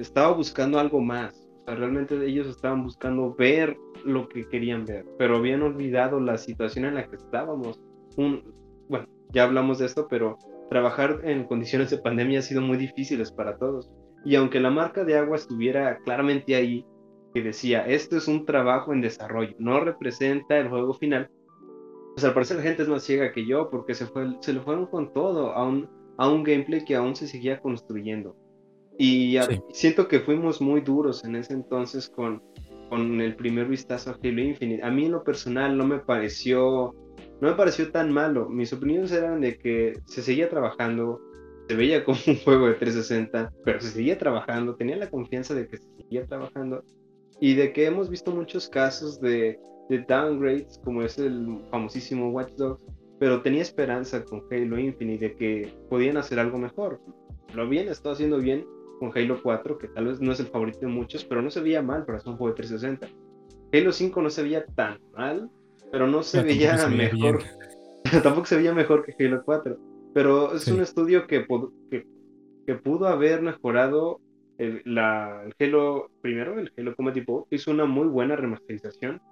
estaba 0.00 0.32
buscando 0.34 0.78
algo 0.78 1.00
más. 1.00 1.48
O 1.62 1.64
sea, 1.64 1.74
realmente 1.74 2.14
ellos 2.24 2.46
estaban 2.46 2.82
buscando 2.82 3.34
ver 3.34 3.76
lo 4.04 4.28
que 4.28 4.48
querían 4.48 4.84
ver, 4.84 5.04
pero 5.18 5.36
habían 5.36 5.62
olvidado 5.62 6.20
la 6.20 6.38
situación 6.38 6.86
en 6.86 6.94
la 6.94 7.06
que 7.06 7.16
estábamos. 7.16 7.80
Bueno, 8.16 9.06
ya 9.30 9.44
hablamos 9.44 9.78
de 9.78 9.86
esto, 9.86 10.08
pero 10.08 10.38
trabajar 10.70 11.20
en 11.24 11.44
condiciones 11.44 11.90
de 11.90 11.98
pandemia 11.98 12.38
ha 12.38 12.42
sido 12.42 12.62
muy 12.62 12.76
difíciles 12.76 13.30
para 13.30 13.56
todos. 13.56 13.90
Y 14.24 14.36
aunque 14.36 14.60
la 14.60 14.70
marca 14.70 15.04
de 15.04 15.16
agua 15.16 15.36
estuviera 15.36 15.98
claramente 16.04 16.54
ahí, 16.54 16.84
que 17.32 17.42
decía, 17.42 17.86
esto 17.86 18.16
es 18.16 18.28
un 18.28 18.44
trabajo 18.44 18.92
en 18.92 19.00
desarrollo, 19.00 19.54
no 19.58 19.80
representa 19.80 20.58
el 20.58 20.68
juego 20.68 20.94
final, 20.94 21.30
pues 22.14 22.24
al 22.24 22.34
parecer 22.34 22.56
la 22.56 22.64
gente 22.64 22.82
es 22.82 22.88
más 22.88 23.04
ciega 23.04 23.32
que 23.32 23.46
yo, 23.46 23.70
porque 23.70 23.94
se, 23.94 24.06
fue, 24.06 24.36
se 24.40 24.52
le 24.52 24.60
fueron 24.60 24.86
con 24.86 25.12
todo 25.12 25.52
a 25.52 25.66
un, 25.66 25.88
a 26.18 26.28
un 26.28 26.42
gameplay 26.42 26.84
que 26.84 26.96
aún 26.96 27.14
se 27.14 27.28
seguía 27.28 27.60
construyendo. 27.60 28.36
Y 29.02 29.38
siento 29.72 30.08
que 30.08 30.20
fuimos 30.20 30.60
muy 30.60 30.82
duros 30.82 31.24
en 31.24 31.34
ese 31.34 31.54
entonces 31.54 32.10
con, 32.10 32.42
con 32.90 33.22
el 33.22 33.34
primer 33.34 33.66
vistazo 33.66 34.10
a 34.10 34.18
Halo 34.22 34.42
Infinite. 34.42 34.82
A 34.82 34.90
mí 34.90 35.06
en 35.06 35.12
lo 35.12 35.24
personal 35.24 35.74
no 35.74 35.86
me 35.86 36.00
pareció, 36.00 36.94
no 37.40 37.48
me 37.48 37.54
pareció 37.54 37.90
tan 37.90 38.12
malo. 38.12 38.50
Mis 38.50 38.74
opiniones 38.74 39.10
eran 39.12 39.40
de 39.40 39.56
que 39.56 39.94
se 40.04 40.20
seguía 40.20 40.50
trabajando, 40.50 41.18
se 41.66 41.76
veía 41.76 42.04
como 42.04 42.18
un 42.26 42.36
juego 42.40 42.66
de 42.66 42.74
360, 42.74 43.50
pero 43.64 43.80
se 43.80 43.88
seguía 43.88 44.18
trabajando, 44.18 44.76
tenía 44.76 44.98
la 44.98 45.08
confianza 45.08 45.54
de 45.54 45.66
que 45.66 45.78
se 45.78 45.88
seguía 45.96 46.26
trabajando 46.26 46.84
y 47.40 47.54
de 47.54 47.72
que 47.72 47.86
hemos 47.86 48.10
visto 48.10 48.32
muchos 48.32 48.68
casos 48.68 49.18
de, 49.18 49.58
de 49.88 50.04
downgrades, 50.06 50.78
como 50.84 51.02
es 51.02 51.18
el 51.18 51.58
famosísimo 51.70 52.32
Watch 52.32 52.52
Dogs, 52.56 52.82
pero 53.18 53.40
tenía 53.40 53.62
esperanza 53.62 54.22
con 54.26 54.42
Halo 54.50 54.78
Infinite 54.78 55.30
de 55.30 55.34
que 55.36 55.74
podían 55.88 56.18
hacer 56.18 56.38
algo 56.38 56.58
mejor. 56.58 57.00
Lo 57.54 57.66
bien, 57.66 57.88
estado 57.88 58.12
haciendo 58.12 58.36
bien 58.36 58.66
con 59.00 59.10
Halo 59.16 59.40
4, 59.42 59.78
que 59.78 59.88
tal 59.88 60.08
vez 60.08 60.20
no 60.20 60.30
es 60.30 60.40
el 60.40 60.46
favorito 60.46 60.80
de 60.80 60.88
muchos, 60.88 61.24
pero 61.24 61.40
no 61.40 61.50
se 61.50 61.60
veía 61.60 61.82
mal 61.82 62.04
para 62.04 62.20
ser 62.20 62.28
un 62.28 62.36
juego 62.36 62.54
de 62.54 62.62
360. 62.62 63.08
Halo 63.72 63.92
5 63.92 64.22
no 64.22 64.30
se 64.30 64.42
veía 64.42 64.64
tan 64.66 65.00
mal, 65.16 65.50
pero 65.90 66.06
no 66.06 66.22
se 66.22 66.42
veía 66.42 66.86
mejor. 66.86 67.42
tampoco 68.22 68.44
se 68.44 68.56
veía 68.56 68.74
mejor 68.74 69.04
que 69.04 69.24
Halo 69.24 69.42
4. 69.42 69.78
Pero 70.12 70.54
es 70.54 70.68
un 70.68 70.82
estudio 70.82 71.26
que, 71.26 71.46
que, 72.66 72.74
pudo 72.74 73.06
haber 73.06 73.40
mejorado 73.40 74.20
el, 74.58 74.82
la, 74.84 75.44
el 75.46 75.54
Halo 75.58 76.10
primero, 76.20 76.58
el 76.58 76.70
Halo 76.76 76.94
Combat 76.94 77.16
Evolved, 77.16 77.46
hizo 77.50 77.70
una 77.70 77.86
muy 77.86 78.06
buena 78.06 78.36
remasterización 78.36 79.22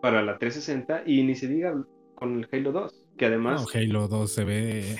para 0.00 0.22
la 0.22 0.38
360 0.38 1.02
y 1.06 1.24
ni 1.24 1.34
se 1.34 1.48
diga 1.48 1.82
con 2.14 2.38
el 2.38 2.48
Halo 2.52 2.70
2, 2.70 3.04
que 3.16 3.26
además... 3.26 3.62
No, 3.62 3.80
Halo 3.80 4.06
2 4.06 4.30
se 4.30 4.44
ve... 4.44 4.96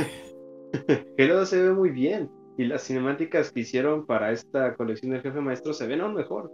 Halo 1.18 1.37
2 1.37 1.49
se 1.49 1.62
ve 1.62 1.72
muy 1.72 1.91
bien 1.91 2.28
y 2.59 2.64
las 2.64 2.82
cinemáticas 2.82 3.52
que 3.52 3.61
hicieron 3.61 4.07
para 4.07 4.32
esta 4.32 4.74
colección 4.74 5.12
del 5.12 5.22
jefe 5.22 5.40
maestro 5.40 5.72
se 5.74 5.86
ven 5.86 6.00
aún 6.00 6.14
mejor. 6.14 6.50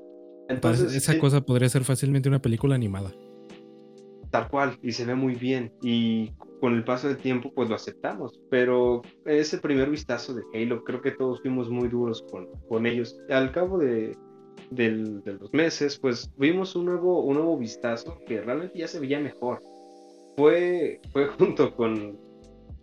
Entonces, 0.49 0.95
esa 0.95 1.19
cosa 1.19 1.41
podría 1.41 1.69
ser 1.69 1.85
fácilmente 1.85 2.29
una 2.29 2.43
película 2.43 2.75
animada. 2.75 3.13
Tal 4.31 4.49
cual, 4.49 4.79
y 4.83 4.93
se 4.93 5.05
ve 5.05 5.15
muy 5.15 5.35
bien. 5.35 5.73
Y 5.83 6.33
con 6.61 6.75
el 6.75 6.85
paso 6.85 7.09
del 7.09 7.19
tiempo, 7.19 7.53
pues 7.55 7.69
lo 7.69 7.75
aceptamos. 7.75 8.41
Pero 8.51 9.03
ese 9.25 9.59
primer 9.59 9.91
vistazo 9.91 10.35
de 10.35 10.43
Halo, 10.55 10.83
creo 10.85 11.01
que 11.01 11.13
todos 11.13 11.41
fuimos 11.43 11.69
muy 11.69 11.89
duros 11.89 12.25
con, 12.31 12.49
con 12.69 12.87
ellos. 12.87 13.19
Al 13.31 13.53
cabo 13.53 13.79
de, 13.79 14.17
los 14.71 15.53
meses, 15.53 15.99
pues 15.99 16.31
vimos 16.37 16.75
un 16.75 16.87
nuevo, 16.87 17.23
un 17.25 17.35
nuevo 17.35 17.59
vistazo 17.59 18.19
que 18.27 18.41
realmente 18.41 18.79
ya 18.79 18.89
se 18.89 19.01
veía 19.01 19.21
mejor. 19.21 19.61
Fue, 20.37 21.01
fue 21.13 21.27
junto 21.39 21.75
con 21.77 22.19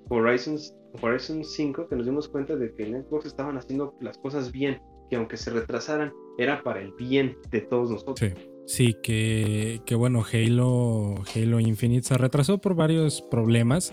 Horizon, 0.10 0.58
Horizon 1.02 1.44
5 1.44 1.88
que 1.88 1.96
nos 1.96 2.06
dimos 2.06 2.28
cuenta 2.28 2.56
de 2.56 2.74
que 2.74 2.84
en 2.84 3.04
Xbox 3.04 3.26
estaban 3.26 3.58
haciendo 3.58 3.96
las 4.02 4.18
cosas 4.18 4.52
bien, 4.52 4.82
que 5.10 5.16
aunque 5.16 5.38
se 5.38 5.52
retrasaran, 5.52 6.12
era 6.38 6.64
para 6.64 6.82
el 6.82 6.94
bien 6.94 7.38
de 7.52 7.62
todos 7.62 7.92
nosotros. 7.92 8.20
Sí. 8.20 8.34
Sí, 8.70 8.96
que, 9.02 9.82
que, 9.84 9.96
bueno, 9.96 10.24
Halo, 10.32 11.16
Halo 11.36 11.60
Infinite 11.60 12.08
se 12.08 12.20
retrasó 12.20 12.60
por 12.60 12.76
varios 12.76 13.24
problemas. 13.24 13.92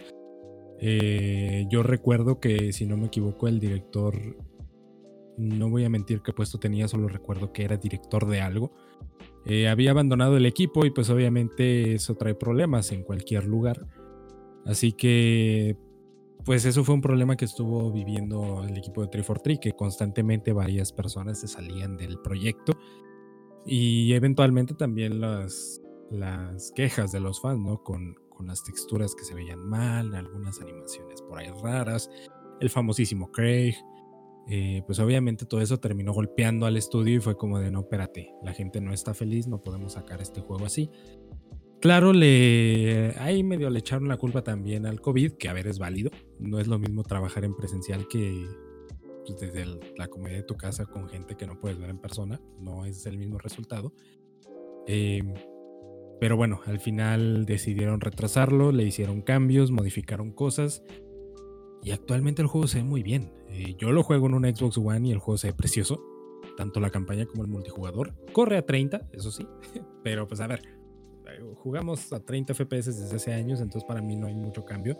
Eh, 0.80 1.64
yo 1.70 1.82
recuerdo 1.82 2.40
que, 2.40 2.74
si 2.74 2.84
no 2.84 2.98
me 2.98 3.06
equivoco, 3.06 3.48
el 3.48 3.58
director, 3.58 4.14
no 5.38 5.70
voy 5.70 5.84
a 5.84 5.88
mentir 5.88 6.20
que 6.20 6.34
puesto 6.34 6.58
tenía, 6.58 6.88
solo 6.88 7.08
recuerdo 7.08 7.54
que 7.54 7.64
era 7.64 7.78
director 7.78 8.26
de 8.26 8.42
algo. 8.42 8.74
Eh, 9.46 9.66
había 9.66 9.92
abandonado 9.92 10.36
el 10.36 10.44
equipo 10.44 10.84
y 10.84 10.90
pues 10.90 11.08
obviamente 11.08 11.94
eso 11.94 12.14
trae 12.16 12.34
problemas 12.34 12.92
en 12.92 13.02
cualquier 13.02 13.46
lugar. 13.46 13.86
Así 14.66 14.92
que, 14.92 15.78
pues 16.46 16.64
eso 16.64 16.84
fue 16.84 16.94
un 16.94 17.00
problema 17.00 17.36
que 17.36 17.44
estuvo 17.44 17.90
viviendo 17.90 18.62
el 18.62 18.78
equipo 18.78 19.02
de 19.02 19.08
343, 19.08 19.58
que 19.58 19.72
constantemente 19.72 20.52
varias 20.52 20.92
personas 20.92 21.40
se 21.40 21.48
salían 21.48 21.96
del 21.96 22.20
proyecto 22.20 22.72
y 23.66 24.12
eventualmente 24.12 24.72
también 24.74 25.20
las, 25.20 25.82
las 26.08 26.70
quejas 26.70 27.10
de 27.10 27.18
los 27.18 27.40
fans, 27.40 27.60
¿no? 27.60 27.82
Con, 27.82 28.14
con 28.30 28.46
las 28.46 28.62
texturas 28.62 29.16
que 29.16 29.24
se 29.24 29.34
veían 29.34 29.58
mal, 29.58 30.14
algunas 30.14 30.60
animaciones 30.60 31.20
por 31.20 31.40
ahí 31.40 31.50
raras, 31.62 32.08
el 32.60 32.70
famosísimo 32.70 33.32
Craig. 33.32 33.74
Eh, 34.48 34.84
pues 34.86 35.00
obviamente 35.00 35.44
todo 35.44 35.60
eso 35.60 35.80
terminó 35.80 36.12
golpeando 36.12 36.66
al 36.66 36.76
estudio 36.76 37.16
y 37.16 37.20
fue 37.20 37.36
como 37.36 37.58
de 37.58 37.72
no, 37.72 37.80
espérate, 37.80 38.32
la 38.44 38.52
gente 38.52 38.80
no 38.80 38.92
está 38.92 39.12
feliz, 39.12 39.48
no 39.48 39.60
podemos 39.60 39.94
sacar 39.94 40.22
este 40.22 40.40
juego 40.40 40.66
así. 40.66 40.88
Claro, 41.86 42.12
le 42.12 43.14
ahí 43.20 43.44
medio 43.44 43.70
le 43.70 43.78
echaron 43.78 44.08
la 44.08 44.16
culpa 44.16 44.42
también 44.42 44.86
al 44.86 45.00
COVID, 45.00 45.34
que 45.34 45.48
a 45.48 45.52
ver 45.52 45.68
es 45.68 45.78
válido. 45.78 46.10
No 46.40 46.58
es 46.58 46.66
lo 46.66 46.80
mismo 46.80 47.04
trabajar 47.04 47.44
en 47.44 47.54
presencial 47.54 48.08
que, 48.08 48.44
pues, 49.24 49.38
desde 49.38 49.66
la 49.96 50.08
comedia 50.08 50.38
de 50.38 50.42
tu 50.42 50.56
casa 50.56 50.86
con 50.86 51.08
gente 51.08 51.36
que 51.36 51.46
no 51.46 51.60
puedes 51.60 51.78
ver 51.78 51.90
en 51.90 51.98
persona, 51.98 52.40
no 52.58 52.86
es 52.86 53.06
el 53.06 53.18
mismo 53.18 53.38
resultado. 53.38 53.94
Em, 54.88 55.32
pero 56.18 56.36
bueno, 56.36 56.60
al 56.66 56.80
final 56.80 57.46
decidieron 57.46 58.00
retrasarlo, 58.00 58.72
le 58.72 58.82
hicieron 58.82 59.22
cambios, 59.22 59.70
modificaron 59.70 60.32
cosas 60.32 60.82
y 61.84 61.92
actualmente 61.92 62.42
el 62.42 62.48
juego 62.48 62.66
se 62.66 62.78
ve 62.78 62.84
muy 62.84 63.04
bien. 63.04 63.30
Eh, 63.48 63.76
yo 63.78 63.92
lo 63.92 64.02
juego 64.02 64.26
en 64.26 64.34
un 64.34 64.44
Xbox 64.44 64.76
One 64.76 65.06
y 65.06 65.12
el 65.12 65.20
juego 65.20 65.38
se 65.38 65.52
ve 65.52 65.52
precioso, 65.52 66.02
tanto 66.56 66.80
la 66.80 66.90
campaña 66.90 67.26
como 67.26 67.44
el 67.44 67.48
multijugador. 67.48 68.12
Corre 68.32 68.56
a 68.56 68.66
30, 68.66 69.08
eso 69.12 69.30
sí, 69.30 69.46
pero 70.02 70.26
pues 70.26 70.40
a 70.40 70.48
ver, 70.48 70.62
jugamos 71.56 72.12
a 72.12 72.20
30 72.20 72.54
FPS 72.54 72.86
desde 72.86 73.16
hace 73.16 73.32
años, 73.32 73.60
entonces 73.60 73.86
para 73.86 74.00
mí 74.00 74.16
no 74.16 74.26
hay 74.26 74.34
mucho 74.34 74.64
cambio. 74.64 74.98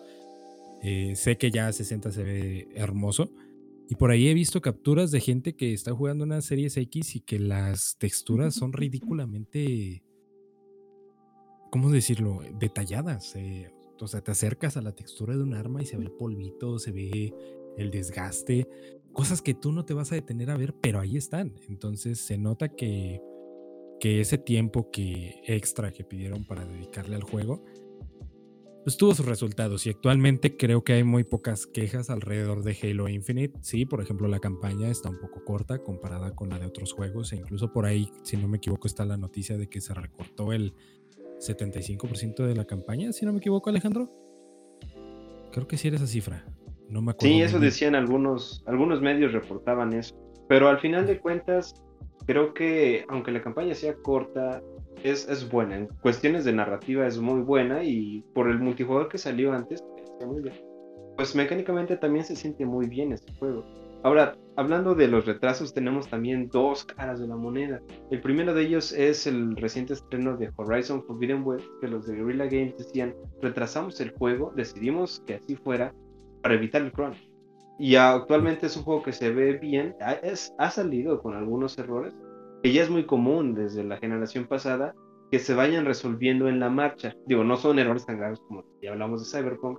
Eh, 0.83 1.17
sé 1.17 1.37
que 1.37 1.51
ya 1.51 1.69
a 1.69 1.73
60 1.73 2.13
se 2.13 2.23
ve 2.23 2.69
hermoso, 2.75 3.31
y 3.89 3.95
por 3.95 4.11
ahí 4.11 4.29
he 4.29 4.35
visto 4.35 4.61
capturas 4.61 5.11
de 5.11 5.21
gente 5.21 5.55
que 5.55 5.73
está 5.73 5.95
jugando 5.95 6.25
una 6.25 6.41
Series 6.41 6.77
X 6.77 7.17
y 7.17 7.21
que 7.21 7.39
las 7.39 7.97
texturas 7.99 8.55
son 8.55 8.73
ridículamente, 8.73 10.03
¿cómo 11.71 11.91
decirlo?, 11.91 12.41
detalladas. 12.59 13.37
Eh, 13.37 13.73
o 13.99 14.09
sea, 14.09 14.21
te 14.21 14.33
acercas 14.33 14.77
a 14.77 14.83
la 14.83 14.93
textura 14.93 15.37
de 15.37 15.43
un 15.43 15.55
arma 15.55 15.83
y 15.83 15.87
se 15.87 15.97
ve 15.97 16.05
el 16.05 16.11
polvito, 16.11 16.79
se 16.79 16.93
ve 16.93 17.33
el 17.79 17.91
desgaste, 17.91 18.69
cosas 19.13 19.41
que 19.41 19.55
tú 19.55 19.73
no 19.73 19.85
te 19.85 19.95
vas 19.95 20.13
a 20.13 20.17
detener 20.17 20.51
a 20.51 20.57
ver, 20.57 20.75
pero 20.75 20.99
ahí 20.99 21.17
están. 21.17 21.55
Entonces 21.69 22.19
se 22.19 22.37
nota 22.37 22.69
que, 22.69 23.23
que 24.01 24.21
ese 24.21 24.39
tiempo 24.39 24.91
que 24.91 25.41
extra 25.47 25.93
que 25.93 26.05
pidieron 26.05 26.45
para 26.45 26.65
dedicarle 26.65 27.17
al 27.17 27.23
juego, 27.23 27.65
pues 28.87 28.97
tuvo 28.97 29.15
sus 29.15 29.27
resultados 29.27 29.85
y 29.87 29.91
actualmente 29.91 30.57
creo 30.57 30.85
que 30.85 30.93
hay 30.93 31.03
muy 31.03 31.25
pocas 31.25 31.67
quejas 31.67 32.09
alrededor 32.09 32.63
de 32.63 32.77
Halo 32.81 33.09
Infinite. 33.09 33.59
Sí, 33.63 33.85
por 33.85 34.01
ejemplo, 34.01 34.29
la 34.29 34.39
campaña 34.39 34.89
está 34.89 35.11
un 35.11 35.19
poco 35.19 35.45
corta 35.45 35.79
comparada 35.79 36.37
con 36.37 36.51
la 36.51 36.61
de 36.61 36.67
otros 36.67 36.93
juegos 36.93 37.33
e 37.33 37.37
incluso 37.37 37.73
por 37.73 37.85
ahí, 37.85 38.09
si 38.23 38.37
no 38.37 38.47
me 38.47 38.59
equivoco, 38.59 38.87
está 38.87 39.05
la 39.05 39.17
noticia 39.17 39.59
de 39.59 39.69
que 39.69 39.81
se 39.81 39.93
recortó 39.93 40.53
el 40.53 40.73
75% 41.41 42.47
de 42.47 42.55
la 42.55 42.65
campaña, 42.65 43.13
si 43.13 43.27
no 43.27 43.33
me 43.33 43.39
equivoco, 43.39 43.71
Alejandro. 43.71 44.09
Creo 45.51 45.67
que 45.67 45.77
sí 45.77 45.89
era 45.89 45.97
esa 45.97 46.07
cifra. 46.07 46.45
No 46.89 47.03
me 47.03 47.11
acuerdo. 47.11 47.35
Sí, 47.35 47.43
eso 47.43 47.59
decían 47.59 47.97
algunos, 47.97 48.63
algunos 48.67 49.01
medios 49.01 49.33
reportaban 49.33 49.95
eso. 49.95 50.15
Pero 50.49 50.69
al 50.69 50.79
final 50.79 51.07
de 51.07 51.19
cuentas, 51.19 51.75
creo 52.27 52.55
que 52.55 53.05
aunque 53.09 53.33
la 53.33 53.43
campaña 53.43 53.75
sea 53.75 53.95
corta, 53.95 54.63
es, 55.03 55.29
es, 55.29 55.49
buena. 55.49 55.77
En 55.77 55.87
cuestiones 56.01 56.45
de 56.45 56.53
narrativa 56.53 57.07
es 57.07 57.19
muy 57.19 57.41
buena 57.41 57.85
y 57.85 58.23
por 58.35 58.49
el 58.49 58.59
multijugador 58.59 59.09
que 59.09 59.19
salió 59.19 59.53
antes, 59.53 59.83
muy 60.27 60.43
bien. 60.43 60.55
Pues 61.17 61.35
mecánicamente 61.35 61.97
también 61.97 62.25
se 62.25 62.37
siente 62.37 62.67
muy 62.67 62.89
bien 62.89 63.13
este 63.13 63.33
juego. 63.35 63.65
Ahora, 64.03 64.37
hablando 64.57 64.95
de 64.95 65.09
los 65.09 65.27
retrasos, 65.27 65.75
tenemos 65.75 66.09
también 66.09 66.49
dos 66.49 66.85
caras 66.85 67.19
de 67.19 67.27
la 67.27 67.37
moneda. 67.37 67.81
El 68.11 68.21
primero 68.21 68.55
de 68.55 68.63
ellos 68.63 68.93
es 68.93 69.27
el 69.27 69.57
reciente 69.57 69.95
estreno 69.95 70.37
de 70.37 70.51
Horizon 70.57 71.03
Forbidden 71.05 71.43
West, 71.45 71.67
que 71.81 71.89
los 71.89 72.07
de 72.07 72.17
Guerrilla 72.17 72.45
Games 72.45 72.77
decían, 72.77 73.15
retrasamos 73.43 74.01
el 74.01 74.11
juego, 74.13 74.53
decidimos 74.55 75.23
que 75.27 75.35
así 75.35 75.57
fuera 75.57 75.95
para 76.43 76.55
evitar 76.55 76.83
el 76.83 76.93
crunch. 76.93 77.17
Y 77.79 77.97
actualmente 77.97 78.67
es 78.67 78.77
un 78.77 78.85
juego 78.85 79.03
que 79.03 79.13
se 79.13 79.31
ve 79.31 79.55
bien, 79.55 79.95
ha, 80.01 80.13
es, 80.13 80.55
ha 80.59 80.71
salido 80.71 81.21
con 81.23 81.35
algunos 81.35 81.79
errores, 81.79 82.15
que 82.63 82.73
ya 82.73 82.83
es 82.83 82.91
muy 82.91 83.05
común 83.05 83.55
desde 83.55 83.85
la 83.85 83.99
generación 83.99 84.47
pasada, 84.47 84.95
que 85.31 85.39
se 85.39 85.55
vayan 85.55 85.85
resolviendo 85.85 86.49
en 86.49 86.61
la 86.61 86.71
marcha. 86.71 87.15
Digo, 87.27 87.45
no 87.45 87.57
son 87.57 87.79
errores 87.79 88.07
tan 88.07 88.19
graves 88.19 88.41
como 88.49 88.65
ya 88.81 88.93
hablamos 88.93 89.21
de 89.21 89.39
Cyberpunk, 89.39 89.79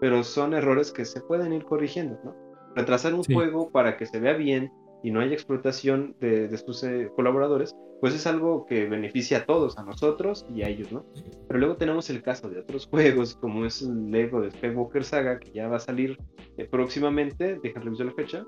pero 0.00 0.22
son 0.22 0.54
errores 0.54 0.92
que 0.92 1.04
se 1.04 1.20
pueden 1.20 1.52
ir 1.52 1.64
corrigiendo, 1.64 2.18
¿no? 2.24 2.34
Retrasar 2.74 3.14
un 3.14 3.24
juego 3.24 3.70
para 3.70 3.96
que 3.96 4.06
se 4.06 4.20
vea 4.20 4.34
bien 4.34 4.70
y 5.02 5.10
no 5.10 5.20
haya 5.20 5.32
explotación 5.32 6.16
de, 6.20 6.48
de 6.48 6.58
sus 6.58 6.82
eh, 6.84 7.10
colaboradores, 7.14 7.74
pues 8.00 8.14
es 8.14 8.26
algo 8.26 8.66
que 8.66 8.86
beneficia 8.86 9.38
a 9.38 9.44
todos, 9.44 9.76
a 9.78 9.82
nosotros 9.82 10.46
y 10.54 10.62
a 10.62 10.68
ellos, 10.68 10.92
¿no? 10.92 11.04
Pero 11.48 11.60
luego 11.60 11.76
tenemos 11.76 12.10
el 12.10 12.22
caso 12.22 12.48
de 12.48 12.60
otros 12.60 12.86
juegos, 12.90 13.36
como 13.36 13.64
es 13.64 13.82
el 13.82 14.10
Lego 14.10 14.40
de 14.40 14.50
Skywalker 14.50 15.04
Saga, 15.04 15.38
que 15.38 15.50
ya 15.52 15.68
va 15.68 15.76
a 15.76 15.80
salir 15.80 16.18
eh, 16.56 16.66
próximamente, 16.70 17.58
dejen 17.62 17.82
revisar 17.82 18.06
la 18.06 18.12
fecha, 18.12 18.44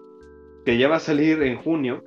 que 0.64 0.78
ya 0.78 0.88
va 0.88 0.96
a 0.96 1.01
salir 1.01 1.42
en 1.42 1.57
junio, 1.57 2.03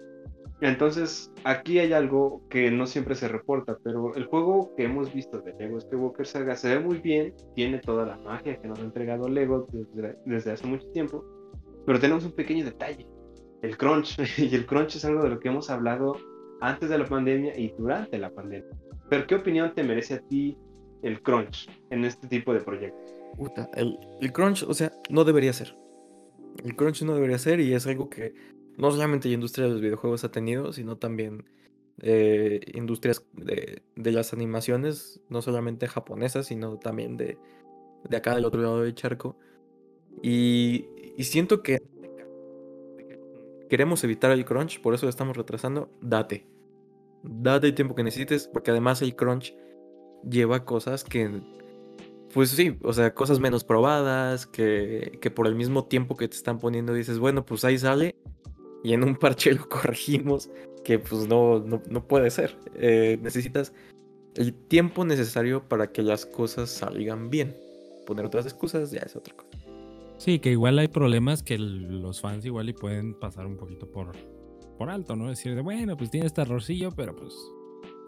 entonces, 0.63 1.29
aquí 1.43 1.79
hay 1.79 1.91
algo 1.91 2.41
que 2.49 2.71
no 2.71 2.87
siempre 2.87 3.15
se 3.15 3.27
reporta, 3.27 3.77
pero 3.83 4.15
el 4.15 4.23
juego 4.27 4.73
que 4.77 4.85
hemos 4.85 5.13
visto 5.13 5.41
de 5.41 5.53
Lego 5.59 5.81
Skywalker 5.81 6.25
Saga 6.25 6.55
se 6.55 6.69
ve 6.69 6.79
muy 6.79 6.99
bien, 6.99 7.33
tiene 7.53 7.79
toda 7.79 8.05
la 8.05 8.15
magia 8.19 8.55
que 8.55 8.69
nos 8.69 8.79
ha 8.79 8.83
entregado 8.83 9.27
Lego 9.27 9.67
desde, 10.25 10.51
hace 10.53 10.65
mucho 10.65 10.87
tiempo, 10.91 11.21
pero 11.85 11.99
tenemos 11.99 12.23
un 12.23 12.31
pequeño 12.31 12.63
detalle, 12.63 13.05
el 13.63 13.77
crunch, 13.77 14.19
y 14.37 14.53
el 14.53 14.65
crunch 14.65 14.97
es 14.97 15.05
algo 15.05 15.23
de 15.23 15.29
lo 15.29 15.39
que 15.39 15.47
hemos 15.47 15.69
hablado 15.69 16.17
antes 16.61 16.89
de 16.89 16.97
la 16.97 17.05
pandemia 17.05 17.57
y 17.57 17.73
durante 17.77 18.17
la 18.19 18.29
pandemia. 18.29 18.69
Pero 19.09 19.25
¿qué 19.25 19.35
opinión 19.35 19.73
te 19.73 19.83
merece 19.83 20.15
a 20.15 20.19
ti 20.19 20.57
el 21.01 21.21
crunch 21.21 21.69
en 21.89 22.05
este 22.05 22.27
tipo 22.27 22.53
de 22.53 22.61
proyectos? 22.61 23.15
el, 23.75 23.97
el 24.21 24.31
crunch, 24.31 24.63
o 24.63 24.73
sea, 24.73 24.91
no 25.09 25.23
debería 25.23 25.51
ser. 25.53 25.75
El 26.63 26.75
crunch 26.75 27.01
no 27.01 27.15
debería 27.15 27.39
ser 27.39 27.59
y 27.59 27.73
es 27.73 27.87
algo 27.87 28.09
que 28.09 28.33
no 28.77 28.91
solamente 28.91 29.27
la 29.27 29.33
industria 29.33 29.65
de 29.65 29.71
los 29.73 29.81
videojuegos 29.81 30.23
ha 30.23 30.31
tenido, 30.31 30.71
sino 30.71 30.97
también 30.97 31.45
eh, 32.01 32.59
industrias 32.73 33.25
de, 33.33 33.81
las 33.95 34.33
animaciones, 34.33 35.21
no 35.29 35.41
solamente 35.41 35.87
japonesas, 35.87 36.47
sino 36.47 36.77
también 36.77 37.17
de, 37.17 37.37
de 38.09 38.17
acá 38.17 38.35
del 38.35 38.45
otro 38.45 38.61
lado 38.61 38.81
del 38.81 38.93
charco. 38.93 39.37
Y 40.21 40.85
siento 41.19 41.63
que 41.63 41.81
queremos 43.69 44.03
evitar 44.03 44.31
el 44.31 44.45
crunch, 44.45 44.81
por 44.81 44.93
eso 44.93 45.05
lo 45.05 45.09
estamos 45.09 45.37
retrasando. 45.37 45.89
Date. 46.01 46.45
Date 47.23 47.67
el 47.67 47.75
tiempo 47.75 47.95
que 47.95 48.03
necesites, 48.03 48.47
porque 48.47 48.71
además 48.71 49.01
el 49.01 49.15
crunch 49.15 49.55
lleva 50.29 50.65
cosas 50.65 51.03
que, 51.03 51.41
pues 52.33 52.49
sí, 52.49 52.77
o 52.83 52.93
sea, 52.93 53.13
cosas 53.13 53.39
menos 53.39 53.63
probadas, 53.63 54.45
que, 54.47 55.17
que 55.21 55.31
por 55.31 55.47
el 55.47 55.55
mismo 55.55 55.85
tiempo 55.85 56.15
que 56.15 56.27
te 56.27 56.35
están 56.35 56.59
poniendo 56.59 56.93
dices, 56.93 57.19
bueno, 57.19 57.45
pues 57.45 57.63
ahí 57.65 57.77
sale 57.77 58.15
y 58.83 58.93
en 58.93 59.03
un 59.03 59.15
parche 59.19 59.53
lo 59.53 59.67
corregimos, 59.67 60.49
que 60.83 60.99
pues 60.99 61.27
no, 61.27 61.59
no, 61.59 62.07
puede 62.07 62.29
ser. 62.29 62.55
Eh, 62.75 63.17
necesitas 63.21 63.73
el 64.35 64.53
tiempo 64.53 65.05
necesario 65.05 65.67
para 65.67 65.91
que 65.91 66.03
las 66.03 66.25
cosas 66.25 66.69
salgan 66.69 67.29
bien. 67.29 67.55
Poner 68.05 68.25
otras 68.25 68.45
excusas 68.45 68.91
ya 68.91 68.99
es 68.99 69.15
otra 69.15 69.35
cosa. 69.35 69.52
Sí, 70.17 70.39
que 70.39 70.51
igual 70.51 70.79
hay 70.79 70.87
problemas 70.87 71.43
que 71.43 71.57
los 71.57 72.21
fans 72.21 72.45
igual 72.45 72.69
y 72.69 72.73
pueden 72.73 73.13
pasar 73.13 73.45
un 73.45 73.57
poquito 73.57 73.91
por, 73.91 74.11
por 74.77 74.89
alto, 74.89 75.15
¿no? 75.15 75.29
Decir 75.29 75.55
de, 75.55 75.61
bueno, 75.61 75.97
pues 75.97 76.11
tiene 76.11 76.27
este 76.27 76.41
errorcillo, 76.41 76.91
pero 76.91 77.15
pues 77.15 77.33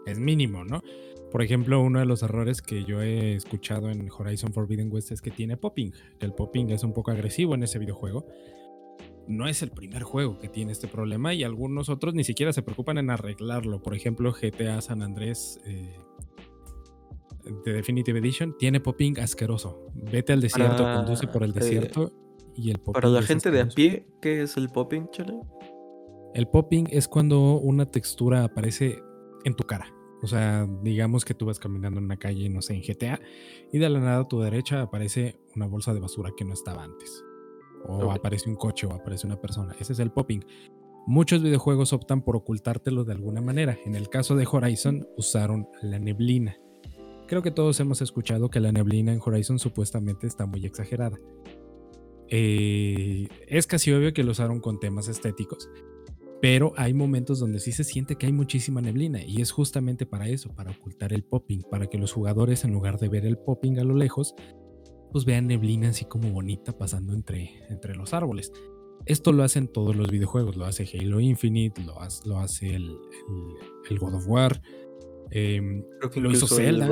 es 0.06 0.18
mínimo, 0.18 0.64
¿no? 0.64 0.82
Por 1.30 1.42
ejemplo, 1.42 1.82
uno 1.82 1.98
de 1.98 2.06
los 2.06 2.22
errores 2.22 2.62
que 2.62 2.84
yo 2.84 3.02
he 3.02 3.34
escuchado 3.34 3.90
en 3.90 4.08
Horizon 4.10 4.52
Forbidden 4.52 4.90
West 4.92 5.10
es 5.10 5.20
que 5.20 5.30
tiene 5.30 5.56
popping, 5.56 5.92
el 6.20 6.32
popping 6.32 6.70
es 6.70 6.84
un 6.84 6.92
poco 6.92 7.10
agresivo 7.10 7.54
en 7.54 7.64
ese 7.64 7.78
videojuego. 7.78 8.26
No 9.26 9.48
es 9.48 9.60
el 9.62 9.70
primer 9.70 10.04
juego 10.04 10.38
que 10.38 10.48
tiene 10.48 10.70
este 10.70 10.86
problema 10.86 11.34
y 11.34 11.42
algunos 11.42 11.88
otros 11.88 12.14
ni 12.14 12.22
siquiera 12.22 12.52
se 12.52 12.62
preocupan 12.62 12.96
en 12.98 13.10
arreglarlo. 13.10 13.82
Por 13.82 13.94
ejemplo, 13.96 14.32
GTA 14.32 14.80
San 14.80 15.02
Andrés 15.02 15.60
eh, 15.66 15.98
de 17.64 17.72
Definitive 17.72 18.18
Edition 18.18 18.56
tiene 18.58 18.80
popping 18.80 19.18
asqueroso. 19.20 19.90
Vete 19.94 20.32
al 20.32 20.40
desierto, 20.40 20.84
conduce 20.84 21.26
por 21.26 21.42
el 21.42 21.50
eh, 21.50 21.54
desierto 21.54 22.12
y 22.54 22.70
el 22.70 22.78
popping. 22.78 22.92
Para 22.94 23.08
la 23.08 23.22
gente 23.22 23.50
de 23.50 23.60
a 23.60 23.68
pie, 23.68 24.06
¿qué 24.20 24.42
es 24.42 24.56
el 24.56 24.68
popping, 24.68 25.10
chale? 25.10 25.40
El 26.34 26.48
popping 26.48 26.88
es 26.90 27.08
cuando 27.08 27.58
una 27.58 27.90
textura 27.90 28.44
aparece 28.44 29.02
en 29.44 29.54
tu 29.54 29.64
cara. 29.64 29.86
O 30.22 30.26
sea, 30.26 30.66
digamos 30.82 31.24
que 31.24 31.34
tú 31.34 31.46
vas 31.46 31.58
caminando 31.58 31.98
en 31.98 32.04
una 32.04 32.16
calle, 32.16 32.48
no 32.48 32.62
sé, 32.62 32.74
en 32.74 32.82
GTA, 32.82 33.20
y 33.72 33.78
de 33.78 33.88
la 33.88 34.00
nada 34.00 34.20
a 34.20 34.28
tu 34.28 34.40
derecha 34.40 34.82
aparece 34.82 35.38
una 35.54 35.66
bolsa 35.66 35.94
de 35.94 36.00
basura 36.00 36.32
que 36.36 36.44
no 36.44 36.54
estaba 36.54 36.82
antes. 36.82 37.22
O 37.88 38.10
aparece 38.10 38.48
un 38.48 38.56
coche 38.56 38.86
o 38.86 38.92
aparece 38.92 39.26
una 39.26 39.40
persona. 39.40 39.76
Ese 39.78 39.92
es 39.92 39.98
el 40.00 40.10
popping. 40.10 40.44
Muchos 41.06 41.42
videojuegos 41.42 41.92
optan 41.92 42.22
por 42.22 42.34
ocultártelo 42.34 43.04
de 43.04 43.12
alguna 43.12 43.40
manera. 43.40 43.78
En 43.84 43.94
el 43.94 44.08
caso 44.08 44.34
de 44.34 44.48
Horizon 44.50 45.06
usaron 45.16 45.68
la 45.80 46.00
neblina. 46.00 46.58
Creo 47.26 47.42
que 47.42 47.50
todos 47.50 47.80
hemos 47.80 48.02
escuchado 48.02 48.50
que 48.50 48.60
la 48.60 48.72
neblina 48.72 49.12
en 49.12 49.20
Horizon 49.24 49.58
supuestamente 49.58 50.26
está 50.26 50.46
muy 50.46 50.64
exagerada. 50.64 51.18
Eh, 52.28 53.28
es 53.48 53.66
casi 53.66 53.92
obvio 53.92 54.12
que 54.12 54.24
lo 54.24 54.32
usaron 54.32 54.60
con 54.60 54.80
temas 54.80 55.08
estéticos, 55.08 55.68
pero 56.40 56.72
hay 56.76 56.92
momentos 56.92 57.38
donde 57.38 57.60
sí 57.60 57.72
se 57.72 57.84
siente 57.84 58.16
que 58.16 58.26
hay 58.26 58.32
muchísima 58.32 58.80
neblina 58.80 59.24
y 59.24 59.40
es 59.40 59.50
justamente 59.50 60.06
para 60.06 60.28
eso, 60.28 60.54
para 60.54 60.72
ocultar 60.72 61.12
el 61.12 61.24
popping, 61.24 61.62
para 61.70 61.86
que 61.86 61.98
los 61.98 62.12
jugadores 62.12 62.64
en 62.64 62.72
lugar 62.72 62.98
de 62.98 63.08
ver 63.08 63.24
el 63.26 63.38
popping 63.38 63.78
a 63.78 63.84
lo 63.84 63.94
lejos, 63.94 64.34
pues 65.12 65.24
vean 65.24 65.46
neblina 65.46 65.90
así 65.90 66.04
como 66.04 66.30
bonita 66.30 66.76
pasando 66.76 67.14
entre, 67.14 67.64
entre 67.70 67.94
los 67.94 68.12
árboles. 68.12 68.52
Esto 69.04 69.32
lo 69.32 69.44
hacen 69.44 69.68
todos 69.68 69.94
los 69.94 70.10
videojuegos, 70.10 70.56
lo 70.56 70.64
hace 70.64 70.88
Halo 70.92 71.20
Infinite, 71.20 71.80
lo, 71.82 72.00
hace, 72.40 72.74
el 72.74 72.98
God 74.00 74.14
of 74.14 74.26
War, 74.26 74.60
Em, 75.30 75.82
Creo 75.98 76.10
que 76.10 76.20
lo 76.20 76.30
hizo 76.30 76.46
Zelda. 76.46 76.88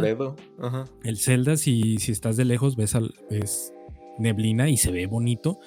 El, 1.03 1.18
Zelda, 1.18 1.57
si, 1.57 1.99
si 1.99 2.12
estás 2.12 2.37
de 2.37 2.45
lejos, 2.45 2.76
ves, 2.76 2.95
al, 2.95 3.14
neblina 4.18 4.68
y 4.70 4.76
se 4.76 4.91
ve 4.91 5.07
bonito. 5.07 5.59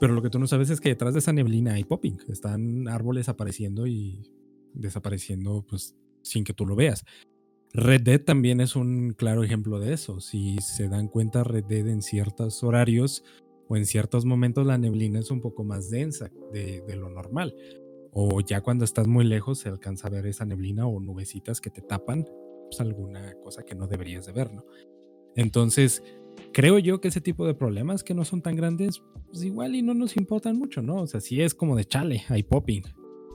Pero 0.00 0.12
lo 0.12 0.22
que 0.22 0.30
tú 0.30 0.38
no 0.38 0.46
sabes 0.46 0.70
es 0.70 0.80
que 0.80 0.90
detrás 0.90 1.14
de 1.14 1.20
esa 1.20 1.32
neblina 1.32 1.74
hay 1.74 1.84
popping. 1.84 2.18
Están 2.28 2.88
árboles 2.88 3.28
apareciendo 3.28 3.86
y 3.86 4.30
desapareciendo, 4.74 5.64
pues, 5.68 5.96
sin 6.22 6.44
que 6.44 6.54
tú 6.54 6.66
lo 6.66 6.76
veas. 6.76 7.04
Red 7.72 8.02
Dead 8.02 8.20
también 8.20 8.60
es 8.60 8.76
un 8.76 9.12
claro 9.12 9.42
ejemplo 9.42 9.78
de 9.80 9.92
eso. 9.92 10.20
Si 10.20 10.56
se 10.58 10.88
dan 10.88 11.08
cuenta, 11.08 11.44
Red 11.44 11.64
Dead 11.64 11.86
en 11.88 12.02
ciertos 12.02 12.62
horarios 12.62 13.24
o 13.68 13.76
en 13.76 13.84
ciertos 13.84 14.24
momentos 14.24 14.66
la 14.66 14.78
neblina 14.78 15.18
es 15.18 15.30
un 15.30 15.40
poco 15.40 15.64
más 15.64 15.90
densa 15.90 16.30
de, 16.52 16.80
de 16.86 16.96
lo 16.96 17.10
normal 17.10 17.54
o 18.12 18.40
ya 18.40 18.60
cuando 18.60 18.84
estás 18.84 19.06
muy 19.06 19.24
lejos 19.24 19.58
se 19.58 19.68
alcanza 19.68 20.08
a 20.08 20.10
ver 20.10 20.26
esa 20.26 20.44
neblina 20.44 20.86
o 20.86 21.00
nubecitas 21.00 21.60
que 21.60 21.70
te 21.70 21.82
tapan 21.82 22.26
pues 22.68 22.80
alguna 22.80 23.34
cosa 23.42 23.64
que 23.64 23.74
no 23.74 23.86
deberías 23.86 24.26
de 24.26 24.32
ver, 24.32 24.52
¿no? 24.52 24.64
Entonces, 25.34 26.02
creo 26.52 26.78
yo 26.78 27.00
que 27.00 27.08
ese 27.08 27.20
tipo 27.20 27.46
de 27.46 27.54
problemas 27.54 28.04
que 28.04 28.14
no 28.14 28.24
son 28.24 28.42
tan 28.42 28.56
grandes, 28.56 29.02
pues 29.26 29.42
igual 29.42 29.74
y 29.74 29.82
no 29.82 29.94
nos 29.94 30.16
importan 30.16 30.58
mucho, 30.58 30.82
¿no? 30.82 30.96
O 30.96 31.06
sea, 31.06 31.20
sí 31.20 31.40
es 31.40 31.54
como 31.54 31.76
de 31.76 31.84
chale, 31.84 32.24
hay 32.28 32.42
popping, 32.42 32.82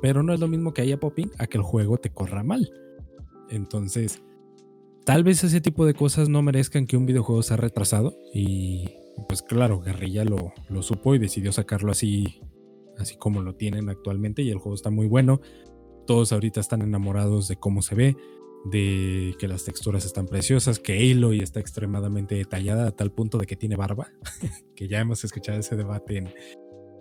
pero 0.02 0.22
no 0.22 0.34
es 0.34 0.40
lo 0.40 0.48
mismo 0.48 0.74
que 0.74 0.82
haya 0.82 1.00
popping 1.00 1.32
a 1.38 1.48
que 1.48 1.58
el 1.58 1.64
juego 1.64 1.98
te 1.98 2.12
corra 2.12 2.44
mal. 2.44 2.70
Entonces, 3.50 4.22
tal 5.06 5.24
vez 5.24 5.44
ese 5.44 5.62
tipo 5.62 5.86
de 5.86 5.94
cosas 5.94 6.30
no 6.30 6.42
merezcan 6.42 6.86
que 6.86 6.98
un 6.98 7.06
videojuego 7.06 7.42
sea 7.42 7.58
retrasado 7.58 8.18
y 8.34 8.90
pues 9.28 9.42
claro, 9.42 9.80
Guerrilla 9.80 10.26
lo, 10.26 10.54
lo 10.70 10.82
supo 10.82 11.16
y 11.16 11.20
decidió 11.20 11.52
sacarlo 11.52 11.92
así 11.92 12.42
así 12.98 13.18
como 13.18 13.42
lo 13.42 13.56
tienen 13.56 13.90
actualmente 13.90 14.42
y 14.42 14.50
el 14.50 14.58
juego 14.58 14.76
está 14.76 14.90
muy 14.90 15.08
bueno. 15.08 15.42
Todos 16.06 16.34
ahorita 16.34 16.60
están 16.60 16.82
enamorados 16.82 17.48
de 17.48 17.56
cómo 17.56 17.82
se 17.82 17.96
ve, 17.96 18.18
de 18.66 19.36
que 19.40 19.48
las 19.48 19.66
texturas 19.66 20.06
están 20.06 20.28
preciosas, 20.28 20.80
que 20.80 21.12
Aloy 21.12 21.40
está 21.40 21.60
extremadamente 21.60 22.36
detallada 22.36 22.88
a 22.88 22.92
tal 22.92 23.12
punto 23.12 23.38
de 23.38 23.46
que 23.46 23.56
tiene 23.56 23.76
barba, 23.76 24.12
que 24.76 24.88
ya 24.88 25.00
hemos 25.00 25.24
escuchado 25.24 25.60
ese 25.60 25.76
debate 25.76 26.18
en, 26.18 26.34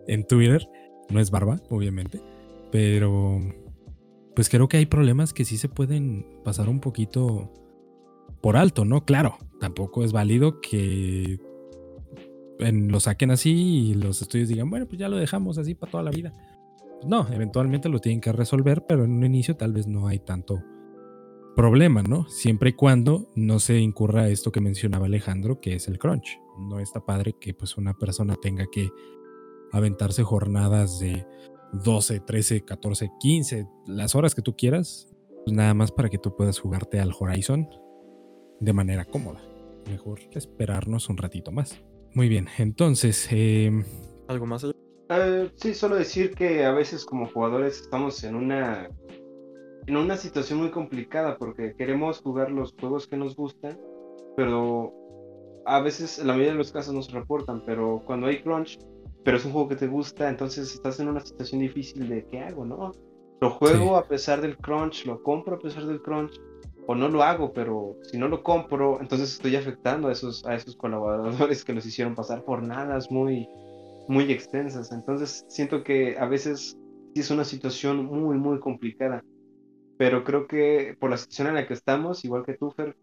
en 0.07 0.27
Twitter. 0.27 0.69
No 1.11 1.21
es 1.21 1.31
barba, 1.31 1.61
obviamente, 1.69 2.23
pero 2.71 3.41
pues 4.35 4.49
creo 4.49 4.69
que 4.69 4.79
hay 4.79 4.87
problemas 4.87 5.33
que 5.33 5.45
sí 5.45 5.59
se 5.59 5.69
pueden 5.69 6.27
pasar 6.45 6.69
un 6.69 6.81
poquito 6.81 7.53
por 8.41 8.57
alto, 8.57 8.85
¿no? 8.85 9.05
Claro, 9.05 9.39
tampoco 9.61 10.05
es 10.05 10.13
válido 10.13 10.61
que 10.61 11.39
lo 12.59 13.01
saquen 13.01 13.31
así 13.31 13.91
y 13.91 13.95
los 13.95 14.23
estudios 14.23 14.49
digan, 14.49 14.71
bueno, 14.71 14.87
pues 14.87 14.99
ya 14.99 15.09
lo 15.09 15.17
dejamos 15.17 15.59
así 15.59 15.75
para 15.75 15.93
toda 15.93 16.05
la 16.05 16.11
vida. 16.11 16.33
No, 17.05 17.27
eventualmente 17.33 17.89
lo 17.89 17.99
tienen 17.99 18.21
que 18.21 18.33
resolver, 18.33 18.85
pero 18.87 19.05
en 19.05 19.13
un 19.13 19.25
inicio 19.25 19.57
tal 19.57 19.73
vez 19.73 19.87
no 19.87 20.07
hay 20.07 20.21
tanto 20.21 20.63
problema, 21.57 22.03
¿no? 22.03 22.29
Siempre 22.29 22.71
y 22.71 22.73
cuando 22.73 23.31
no 23.35 23.59
se 23.59 23.79
incurra 23.79 24.29
esto 24.29 24.53
que 24.53 24.61
mencionaba 24.61 25.07
Alejandro, 25.07 25.61
que 25.61 25.75
es 25.75 25.89
el 25.89 25.99
crunch. 25.99 26.41
No 26.59 26.81
está 26.81 27.05
padre 27.05 27.35
que 27.41 27.55
pues 27.55 27.77
una 27.77 27.95
persona 27.95 28.37
tenga 28.41 28.67
que 28.71 28.91
aventarse 29.73 30.23
jornadas 30.23 30.99
de 31.01 31.27
12, 31.73 32.21
13, 32.21 32.65
14, 32.65 33.11
15, 33.19 33.67
las 33.87 34.15
horas 34.15 34.35
que 34.35 34.43
tú 34.43 34.55
quieras, 34.57 35.09
pues 35.45 35.57
nada 35.57 35.75
más 35.75 35.91
para 35.91 36.09
que 36.09 36.19
tú 36.19 36.37
puedas 36.37 36.59
jugarte 36.59 37.01
al 37.01 37.13
Horizon 37.19 37.69
de 38.61 38.73
manera 38.73 39.05
cómoda. 39.05 39.43
Mejor 39.89 40.21
esperarnos 40.33 41.09
un 41.09 41.17
ratito 41.17 41.51
más. 41.51 41.83
Muy 42.15 42.29
bien, 42.29 42.49
entonces, 42.59 43.27
em, 43.31 43.85
¿algo 44.29 44.47
más? 44.47 44.65
Uh, 44.65 44.73
sí, 45.57 45.75
solo 45.75 45.97
decir 45.97 46.35
que 46.35 46.65
a 46.65 46.73
veces 46.73 47.05
como 47.05 47.27
jugadores 47.27 47.81
estamos 47.81 48.23
en 48.25 48.35
una 48.35 48.89
en 49.87 49.97
una 49.97 50.17
situación 50.17 50.61
muy 50.61 50.71
complicada 50.71 51.37
porque 51.39 51.75
queremos 51.77 52.21
jugar 52.21 52.51
los 52.51 52.75
juegos 52.79 53.07
que 53.09 53.17
nos 53.17 53.35
gustan, 53.35 53.79
pero 54.37 54.93
a 55.67 55.81
veces, 55.81 56.19
en 56.19 56.27
la 56.27 56.35
mayoría 56.35 56.53
de 56.53 56.59
los 56.59 56.73
casos 56.73 56.95
no 56.95 57.03
se 57.03 57.13
reportan, 57.13 57.65
pero 57.65 58.03
cuando 58.05 58.27
hay 58.27 58.43
crunch, 58.43 58.79
pero 59.25 59.37
es 59.37 59.45
un 59.45 59.53
juego 59.53 59.69
que 59.69 59.77
te 59.77 59.87
gusta, 59.87 60.29
entonces 60.29 60.75
estás 60.75 61.01
en 61.01 61.09
una 61.09 61.21
situación 61.21 61.61
difícil 61.61 62.09
de 62.09 62.27
¿qué 62.27 62.41
hago, 62.41 62.65
no? 62.65 62.93
Lo 63.41 63.51
juego 63.51 63.97
a 63.97 64.07
pesar 64.07 64.41
del 64.41 64.57
crunch, 64.57 65.05
lo 65.05 65.23
compro 65.23 65.57
a 65.57 65.59
pesar 65.59 65.87
del 65.87 66.01
crunch, 66.01 66.41
o 66.93 66.95
no 66.95 67.09
lo 67.09 67.23
hago, 67.23 67.55
pero 67.55 67.97
si 68.03 68.19
no 68.19 68.29
lo 68.29 68.43
compro, 68.43 69.01
entonces 69.01 69.33
estoy 69.33 69.57
afectando 69.57 70.09
a 70.09 70.13
esos, 70.13 70.45
a 70.45 70.55
esos 70.55 70.77
colaboradores 70.77 71.65
que 71.65 71.73
los 71.73 71.87
hicieron 71.87 72.15
pasar 72.15 72.45
jornadas 72.45 73.11
muy, 73.11 73.49
muy 74.09 74.31
extensas. 74.31 74.93
Entonces 74.93 75.47
siento 75.49 75.83
que 75.85 76.19
a 76.19 76.27
veces 76.27 76.77
es 77.15 77.31
una 77.31 77.45
situación 77.45 78.05
muy, 78.05 78.37
muy 78.37 78.61
complicada. 78.61 79.25
Pero 79.97 80.23
creo 80.23 80.47
que 80.47 80.95
por 81.01 81.09
la 81.09 81.17
situación 81.17 81.49
en 81.49 81.55
la 81.55 81.67
que 81.67 81.73
estamos, 81.73 82.27
igual 82.27 82.45
que 82.45 82.55
tú, 82.55 82.71
Fer, 82.71 82.95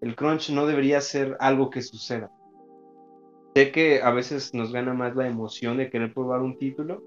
el 0.00 0.16
crunch 0.16 0.48
no 0.48 0.66
debería 0.66 1.02
ser 1.02 1.36
algo 1.38 1.68
que 1.68 1.82
suceda. 1.82 2.30
Sé 3.54 3.72
que 3.72 4.00
a 4.00 4.10
veces 4.10 4.54
nos 4.54 4.72
gana 4.72 4.94
más 4.94 5.14
la 5.16 5.28
emoción 5.28 5.76
de 5.76 5.90
querer 5.90 6.14
probar 6.14 6.40
un 6.40 6.56
título, 6.56 7.02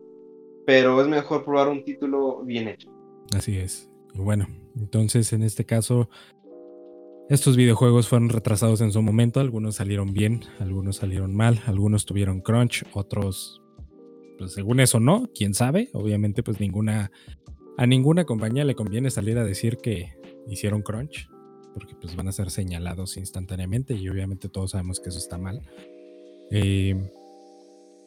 pero 0.68 1.02
es 1.02 1.08
mejor 1.08 1.44
probar 1.44 1.70
un 1.70 1.84
título 1.84 2.44
bien 2.44 2.68
hecho. 2.68 2.92
Así 3.36 3.58
es. 3.58 3.90
Bueno, 4.18 4.48
entonces 4.76 5.32
en 5.34 5.44
este 5.44 5.66
caso, 5.66 6.10
estos 7.30 7.58
videojuegos 7.58 8.08
fueron 8.08 8.30
retrasados 8.30 8.82
en 8.82 8.92
su 8.92 9.02
momento. 9.02 9.40
Algunos 9.40 9.76
salieron 9.76 10.14
bien, 10.14 10.42
algunos 10.60 10.98
salieron 10.98 11.36
mal, 11.36 11.62
algunos 11.66 12.06
tuvieron 12.06 12.42
crunch, 12.42 12.84
otros 12.94 13.62
pues 14.38 14.54
según 14.54 14.80
eso 14.80 15.00
no, 15.00 15.30
quién 15.34 15.54
sabe. 15.54 15.90
Obviamente, 15.94 16.44
pues 16.44 16.60
ninguna, 16.60 17.12
a 17.78 17.86
ninguna 17.86 18.26
compañía 18.26 18.64
le 18.66 18.76
conviene 18.76 19.10
salir 19.10 19.38
a 19.38 19.44
decir 19.44 19.78
que 19.78 20.14
hicieron 20.48 20.82
crunch, 20.82 21.30
porque 21.74 21.96
pues 21.96 22.16
van 22.16 22.28
a 22.28 22.32
ser 22.32 22.50
señalados 22.52 23.18
instantáneamente 23.18 23.94
y 23.96 24.08
obviamente 24.10 24.50
todos 24.50 24.72
sabemos 24.72 25.00
que 25.00 25.10
eso 25.10 25.20
está 25.20 25.38
mal. 25.38 25.62
Eh, 26.52 27.12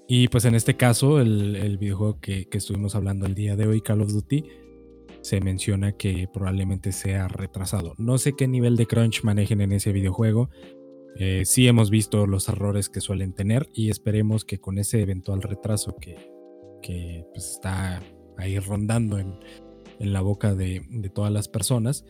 y 0.08 0.28
pues 0.28 0.44
en 0.44 0.54
este 0.54 0.76
caso, 0.76 1.20
el, 1.20 1.78
videojuego 1.78 2.20
que, 2.20 2.48
estuvimos 2.50 2.94
hablando 2.94 3.26
el 3.26 3.34
día 3.34 3.54
de 3.54 3.66
hoy, 3.66 3.80
Call 3.80 4.00
of 4.00 4.12
Duty, 4.12 4.44
se 5.22 5.40
menciona 5.40 5.92
que 5.92 6.28
probablemente 6.32 6.92
sea 6.92 7.28
retrasado. 7.28 7.94
No 7.98 8.18
sé 8.18 8.34
qué 8.34 8.48
nivel 8.48 8.76
de 8.76 8.86
crunch 8.86 9.22
manejen 9.22 9.60
en 9.60 9.72
ese 9.72 9.92
videojuego. 9.92 10.50
Eh, 11.16 11.42
sí 11.44 11.66
hemos 11.66 11.90
visto 11.90 12.26
los 12.26 12.48
errores 12.48 12.88
que 12.88 13.00
suelen 13.00 13.32
tener 13.32 13.68
y 13.74 13.90
esperemos 13.90 14.44
que 14.44 14.58
con 14.58 14.78
ese 14.78 15.00
eventual 15.02 15.42
retraso 15.42 15.96
que, 16.00 16.16
pues, 17.32 17.50
está 17.50 18.00
ahí 18.38 18.58
rondando 18.58 19.18
en, 19.18 19.38
la 19.98 20.22
boca 20.22 20.54
de, 20.54 20.80
todas 21.14 21.30
las 21.30 21.48
personas, 21.48 22.06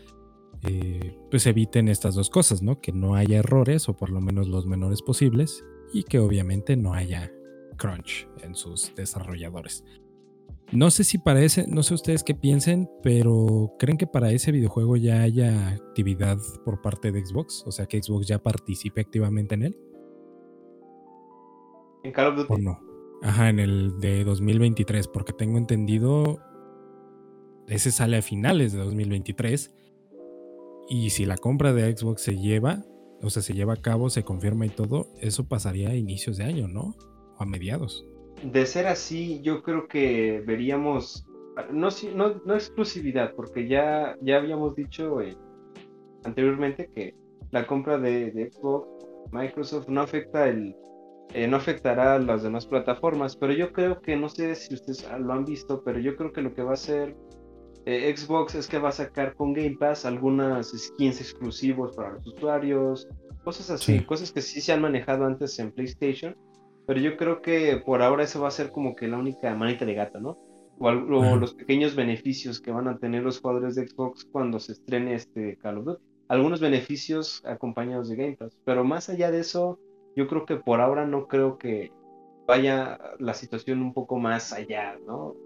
eh, 0.63 1.19
pues 1.29 1.45
eviten 1.47 1.89
estas 1.89 2.15
dos 2.15 2.31
cosas, 2.31 2.63
¿no? 2.63 2.81
Que 2.81 2.93
no 2.93 3.17
haya 3.17 3.39
errores 3.39 3.89
o 3.89 3.97
por 3.97 4.11
lo 4.11 4.21
menos 4.21 4.47
los 4.47 4.65
menores 4.65 5.03
posibles 5.03 5.65
y 5.93 6.05
que 6.05 6.21
obviamente 6.21 6.77
no 6.77 6.95
haya 6.95 7.33
crunch 7.79 8.29
en 8.45 8.55
sus 8.55 8.95
desarrolladores. 8.95 9.85
No 10.73 10.91
sé 10.91 11.03
si 11.03 11.19
para 11.19 11.43
ese, 11.43 11.67
no 11.67 11.83
sé 11.83 11.95
ustedes 11.95 12.23
qué 12.23 12.35
piensen, 12.35 12.89
pero 13.03 13.75
¿creen 13.79 13.99
que 13.99 14.07
para 14.07 14.31
ese 14.31 14.53
videojuego 14.53 14.97
ya 14.97 15.23
haya 15.23 15.71
actividad 15.71 16.39
por 16.65 16.81
parte 16.81 17.11
de 17.11 17.25
Xbox? 17.25 17.65
O 17.67 17.73
sea, 17.73 17.87
que 17.87 18.01
Xbox 18.01 18.29
ya 18.29 18.41
participe 18.41 19.01
activamente 19.01 19.57
en 19.57 19.63
él. 19.65 19.79
¿En 22.05 22.13
Call 22.13 22.29
of 22.29 22.37
Duty? 22.37 22.53
¿O 22.53 22.59
no? 22.59 22.81
Ajá, 23.23 23.49
en 23.49 23.59
el 23.59 23.99
de 23.99 24.25
2023, 24.25 25.09
porque 25.09 25.33
tengo 25.33 25.59
entendido, 25.59 26.39
ese 27.67 27.91
sale 27.91 28.19
a 28.19 28.23
finales 28.23 28.73
de 28.73 28.79
2023. 28.79 29.75
Y 30.89 31.11
si 31.11 31.27
la 31.27 31.37
compra 31.37 31.73
de 31.73 31.97
Xbox 31.97 32.23
se 32.23 32.37
lleva, 32.37 32.85
o 33.23 33.29
sea, 33.29 33.43
se 33.43 33.55
lleva 33.55 33.75
a 33.75 33.83
cabo, 33.83 34.09
se 34.09 34.23
confirma 34.23 34.67
y 34.67 34.71
todo, 34.71 35.13
eso 35.21 35.49
pasaría 35.49 35.91
a 35.91 35.97
inicios 35.97 36.37
de 36.37 36.45
año, 36.45 36.69
¿no? 36.69 36.95
a 37.41 37.47
mediados. 37.47 38.07
De 38.43 38.65
ser 38.65 38.87
así, 38.87 39.41
yo 39.43 39.63
creo 39.63 39.87
que 39.87 40.43
veríamos, 40.47 41.27
no, 41.71 41.89
no, 42.15 42.41
no 42.45 42.55
exclusividad, 42.55 43.35
porque 43.35 43.69
ya, 43.69 44.17
ya 44.23 44.39
habíamos 44.39 44.75
dicho 44.75 45.21
eh, 45.21 45.37
anteriormente 46.25 46.91
que 46.95 47.15
la 47.51 47.67
compra 47.67 47.99
de, 47.99 48.51
Xbox, 48.51 48.89
Microsoft 49.31 49.89
no 49.89 50.01
afecta 50.01 50.49
el, 50.49 50.75
eh, 51.35 51.47
no 51.47 51.59
afectará 51.59 52.15
a 52.15 52.19
las 52.19 52.43
demás 52.43 52.67
plataformas, 52.67 53.37
pero 53.37 53.53
yo 53.53 53.73
creo 53.73 54.01
que, 54.01 54.17
no 54.17 54.31
sé 54.31 54.55
si 54.55 54.73
ustedes 54.73 55.07
lo 55.21 55.35
han 55.35 55.45
visto, 55.45 55.83
pero 55.85 55.99
yo 55.99 56.17
creo 56.17 56.33
que 56.33 56.41
lo 56.41 56.55
que 56.55 56.63
va 56.63 56.71
a 56.71 56.75
hacer 56.75 57.15
eh, 57.85 58.15
Xbox 58.17 58.55
es 58.55 58.69
que 58.69 58.79
va 58.79 58.89
a 58.89 58.93
sacar 58.93 59.35
con 59.35 59.53
Game 59.53 59.77
Pass 59.79 60.07
algunas 60.07 60.69
skins 60.71 61.21
exclusivos 61.21 61.95
para 61.95 62.15
los 62.15 62.27
usuarios, 62.27 63.07
cosas 63.45 63.71
así, 63.71 64.01
cosas 64.01 64.33
que 64.33 64.41
sí 64.41 64.63
se 64.63 64.73
han 64.73 64.81
manejado 64.81 65.27
antes 65.27 65.59
en 65.59 65.73
PlayStation 65.73 66.35
pero 66.91 67.03
yo 67.03 67.17
creo 67.17 67.41
que 67.41 67.77
por 67.77 68.03
ahora 68.03 68.25
eso 68.25 68.41
va 68.41 68.49
a 68.49 68.51
ser 68.51 68.73
como 68.73 68.97
que 68.97 69.07
la 69.07 69.17
única 69.17 69.55
manita 69.55 69.85
de 69.85 69.95
gata, 69.95 70.19
¿no? 70.19 70.37
O, 70.81 70.91
los 70.91 71.55
pequeños 71.55 71.95
beneficios 71.95 72.61
que 72.61 72.73
van 72.73 72.89
a 72.89 72.99
tener 72.99 73.23
los 73.23 73.41
jugadores 73.41 73.77
de 73.77 73.87
Xbox 73.87 74.25
cuando 74.25 74.59
se 74.59 74.73
estrene 74.73 75.15
este 75.15 75.57
Call 75.59 75.79
of 75.79 75.85
Duty. 75.85 76.03
Algunos 76.27 76.59
beneficios 76.59 77.43
acompañados 77.45 78.09
de 78.09 78.17
Game 78.17 78.37
Pass, 78.37 78.59
pero 78.65 78.83
más 78.83 79.09
allá 79.09 79.31
de 79.31 79.39
eso, 79.39 79.79
yo 80.17 80.27
creo 80.27 80.45
que 80.45 80.57
por 80.57 80.81
ahora 80.81 81.07
no 81.07 81.29
creo 81.29 81.59
que 81.59 81.93
vaya 82.49 82.99
la 83.21 83.35
situación 83.35 83.83
un 83.83 83.95
poco 83.95 84.19
más 84.19 84.53
allá, 84.53 84.99
¿no? 85.07 85.37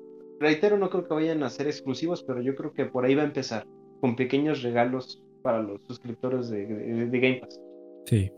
Reitero, 0.41 0.79
no 0.79 0.89
creo 0.89 1.07
que 1.07 1.13
vayan 1.13 1.43
a 1.43 1.51
ser 1.51 1.67
exclusivos, 1.67 2.23
pero 2.23 2.41
yo 2.41 2.55
creo 2.55 2.73
que 2.73 2.87
por 2.87 3.05
ahí 3.05 3.17
va 3.17 3.21
a 3.21 3.27
empezar, 3.27 3.67
con 4.01 4.17
pequeños 4.17 4.63
regalos 4.63 5.23
para 5.43 5.61
los 5.61 5.83
suscriptores 5.83 6.49
de, 6.49 6.65
de 6.65 7.21
Game 7.21 7.41
Pass. 7.43 7.61
Sí, 8.07 8.33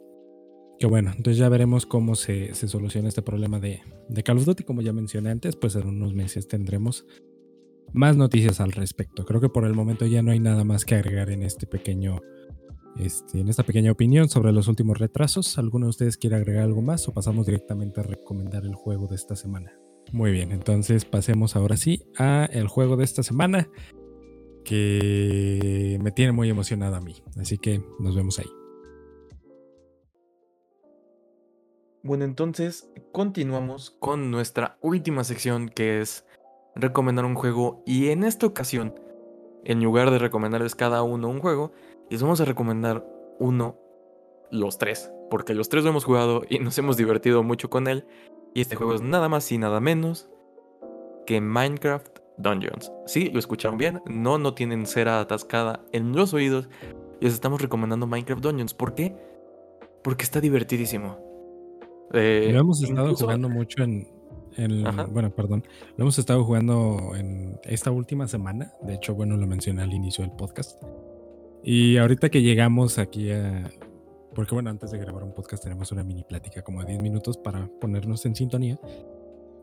que 0.79 0.87
bueno, 0.87 1.13
entonces 1.17 1.39
ya 1.39 1.49
veremos 1.49 1.87
cómo 1.87 2.15
se, 2.15 2.55
soluciona 2.55 3.09
este 3.09 3.23
problema 3.23 3.61
de, 3.61 3.81
de, 4.09 4.23
Call 4.23 4.39
of 4.39 4.45
Duty. 4.45 4.65
Como 4.65 4.83
ya 4.83 4.93
mencioné 4.93 5.31
antes, 5.31 5.57
pues 5.57 5.75
en 5.77 5.87
unos 5.87 6.15
meses 6.15 6.49
tendremos 6.49 7.07
más 7.93 8.17
noticias 8.17 8.61
al 8.61 8.73
respecto. 8.73 9.25
Creo 9.25 9.41
que 9.41 9.49
por 9.49 9.65
el 9.65 9.75
momento 9.75 10.07
ya 10.07 10.23
no 10.23 10.33
hay 10.33 10.41
nada 10.41 10.65
más 10.65 10.85
que 10.85 10.95
agregar 10.95 11.31
en 11.31 11.43
este 11.43 11.67
pequeño, 11.67 12.21
este, 12.99 13.41
en 13.41 13.49
esta 13.49 13.63
pequeña 13.63 13.93
opinión 13.93 14.29
sobre 14.29 14.53
los 14.53 14.69
últimos 14.69 14.99
retrasos. 14.99 15.57
¿Alguno 15.59 15.87
de 15.87 15.91
ustedes 15.91 16.17
quiere 16.19 16.37
agregar 16.37 16.65
algo 16.65 16.83
más 16.83 17.09
o 17.09 17.15
pasamos 17.15 17.47
directamente 17.47 18.01
a 18.01 18.05
recomendar 18.05 18.65
el 18.65 18.75
juego 18.75 19.07
de 19.07 19.17
esta 19.17 19.35
semana? 19.35 19.73
Muy 20.13 20.31
bien, 20.31 20.53
entonces 20.53 21.05
pasemos 21.05 21.57
ahora 21.57 21.77
sí 21.77 22.05
a 22.17 22.45
el 22.53 22.69
juego 22.69 22.97
de 22.97 23.05
esta 23.05 23.23
semana 23.23 23.69
que 24.65 25.99
me 26.03 26.13
tiene 26.13 26.33
muy 26.33 26.51
emocionado 26.51 26.97
a 26.97 27.01
mí. 27.01 27.15
Así 27.37 27.57
que 27.57 27.83
nos 27.99 28.15
vemos 28.15 28.39
ahí. 28.39 28.47
Bueno, 32.07 32.25
entonces 32.25 32.89
continuamos 33.11 33.91
con 33.91 34.31
nuestra 34.31 34.79
última 34.81 35.25
sección 35.25 35.69
que 35.69 36.01
es 36.01 36.25
recomendar 36.77 37.25
un 37.25 37.35
juego 37.35 37.83
y 37.85 38.11
en 38.11 38.23
esta 38.23 38.47
ocasión, 38.47 38.95
en 39.65 39.83
lugar 39.83 40.13
de 40.13 40.21
recomendarles 40.21 40.77
cada 40.77 41.03
uno 41.03 41.29
un 41.29 41.41
juego, 41.41 41.73
les 42.09 42.23
vamos 42.23 42.41
a 42.41 42.45
recomendar 42.45 43.05
uno, 43.41 43.77
los 44.53 44.79
tres, 44.79 45.11
porque 45.31 45.53
los 45.53 45.69
tres 45.69 45.83
lo 45.83 45.91
hemos 45.91 46.05
jugado 46.05 46.43
y 46.49 46.59
nos 46.61 46.79
hemos 46.79 46.97
divertido 46.97 47.43
mucho 47.43 47.71
con 47.71 47.89
él 47.89 48.07
y 48.55 48.61
este 48.61 48.77
juego 48.77 48.95
es 48.95 49.03
nada 49.03 49.29
más 49.29 49.51
y 49.51 49.59
nada 49.59 49.81
menos 49.81 50.31
que 51.27 51.41
Minecraft 51.41 52.21
Dungeons. 52.39 52.93
Sí, 53.07 53.31
lo 53.31 53.41
escucharon 53.41 53.79
bien, 53.79 54.01
no, 54.07 54.39
no 54.39 54.55
tienen 54.55 54.87
cera 54.87 55.19
atascada 55.19 55.85
en 55.91 56.15
los 56.15 56.33
oídos. 56.35 56.69
Les 57.21 57.33
estamos 57.33 57.61
recomendando 57.61 58.07
Minecraft 58.07 58.45
Dungeons. 58.45 58.75
¿Por 58.75 58.95
qué? 58.95 59.17
Porque 60.05 60.23
está 60.23 60.41
divertidísimo. 60.41 61.26
Eh, 62.13 62.51
lo 62.53 62.61
hemos 62.61 62.83
estado 62.83 63.15
jugando 63.15 63.49
mucho 63.49 63.83
en, 63.83 64.07
bueno, 65.13 65.35
perdón, 65.35 65.65
lo 65.97 66.05
hemos 66.05 66.19
estado 66.19 66.45
jugando 66.45 67.13
en 67.17 67.59
esta 67.65 67.91
última 67.91 68.27
semana. 68.29 68.73
De 68.83 68.95
hecho, 68.95 69.15
bueno, 69.15 69.37
lo 69.37 69.47
mencioné 69.47 69.83
al 69.83 69.93
inicio 69.93 70.25
del 70.25 70.33
podcast. 70.33 70.83
Y 71.63 71.97
ahorita 71.97 72.31
que 72.31 72.43
llegamos 72.43 72.99
aquí 72.99 73.31
a. 73.31 73.71
Porque, 74.35 74.55
bueno, 74.55 74.71
antes 74.71 74.91
de 74.91 74.99
grabar 74.99 75.25
un 75.25 75.33
podcast 75.33 75.65
tenemos 75.65 75.91
una 75.93 76.05
mini 76.05 76.23
plática 76.23 76.63
como 76.63 76.81
de 76.81 76.89
10 76.93 77.03
minutos 77.03 77.39
para 77.39 77.69
ponernos 77.81 78.25
en 78.27 78.35
sintonía. 78.35 78.79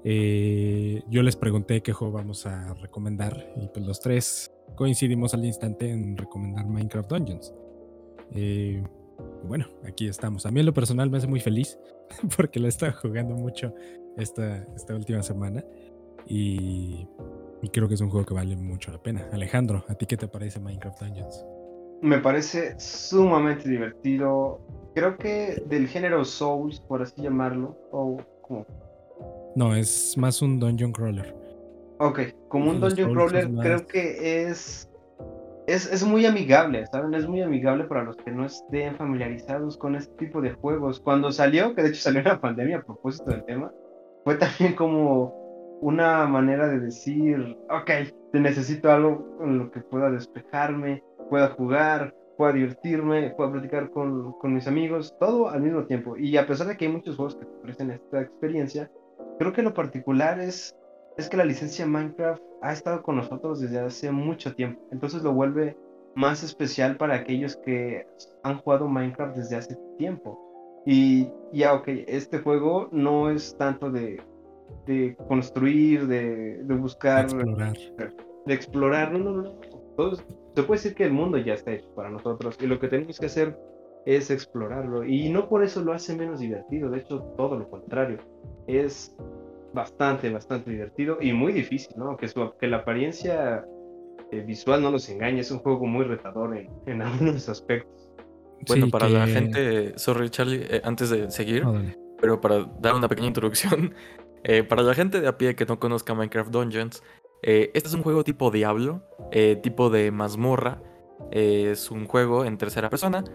Eh, 0.03 1.01
yo 1.09 1.23
les 1.23 1.35
pregunté 1.35 1.81
qué 1.81 1.93
juego 1.93 2.13
vamos 2.13 2.45
a 2.45 2.73
recomendar 2.73 3.53
y 3.55 3.69
pues 3.69 3.85
los 3.85 4.01
tres 4.01 4.51
coincidimos 4.75 5.33
al 5.33 5.45
instante 5.45 5.89
en 5.89 6.17
recomendar 6.17 6.65
Minecraft 6.65 7.09
Dungeons. 7.09 7.53
Eh, 8.31 8.83
bueno, 9.43 9.67
aquí 9.85 10.07
estamos. 10.07 10.45
A 10.45 10.51
mí 10.51 10.59
en 10.59 10.65
lo 10.65 10.73
personal 10.73 11.09
me 11.09 11.17
hace 11.17 11.27
muy 11.27 11.39
feliz 11.39 11.77
porque 12.37 12.59
lo 12.59 12.67
he 12.67 12.69
estado 12.69 12.93
jugando 12.93 13.35
mucho 13.35 13.73
esta, 14.17 14.63
esta 14.75 14.95
última 14.95 15.21
semana 15.23 15.63
y, 16.27 17.07
creo 17.71 17.87
que 17.87 17.95
es 17.95 18.01
un 18.01 18.09
juego 18.09 18.25
que 18.25 18.33
vale 18.33 18.55
mucho 18.55 18.91
la 18.91 19.01
pena. 19.01 19.27
Alejandro, 19.31 19.83
¿a 19.87 19.95
ti 19.95 20.05
qué 20.05 20.17
te 20.17 20.27
parece 20.27 20.59
Minecraft 20.59 21.01
Dungeons? 21.01 21.45
Me 22.01 22.19
parece 22.19 22.77
sumamente 22.79 23.69
divertido. 23.69 24.59
Creo 24.93 25.17
que 25.17 25.63
del 25.67 25.87
género 25.87 26.25
Souls, 26.25 26.79
por 26.81 27.01
así 27.01 27.21
llamarlo, 27.21 27.77
o 27.91 28.17
como... 28.41 28.65
No, 29.55 29.75
es 29.75 30.17
más 30.17 30.41
un 30.41 30.59
dungeon 30.59 30.91
crawler. 30.91 31.33
Ok, 31.99 32.19
como 32.49 32.71
un 32.71 32.81
dungeon 32.81 33.13
crawler 33.13 33.49
creo 33.53 33.87
que 33.87 34.43
es 34.43 34.89
es, 35.67 36.03
muy 36.03 36.25
amigable, 36.25 36.85
¿saben? 36.87 37.13
Es 37.13 37.27
muy 37.27 37.41
amigable 37.41 37.85
para 37.85 38.03
los 38.03 38.17
que 38.17 38.31
no 38.31 38.45
estén 38.45 38.95
familiarizados 38.95 39.77
con 39.77 39.95
este 39.95 40.13
tipo 40.17 40.41
de 40.41 40.53
juegos. 40.53 40.99
Cuando 40.99 41.31
salió, 41.31 41.73
que 41.75 41.83
de 41.83 41.89
hecho 41.89 42.01
salió 42.01 42.19
en 42.19 42.27
la 42.27 42.41
pandemia 42.41 42.77
a 42.77 42.83
propósito 42.83 43.31
del 43.31 43.45
tema, 43.45 43.71
fue 44.23 44.35
también 44.35 44.75
como 44.75 45.79
una 45.81 46.25
manera 46.25 46.67
de 46.67 46.79
decir, 46.79 47.57
ok, 47.69 47.91
te 48.31 48.39
necesito 48.39 48.91
algo 48.91 49.37
con 49.37 49.57
lo 49.57 49.71
que 49.71 49.81
pueda 49.81 50.09
despejarme, 50.09 51.03
pueda 51.29 51.49
jugar, 51.49 52.13
pueda 52.37 52.53
divertirme, 52.53 53.33
pueda 53.37 53.51
platicar 53.51 53.89
con, 53.91 54.33
con 54.33 54.53
mis 54.53 54.67
amigos, 54.67 55.15
todo 55.19 55.49
al 55.49 55.61
mismo 55.61 55.85
tiempo. 55.85 56.17
Y 56.17 56.37
a 56.37 56.47
pesar 56.47 56.67
de 56.67 56.77
que 56.77 56.85
hay 56.85 56.91
muchos 56.91 57.15
juegos 57.15 57.35
que 57.35 57.45
ofrecen 57.45 57.91
esta 57.91 58.21
experiencia, 58.21 58.89
creo 59.39 59.53
que 59.53 59.61
lo 59.61 59.73
particular 59.73 60.39
es 60.39 60.75
es 61.17 61.29
que 61.29 61.37
la 61.37 61.45
licencia 61.45 61.85
Minecraft 61.85 62.41
ha 62.61 62.73
estado 62.73 63.03
con 63.03 63.17
nosotros 63.17 63.59
desde 63.59 63.79
hace 63.79 64.11
mucho 64.11 64.55
tiempo. 64.55 64.81
Entonces 64.91 65.23
lo 65.23 65.33
vuelve 65.33 65.77
más 66.15 66.43
especial 66.43 66.97
para 66.97 67.15
aquellos 67.15 67.55
que 67.57 68.05
han 68.43 68.57
jugado 68.59 68.87
Minecraft 68.87 69.35
desde 69.35 69.55
hace 69.55 69.77
tiempo. 69.97 70.39
Y 70.85 71.29
ya, 71.51 71.73
ok, 71.73 71.87
este 72.07 72.39
juego 72.39 72.89
no 72.91 73.29
es 73.29 73.55
tanto 73.57 73.89
de, 73.89 74.21
de 74.85 75.15
construir, 75.27 76.07
de, 76.07 76.63
de 76.63 76.75
buscar, 76.75 77.27
de 77.27 77.35
explorar. 77.35 77.73
De 78.45 78.53
explorar, 78.53 79.11
no, 79.13 79.19
no, 79.19 79.41
no. 79.43 79.61
Entonces, 79.91 80.25
se 80.55 80.63
puede 80.63 80.79
decir 80.79 80.95
que 80.95 81.05
el 81.05 81.13
mundo 81.13 81.37
ya 81.37 81.53
está 81.53 81.71
hecho 81.71 81.93
para 81.95 82.09
nosotros 82.09 82.57
y 82.59 82.67
lo 82.67 82.79
que 82.79 82.87
tenemos 82.87 83.19
que 83.19 83.27
hacer 83.27 83.57
es 84.05 84.29
explorarlo. 84.29 85.05
Y 85.05 85.29
no 85.29 85.47
por 85.47 85.63
eso 85.63 85.81
lo 85.81 85.93
hace 85.93 86.15
menos 86.15 86.39
divertido, 86.39 86.89
de 86.89 86.99
hecho, 86.99 87.21
todo 87.37 87.57
lo 87.57 87.69
contrario. 87.69 88.17
Es 88.67 89.15
bastante, 89.73 90.29
bastante 90.29 90.71
divertido 90.71 91.17
y 91.21 91.33
muy 91.33 91.53
difícil, 91.53 91.93
¿no? 91.97 92.15
Que, 92.17 92.27
su, 92.27 92.53
que 92.59 92.67
la 92.67 92.77
apariencia 92.77 93.65
eh, 94.31 94.41
visual 94.41 94.81
no 94.81 94.91
nos 94.91 95.09
engañe, 95.09 95.39
es 95.39 95.51
un 95.51 95.59
juego 95.59 95.85
muy 95.85 96.05
retador 96.05 96.55
en, 96.57 96.69
en 96.85 97.01
algunos 97.01 97.49
aspectos. 97.49 98.09
Bueno, 98.67 98.87
para 98.89 99.09
la 99.09 99.27
gente, 99.27 99.97
sorry 99.97 100.29
Charlie, 100.29 100.65
eh, 100.69 100.81
antes 100.83 101.09
de 101.09 101.29
seguir, 101.29 101.65
Oh, 101.65 101.75
pero 102.21 102.39
para 102.39 102.63
dar 102.79 102.95
una 102.95 103.09
pequeña 103.09 103.27
introducción, 103.27 103.93
eh, 104.43 104.63
para 104.63 104.81
la 104.83 104.93
gente 104.93 105.19
de 105.19 105.27
a 105.27 105.37
pie 105.37 105.55
que 105.55 105.65
no 105.65 105.79
conozca 105.79 106.13
Minecraft 106.13 106.51
Dungeons, 106.51 107.03
eh, 107.45 107.71
este 107.73 107.89
es 107.89 107.93
un 107.93 108.03
juego 108.03 108.23
tipo 108.23 108.49
Diablo, 108.51 109.03
eh, 109.31 109.57
tipo 109.61 109.89
de 109.89 110.11
mazmorra, 110.11 110.81
eh, 111.31 111.71
es 111.71 111.91
un 111.91 112.07
juego 112.07 112.45
en 112.45 112.57
tercera 112.57 112.89
persona, 112.89 113.25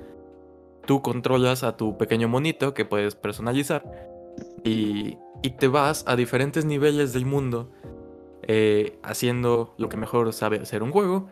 tú 0.87 1.03
controlas 1.03 1.63
a 1.63 1.77
tu 1.77 1.99
pequeño 1.99 2.27
monito 2.27 2.73
que 2.73 2.87
puedes 2.87 3.15
personalizar 3.15 3.85
y, 4.65 5.19
y 5.43 5.51
te 5.51 5.69
vas 5.69 6.05
a 6.07 6.17
diferentes 6.17 6.65
niveles 6.65 7.13
del 7.13 7.27
mundo 7.27 7.71
eh, 8.43 8.99
haciendo 9.03 9.75
lo 9.77 9.89
que 9.89 9.97
mejor 9.97 10.33
sabe 10.33 10.59
hacer 10.61 10.83
un 10.83 10.91
juego, 10.91 11.29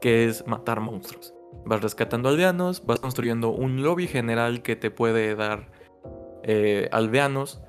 que 0.00 0.26
es 0.26 0.46
matar 0.46 0.80
monstruos. 0.80 1.34
Vas 1.64 1.82
rescatando 1.82 2.28
aldeanos, 2.28 2.84
vas 2.84 3.00
construyendo 3.00 3.50
un 3.50 3.82
lobby 3.82 4.06
general 4.06 4.62
que 4.62 4.76
te 4.76 4.90
puede 4.90 5.34
dar 5.34 5.70
eh, 6.42 6.88
aldeanos 6.92 7.60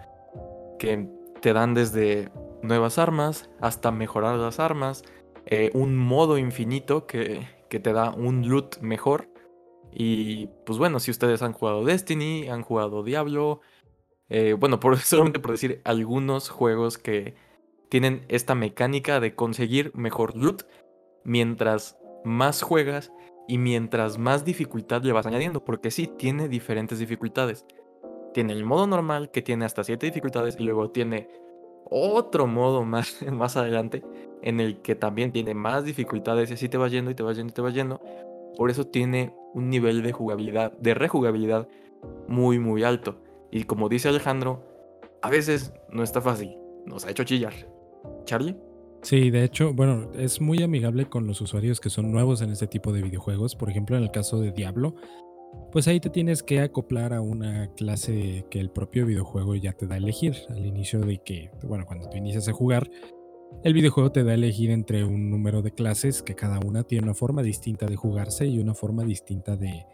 que 0.77 1.07
te 1.41 1.53
dan 1.53 1.73
desde 1.73 2.31
nuevas 2.61 2.97
armas 2.97 3.49
hasta 3.61 3.91
mejorar 3.91 4.37
las 4.37 4.59
armas, 4.59 5.03
eh, 5.45 5.69
un 5.73 5.95
modo 5.95 6.37
infinito 6.37 7.05
que, 7.05 7.47
que 7.69 7.79
te 7.79 7.93
da 7.93 8.11
un 8.11 8.47
loot 8.47 8.79
mejor. 8.79 9.29
Y 9.91 10.47
pues 10.65 10.77
bueno, 10.77 10.99
si 10.99 11.11
ustedes 11.11 11.41
han 11.41 11.53
jugado 11.53 11.83
Destiny, 11.83 12.47
han 12.47 12.63
jugado 12.63 13.03
Diablo, 13.03 13.61
eh, 14.29 14.53
bueno, 14.53 14.79
por, 14.79 14.97
solamente 14.99 15.39
por 15.39 15.51
decir 15.51 15.81
algunos 15.83 16.49
juegos 16.49 16.97
que 16.97 17.35
tienen 17.89 18.23
esta 18.27 18.55
mecánica 18.55 19.19
de 19.19 19.35
conseguir 19.35 19.91
mejor 19.95 20.35
loot 20.35 20.63
mientras 21.23 21.97
más 22.23 22.61
juegas 22.61 23.11
y 23.47 23.57
mientras 23.57 24.19
más 24.19 24.45
dificultad 24.45 25.01
le 25.01 25.11
vas 25.11 25.25
añadiendo, 25.25 25.65
porque 25.65 25.89
sí, 25.89 26.07
tiene 26.07 26.47
diferentes 26.47 26.99
dificultades. 26.99 27.65
Tiene 28.33 28.53
el 28.53 28.63
modo 28.63 28.85
normal 28.85 29.31
que 29.31 29.41
tiene 29.41 29.65
hasta 29.65 29.83
7 29.83 30.05
dificultades 30.05 30.55
y 30.59 30.63
luego 30.63 30.91
tiene 30.91 31.27
otro 31.89 32.45
modo 32.45 32.85
más, 32.85 33.21
más 33.31 33.57
adelante 33.57 34.03
en 34.43 34.59
el 34.59 34.81
que 34.81 34.95
también 34.95 35.31
tiene 35.31 35.55
más 35.55 35.83
dificultades 35.83 36.51
y 36.51 36.53
así 36.53 36.69
te 36.69 36.77
va 36.77 36.87
yendo 36.87 37.09
y 37.09 37.15
te 37.15 37.23
va 37.23 37.33
yendo 37.33 37.51
y 37.51 37.55
te 37.55 37.61
va 37.61 37.71
yendo. 37.71 38.01
Por 38.55 38.69
eso 38.69 38.85
tiene 38.85 39.33
un 39.55 39.69
nivel 39.69 40.03
de 40.03 40.11
jugabilidad, 40.11 40.73
de 40.73 40.93
rejugabilidad 40.93 41.67
muy 42.27 42.59
muy 42.59 42.83
alto. 42.83 43.19
Y 43.51 43.63
como 43.63 43.89
dice 43.89 44.09
Alejandro, 44.09 44.63
a 45.21 45.29
veces 45.29 45.73
no 45.91 46.03
está 46.03 46.21
fácil. 46.21 46.57
Nos 46.85 47.05
ha 47.05 47.11
hecho 47.11 47.23
chillar. 47.23 47.53
Charlie. 48.25 48.55
Sí, 49.01 49.29
de 49.29 49.43
hecho, 49.43 49.73
bueno, 49.73 50.11
es 50.13 50.41
muy 50.41 50.61
amigable 50.61 51.05
con 51.05 51.25
los 51.25 51.39
usuarios 51.41 51.79
que 51.79 51.89
son 51.89 52.11
nuevos 52.11 52.41
en 52.41 52.51
este 52.51 52.67
tipo 52.67 52.91
de 52.91 53.01
videojuegos. 53.01 53.55
Por 53.55 53.69
ejemplo, 53.69 53.95
en 53.95 54.03
el 54.03 54.11
caso 54.11 54.39
de 54.39 54.51
Diablo, 54.51 54.95
pues 55.71 55.87
ahí 55.87 55.99
te 55.99 56.09
tienes 56.09 56.43
que 56.43 56.59
acoplar 56.59 57.13
a 57.13 57.21
una 57.21 57.73
clase 57.75 58.45
que 58.49 58.59
el 58.59 58.69
propio 58.71 59.05
videojuego 59.05 59.55
ya 59.55 59.73
te 59.73 59.87
da 59.87 59.95
a 59.95 59.99
elegir. 59.99 60.35
Al 60.49 60.65
inicio 60.65 60.99
de 60.99 61.19
que, 61.19 61.49
bueno, 61.63 61.85
cuando 61.85 62.09
tú 62.09 62.17
inicias 62.17 62.49
a 62.49 62.53
jugar, 62.53 62.89
el 63.63 63.73
videojuego 63.73 64.11
te 64.11 64.23
da 64.23 64.31
a 64.31 64.35
elegir 64.35 64.69
entre 64.69 65.03
un 65.03 65.29
número 65.29 65.61
de 65.61 65.71
clases 65.71 66.21
que 66.21 66.35
cada 66.35 66.59
una 66.59 66.83
tiene 66.83 67.05
una 67.05 67.13
forma 67.13 67.41
distinta 67.41 67.85
de 67.85 67.95
jugarse 67.95 68.47
y 68.47 68.59
una 68.59 68.73
forma 68.73 69.03
distinta 69.03 69.55
de, 69.55 69.85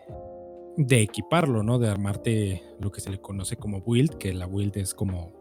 de 0.78 1.02
equiparlo, 1.02 1.64
¿no? 1.64 1.80
De 1.80 1.90
armarte 1.90 2.64
lo 2.80 2.92
que 2.92 3.02
se 3.02 3.10
le 3.10 3.20
conoce 3.20 3.58
como 3.58 3.82
build, 3.82 4.18
que 4.18 4.34
la 4.34 4.46
build 4.46 4.78
es 4.78 4.94
como 4.94 5.34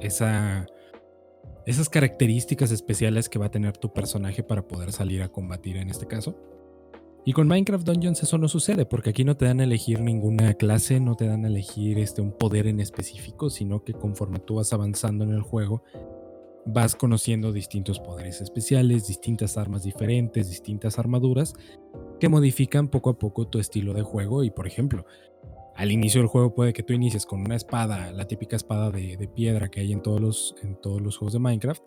esa 0.00 0.66
esas 1.66 1.88
características 1.88 2.70
especiales 2.70 3.28
que 3.28 3.38
va 3.38 3.46
a 3.46 3.50
tener 3.50 3.76
tu 3.76 3.92
personaje 3.92 4.42
para 4.42 4.66
poder 4.66 4.92
salir 4.92 5.22
a 5.22 5.28
combatir 5.28 5.76
en 5.76 5.88
este 5.88 6.06
caso. 6.06 6.36
Y 7.24 7.32
con 7.32 7.48
Minecraft 7.48 7.86
Dungeons 7.86 8.22
eso 8.22 8.38
no 8.38 8.48
sucede, 8.48 8.86
porque 8.86 9.10
aquí 9.10 9.24
no 9.24 9.36
te 9.36 9.44
dan 9.44 9.60
a 9.60 9.64
elegir 9.64 10.00
ninguna 10.00 10.54
clase, 10.54 11.00
no 11.00 11.16
te 11.16 11.26
dan 11.26 11.44
a 11.44 11.48
elegir 11.48 11.98
este, 11.98 12.22
un 12.22 12.32
poder 12.32 12.66
en 12.66 12.80
específico, 12.80 13.50
sino 13.50 13.84
que 13.84 13.92
conforme 13.92 14.38
tú 14.38 14.54
vas 14.54 14.72
avanzando 14.72 15.24
en 15.24 15.32
el 15.32 15.42
juego, 15.42 15.82
vas 16.66 16.94
conociendo 16.94 17.52
distintos 17.52 17.98
poderes 18.00 18.40
especiales, 18.40 19.06
distintas 19.06 19.56
armas 19.56 19.82
diferentes, 19.82 20.48
distintas 20.48 20.98
armaduras, 20.98 21.54
que 22.18 22.28
modifican 22.28 22.88
poco 22.88 23.10
a 23.10 23.18
poco 23.18 23.48
tu 23.48 23.58
estilo 23.58 23.94
de 23.94 24.02
juego. 24.02 24.44
Y 24.44 24.50
por 24.50 24.66
ejemplo, 24.66 25.06
al 25.74 25.92
inicio 25.92 26.20
del 26.20 26.28
juego 26.28 26.54
puede 26.54 26.72
que 26.72 26.82
tú 26.82 26.92
inicies 26.92 27.26
con 27.26 27.40
una 27.40 27.56
espada, 27.56 28.12
la 28.12 28.26
típica 28.26 28.56
espada 28.56 28.90
de, 28.90 29.16
de, 29.16 29.28
piedra 29.28 29.70
que 29.70 29.80
hay 29.80 29.92
en 29.92 30.02
todos, 30.02 30.20
los, 30.20 30.54
en 30.62 30.76
todos 30.76 31.00
los 31.00 31.16
juegos 31.16 31.32
de 31.32 31.38
Minecraft, 31.38 31.82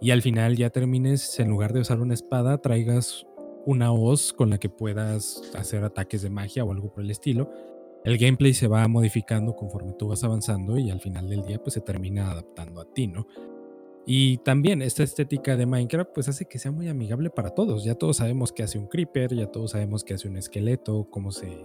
y 0.00 0.10
al 0.10 0.22
final 0.22 0.56
ya 0.56 0.70
termines, 0.70 1.38
en 1.38 1.48
lugar 1.48 1.72
de 1.72 1.80
usar 1.80 2.00
una 2.00 2.14
espada, 2.14 2.58
traigas 2.58 3.24
una 3.64 3.92
hoz 3.92 4.32
con 4.32 4.50
la 4.50 4.58
que 4.58 4.68
puedas 4.68 5.42
hacer 5.54 5.84
ataques 5.84 6.22
de 6.22 6.30
magia 6.30 6.64
o 6.64 6.72
algo 6.72 6.92
por 6.92 7.04
el 7.04 7.10
estilo. 7.12 7.48
El 8.04 8.18
gameplay 8.18 8.52
se 8.52 8.66
va 8.66 8.86
modificando 8.88 9.54
conforme 9.54 9.92
tú 9.92 10.08
vas 10.08 10.24
avanzando 10.24 10.76
y 10.76 10.90
al 10.90 11.00
final 11.00 11.28
del 11.28 11.44
día 11.44 11.62
pues 11.62 11.74
se 11.74 11.80
termina 11.80 12.32
adaptando 12.32 12.80
a 12.80 12.92
ti, 12.92 13.06
¿no? 13.06 13.28
Y 14.04 14.38
también 14.38 14.82
esta 14.82 15.04
estética 15.04 15.56
de 15.56 15.66
Minecraft 15.66 16.10
pues 16.12 16.28
hace 16.28 16.46
que 16.46 16.58
sea 16.58 16.72
muy 16.72 16.88
amigable 16.88 17.30
para 17.30 17.50
todos. 17.50 17.84
Ya 17.84 17.94
todos 17.94 18.16
sabemos 18.16 18.52
qué 18.52 18.64
hace 18.64 18.78
un 18.78 18.86
creeper, 18.86 19.34
ya 19.34 19.46
todos 19.46 19.72
sabemos 19.72 20.02
qué 20.02 20.14
hace 20.14 20.28
un 20.28 20.36
esqueleto, 20.36 21.06
cómo 21.10 21.30
se 21.30 21.56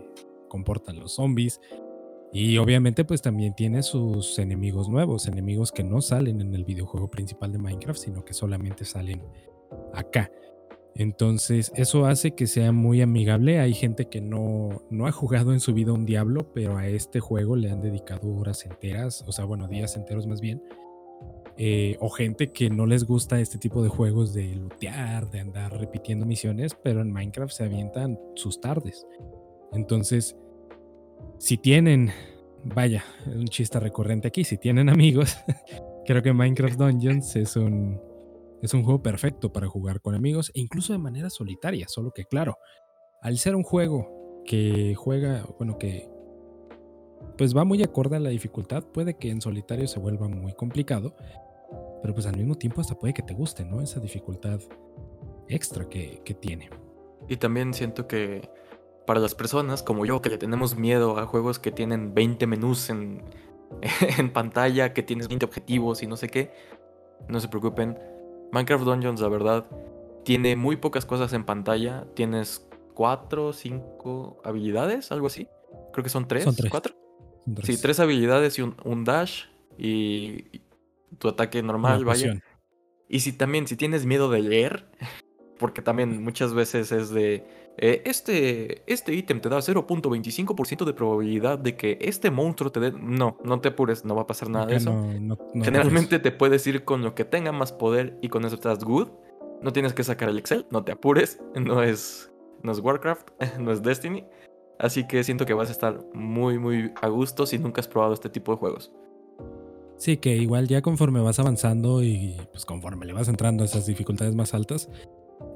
comportan 0.48 1.00
los 1.00 1.14
zombies. 1.14 1.60
Y 2.32 2.58
obviamente 2.58 3.06
pues 3.06 3.22
también 3.22 3.56
tiene 3.56 3.82
sus 3.82 4.38
enemigos 4.38 4.90
nuevos, 4.90 5.28
enemigos 5.28 5.72
que 5.72 5.84
no 5.84 6.02
salen 6.02 6.42
en 6.42 6.54
el 6.54 6.66
videojuego 6.66 7.10
principal 7.10 7.52
de 7.52 7.58
Minecraft, 7.58 8.00
sino 8.00 8.24
que 8.24 8.34
solamente 8.34 8.86
salen 8.86 9.24
acá. 9.94 10.30
Entonces 10.94 11.72
eso 11.76 12.06
hace 12.06 12.32
que 12.36 12.48
sea 12.48 12.72
muy 12.72 13.02
amigable. 13.02 13.60
Hay 13.60 13.74
gente 13.74 14.10
que 14.10 14.20
no, 14.20 14.84
no 14.90 15.08
ha 15.08 15.12
jugado 15.12 15.54
en 15.54 15.60
su 15.60 15.74
vida 15.74 15.94
un 15.94 16.06
Diablo, 16.06 16.52
pero 16.54 16.78
a 16.78 16.88
este 16.88 17.20
juego 17.20 17.56
le 17.56 17.72
han 17.72 17.82
dedicado 17.82 18.30
horas 18.30 18.66
enteras, 18.66 19.24
o 19.28 19.32
sea, 19.32 19.46
bueno, 19.46 19.68
días 19.68 19.96
enteros 19.96 20.28
más 20.28 20.42
bien. 20.42 20.62
Eh, 21.60 21.97
o 21.99 22.10
gente 22.10 22.51
que 22.51 22.70
no 22.70 22.86
les 22.86 23.03
gusta 23.03 23.39
este 23.39 23.58
tipo 23.58 23.82
de 23.82 23.89
juegos 23.89 24.32
de 24.32 24.55
lootear, 24.55 25.32
de 25.32 25.39
andar 25.39 25.76
repitiendo 25.76 26.26
misiones, 26.26 26.78
pero 26.84 27.01
en 27.01 27.12
Minecraft 27.12 27.51
se 27.51 27.64
avientan 27.64 28.20
sus 28.36 28.62
tardes. 28.62 29.08
Entonces, 29.74 30.38
si 31.39 31.58
tienen, 31.58 32.12
vaya, 32.64 33.03
un 33.26 33.47
chiste 33.47 33.80
recurrente 33.80 34.28
aquí, 34.28 34.43
si 34.43 34.60
tienen 34.60 34.88
amigos, 34.89 35.36
creo 36.05 36.22
que 36.22 36.32
Minecraft 36.32 36.78
Dungeons 36.78 37.36
es 37.36 37.55
un, 37.55 37.99
es 38.62 38.76
un 38.76 38.84
juego 38.84 39.01
perfecto 39.01 39.51
para 39.51 39.68
jugar 39.68 39.99
con 39.99 40.14
amigos 40.14 40.51
e 40.53 40.62
incluso 40.62 40.93
de 40.93 40.99
manera 40.99 41.32
solitaria, 41.32 41.88
solo 41.88 42.12
que 42.12 42.26
claro, 42.26 42.58
al 43.22 43.39
ser 43.39 43.55
un 43.55 43.64
juego 43.64 44.43
que 44.45 44.93
juega, 44.95 45.43
bueno, 45.58 45.80
que 45.80 46.08
pues 47.38 47.55
va 47.55 47.66
muy 47.66 47.82
acorde 47.84 48.16
a 48.16 48.20
la 48.20 48.30
dificultad, 48.30 48.84
puede 48.84 49.16
que 49.16 49.30
en 49.30 49.41
solitario 49.41 49.88
se 49.88 49.99
vuelva 49.99 50.28
muy 50.28 50.53
complicado, 50.53 51.16
pero 52.02 52.14
pues 52.14 52.26
al 52.26 52.38
mismo 52.38 52.56
tiempo 52.56 52.82
hasta 52.82 52.95
puede 52.95 53.14
que 53.14 53.22
te 53.22 53.34
guste, 53.34 53.66
¿no? 53.66 53.82
Esa 53.82 54.00
dificultad 54.00 54.60
extra 55.48 55.88
que, 55.89 56.22
que 56.24 56.34
tiene. 56.34 56.70
Y 57.28 57.38
también 57.38 57.74
siento 57.74 58.08
que 58.08 58.50
para 59.06 59.20
las 59.20 59.36
personas 59.36 59.84
como 59.84 60.06
yo, 60.06 60.22
que 60.22 60.30
le 60.30 60.38
tenemos 60.38 60.76
miedo 60.76 61.18
a 61.18 61.26
juegos 61.26 61.60
que 61.60 61.72
tienen 61.72 62.14
20 62.14 62.45
menús 62.48 62.89
en, 62.89 63.24
en 64.18 64.32
pantalla, 64.32 64.93
que 64.93 65.04
tienes 65.04 65.28
20 65.28 65.45
objetivos 65.45 66.04
y 66.04 66.08
no 66.08 66.18
sé 66.18 66.30
qué, 66.30 66.52
no 67.28 67.39
se 67.39 67.48
preocupen. 67.48 67.98
Minecraft 68.52 68.84
Dungeons, 68.84 69.22
la 69.22 69.30
verdad, 69.30 69.66
tiene 70.24 70.56
muy 70.56 70.78
pocas 70.78 71.06
cosas 71.06 71.34
en 71.34 71.45
pantalla. 71.45 72.06
Tienes 72.14 72.68
4, 72.93 73.54
5 73.54 74.41
habilidades, 74.43 75.12
algo 75.12 75.28
así. 75.28 75.48
Creo 75.93 76.04
que 76.04 76.10
son 76.10 76.28
3, 76.28 76.43
Son 76.43 76.56
tres. 76.56 76.70
4. 76.70 76.95
Son 77.45 77.56
tres. 77.56 77.66
Sí, 77.68 77.82
tres 77.82 78.00
habilidades 78.00 78.60
y 78.60 78.62
un, 78.62 78.76
un 78.84 79.04
dash 79.04 79.45
y 79.78 80.62
tu 81.20 81.28
ataque 81.30 81.62
normal, 81.64 82.05
vaya. 82.05 82.34
Y 83.10 83.22
si 83.22 83.32
también, 83.34 83.68
si 83.68 83.76
tienes 83.78 84.05
miedo 84.05 84.30
de 84.30 84.41
leer, 84.41 84.89
porque 85.60 85.82
también 85.82 86.22
muchas 86.24 86.53
veces 86.53 86.91
es 86.91 87.10
de, 87.10 87.45
eh, 87.78 88.01
este, 88.05 88.84
este 88.91 89.14
ítem 89.14 89.39
te 89.41 89.49
da 89.49 89.58
0.25% 89.62 90.86
de 90.86 90.93
probabilidad 90.93 91.58
de 91.58 91.76
que 91.76 91.97
este 92.01 92.30
monstruo 92.32 92.72
te 92.72 92.80
dé... 92.80 92.91
No, 92.91 93.38
no 93.43 93.60
te 93.60 93.70
apures, 93.70 94.05
no 94.05 94.16
va 94.16 94.24
a 94.24 94.28
pasar 94.28 94.49
nada 94.49 94.66
de 94.68 94.76
eso. 94.76 94.91
no- 94.91 95.14
no- 95.20 95.38
no 95.53 95.64
Generalmente 95.66 96.20
te 96.20 96.32
puedes 96.32 96.66
ir 96.68 96.84
con 96.84 97.01
lo 97.03 97.16
que 97.16 97.26
tenga 97.26 97.51
más 97.51 97.72
poder 97.72 98.18
y 98.22 98.30
con 98.30 98.45
eso 98.45 98.55
estás 98.55 98.84
good. 98.84 99.08
No 99.62 99.74
tienes 99.74 99.93
que 99.93 100.03
sacar 100.03 100.30
el 100.30 100.38
Excel, 100.38 100.68
no 100.70 100.84
te 100.84 100.91
apures, 100.91 101.39
no 101.55 101.82
es, 101.82 102.32
no 102.62 102.72
es 102.72 102.80
Warcraft, 102.80 103.30
no 103.60 103.72
es 103.72 103.82
Destiny. 103.82 104.26
Así 104.80 105.08
que 105.08 105.24
siento 105.24 105.45
que 105.47 105.55
vas 105.55 105.70
a 105.70 105.72
estar 105.72 105.99
muy, 106.14 106.60
muy 106.60 106.91
a 107.01 107.08
gusto 107.08 107.47
si 107.47 107.58
nunca 107.58 107.82
has 107.82 107.88
probado 107.88 108.14
este 108.14 108.30
tipo 108.30 108.51
de 108.51 108.60
juegos. 108.60 108.91
Sí, 109.98 110.18
que 110.18 110.36
igual 110.38 110.68
ya 110.68 110.82
conforme 110.82 111.22
vas 111.22 111.39
avanzando 111.39 112.04
y 112.04 112.38
pues 112.52 112.66
conforme 112.66 113.06
le 113.06 113.14
vas 113.14 113.28
entrando 113.28 113.64
a 113.64 113.66
esas 113.66 113.86
dificultades 113.88 114.36
más 114.36 114.54
altas, 114.54 114.89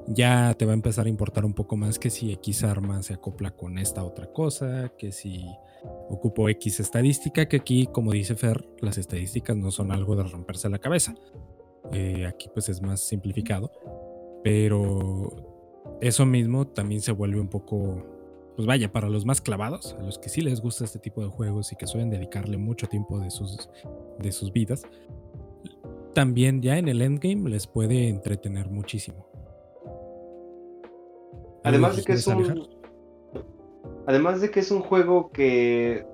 ya 0.08 0.54
te 0.54 0.64
va 0.64 0.72
a 0.72 0.74
empezar 0.74 1.06
a 1.06 1.08
importar 1.08 1.44
un 1.44 1.54
poco 1.54 1.76
más 1.76 1.98
que 1.98 2.10
si 2.10 2.32
X 2.32 2.64
arma 2.64 3.02
se 3.02 3.14
acopla 3.14 3.52
con 3.52 3.78
esta 3.78 4.04
otra 4.04 4.26
cosa, 4.32 4.92
que 4.98 5.12
si 5.12 5.46
ocupo 6.08 6.48
X 6.48 6.80
estadística, 6.80 7.46
que 7.48 7.56
aquí, 7.56 7.86
como 7.86 8.12
dice 8.12 8.34
Fer, 8.34 8.68
las 8.80 8.98
estadísticas 8.98 9.56
no 9.56 9.70
son 9.70 9.92
algo 9.92 10.16
de 10.16 10.24
romperse 10.24 10.68
la 10.68 10.78
cabeza. 10.78 11.14
Eh, 11.92 12.26
aquí 12.26 12.48
pues 12.52 12.68
es 12.68 12.80
más 12.80 13.00
simplificado, 13.00 13.70
pero 14.42 15.98
eso 16.00 16.26
mismo 16.26 16.66
también 16.66 17.00
se 17.00 17.12
vuelve 17.12 17.40
un 17.40 17.48
poco, 17.48 18.11
pues 18.56 18.66
vaya, 18.66 18.92
para 18.92 19.08
los 19.08 19.24
más 19.24 19.40
clavados, 19.40 19.96
a 19.98 20.02
los 20.02 20.18
que 20.18 20.28
sí 20.28 20.40
les 20.40 20.60
gusta 20.60 20.84
este 20.84 20.98
tipo 20.98 21.22
de 21.22 21.28
juegos 21.28 21.72
y 21.72 21.76
que 21.76 21.86
suelen 21.86 22.10
dedicarle 22.10 22.58
mucho 22.58 22.86
tiempo 22.86 23.18
de 23.18 23.30
sus, 23.30 23.70
de 24.18 24.32
sus 24.32 24.52
vidas, 24.52 24.82
también 26.14 26.60
ya 26.60 26.78
en 26.78 26.88
el 26.88 27.00
endgame 27.00 27.48
les 27.48 27.66
puede 27.66 28.08
entretener 28.08 28.68
muchísimo. 28.68 29.26
Además 31.64 31.96
de 31.96 32.02
que 32.02 32.12
es 32.12 32.26
un. 32.26 32.68
Además 34.06 34.40
de 34.40 34.50
que 34.50 34.60
es 34.60 34.70
un 34.70 34.80
juego 34.80 35.30
que 35.30 36.04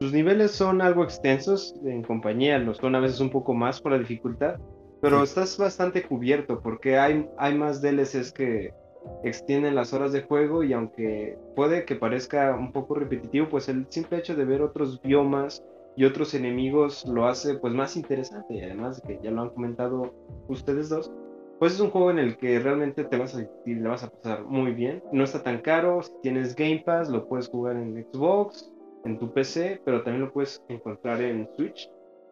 sus 0.00 0.12
niveles 0.12 0.50
son 0.50 0.82
algo 0.82 1.04
extensos 1.04 1.74
en 1.84 2.02
compañía, 2.02 2.58
los 2.58 2.78
son 2.78 2.96
a 2.96 3.00
veces 3.00 3.20
un 3.20 3.30
poco 3.30 3.54
más 3.54 3.80
por 3.80 3.92
la 3.92 3.98
dificultad, 3.98 4.56
pero 5.00 5.22
estás 5.22 5.56
bastante 5.56 6.02
cubierto 6.02 6.60
porque 6.60 6.98
hay, 6.98 7.28
hay 7.38 7.54
más 7.54 7.80
DLCs 7.80 8.32
que 8.32 8.74
extienden 9.22 9.74
las 9.74 9.92
horas 9.92 10.12
de 10.12 10.22
juego 10.22 10.62
y 10.62 10.72
aunque 10.72 11.38
puede 11.54 11.84
que 11.84 11.96
parezca 11.96 12.54
un 12.54 12.72
poco 12.72 12.94
repetitivo, 12.94 13.48
pues 13.48 13.68
el 13.68 13.86
simple 13.88 14.18
hecho 14.18 14.34
de 14.34 14.44
ver 14.44 14.62
otros 14.62 15.00
biomas 15.02 15.62
y 15.96 16.04
otros 16.04 16.34
enemigos 16.34 17.04
lo 17.06 17.26
hace 17.26 17.54
pues 17.54 17.74
más 17.74 17.96
interesante 17.96 18.54
y 18.54 18.62
además 18.62 19.02
de 19.02 19.08
que 19.08 19.22
ya 19.22 19.30
lo 19.30 19.42
han 19.42 19.50
comentado 19.50 20.14
ustedes 20.48 20.88
dos, 20.88 21.12
pues 21.58 21.74
es 21.74 21.80
un 21.80 21.90
juego 21.90 22.10
en 22.10 22.18
el 22.18 22.36
que 22.36 22.58
realmente 22.58 23.04
te 23.04 23.16
vas 23.16 23.34
a 23.34 23.38
divertir, 23.38 23.76
le 23.78 23.88
vas 23.88 24.02
a 24.02 24.10
pasar 24.10 24.44
muy 24.44 24.72
bien. 24.72 25.02
No 25.12 25.22
está 25.22 25.42
tan 25.42 25.60
caro, 25.60 26.02
si 26.02 26.12
tienes 26.22 26.56
Game 26.56 26.82
Pass 26.84 27.08
lo 27.08 27.28
puedes 27.28 27.48
jugar 27.48 27.76
en 27.76 28.04
Xbox, 28.12 28.72
en 29.04 29.18
tu 29.18 29.32
PC, 29.32 29.80
pero 29.84 30.02
también 30.02 30.26
lo 30.26 30.32
puedes 30.32 30.62
encontrar 30.68 31.22
en 31.22 31.48
Switch 31.56 31.88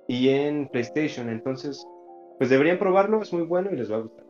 y 0.09 0.31
en 0.31 0.69
PlayStation. 0.69 1.29
Entonces, 1.29 1.87
pues 2.39 2.51
deberían 2.51 2.79
probarlo, 2.79 3.23
es 3.23 3.33
muy 3.33 3.43
bueno 3.43 3.71
y 3.71 3.77
les 3.77 3.93
va 3.93 3.97
a 3.97 4.01
gustar. 4.01 4.30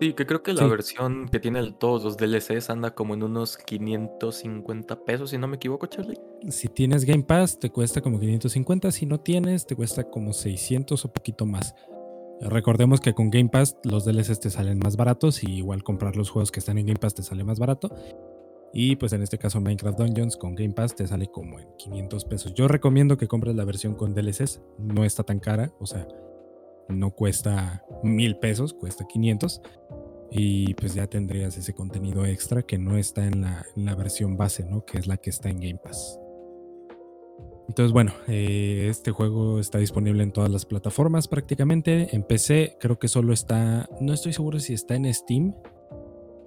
Sí, 0.00 0.12
que 0.12 0.26
creo 0.26 0.42
que 0.42 0.52
la 0.52 0.66
versión 0.66 1.28
que 1.28 1.40
tiene 1.40 1.72
todos 1.72 2.04
los 2.04 2.16
DLCs 2.16 2.70
anda 2.70 2.94
como 2.94 3.14
en 3.14 3.24
unos 3.24 3.56
550 3.56 5.04
pesos, 5.04 5.30
si 5.30 5.38
no 5.38 5.48
me 5.48 5.56
equivoco, 5.56 5.86
Charlie. 5.86 6.18
Si 6.50 6.68
tienes 6.68 7.04
Game 7.04 7.24
Pass, 7.24 7.58
te 7.58 7.70
cuesta 7.70 8.00
como 8.00 8.20
550. 8.20 8.92
Si 8.92 9.06
no 9.06 9.18
tienes, 9.18 9.66
te 9.66 9.74
cuesta 9.74 10.04
como 10.04 10.32
600 10.32 11.04
o 11.04 11.12
poquito 11.12 11.46
más. 11.46 11.74
Recordemos 12.40 13.00
que 13.00 13.14
con 13.14 13.30
Game 13.30 13.48
Pass 13.48 13.76
los 13.82 14.04
DLCs 14.04 14.38
te 14.38 14.50
salen 14.50 14.78
más 14.78 14.96
baratos 14.96 15.42
y 15.42 15.56
igual 15.56 15.82
comprar 15.82 16.14
los 16.14 16.30
juegos 16.30 16.52
que 16.52 16.60
están 16.60 16.78
en 16.78 16.86
Game 16.86 17.00
Pass 17.00 17.14
te 17.14 17.24
sale 17.24 17.42
más 17.42 17.58
barato. 17.58 17.90
Y 18.72 18.96
pues 18.96 19.12
en 19.12 19.22
este 19.22 19.38
caso 19.38 19.60
Minecraft 19.60 19.98
Dungeons 19.98 20.36
con 20.36 20.54
Game 20.54 20.74
Pass 20.74 20.94
te 20.94 21.06
sale 21.08 21.26
como 21.26 21.58
en 21.58 21.66
500 21.76 22.24
pesos. 22.26 22.54
Yo 22.54 22.68
recomiendo 22.68 23.16
que 23.16 23.26
compres 23.26 23.56
la 23.56 23.64
versión 23.64 23.94
con 23.94 24.14
DLCs, 24.14 24.62
no 24.78 25.04
está 25.04 25.24
tan 25.24 25.40
cara, 25.40 25.72
o 25.80 25.86
sea, 25.86 26.06
no 26.88 27.10
cuesta 27.10 27.84
mil 28.02 28.36
pesos, 28.36 28.74
cuesta 28.74 29.06
500. 29.06 29.62
Y 30.30 30.74
pues 30.74 30.94
ya 30.94 31.06
tendrías 31.06 31.56
ese 31.56 31.74
contenido 31.74 32.26
extra 32.26 32.62
que 32.62 32.76
no 32.76 32.98
está 32.98 33.26
en 33.26 33.40
la, 33.40 33.94
versión 33.94 34.36
base, 34.36 34.64
¿no? 34.64 34.84
Que 34.84 34.98
es 34.98 35.06
la 35.06 35.16
que 35.16 35.30
está 35.30 35.48
en 35.48 35.60
Game 35.60 35.80
Pass. 35.82 36.20
Entonces, 37.68 37.92
bueno, 37.92 38.12
eh, 38.26 38.86
este 38.90 39.10
juego 39.10 39.58
está 39.58 39.78
disponible 39.78 40.22
en 40.22 40.32
todas 40.32 40.50
las 40.50 40.66
plataformas 40.66 41.28
prácticamente. 41.28 42.14
En 42.14 42.24
PC 42.24 42.76
creo 42.80 42.98
que 42.98 43.08
solo 43.08 43.32
está, 43.32 43.88
no 44.00 44.12
estoy 44.12 44.32
seguro 44.32 44.58
si 44.58 44.74
está 44.74 44.96
en 44.96 45.12
Steam, 45.12 45.54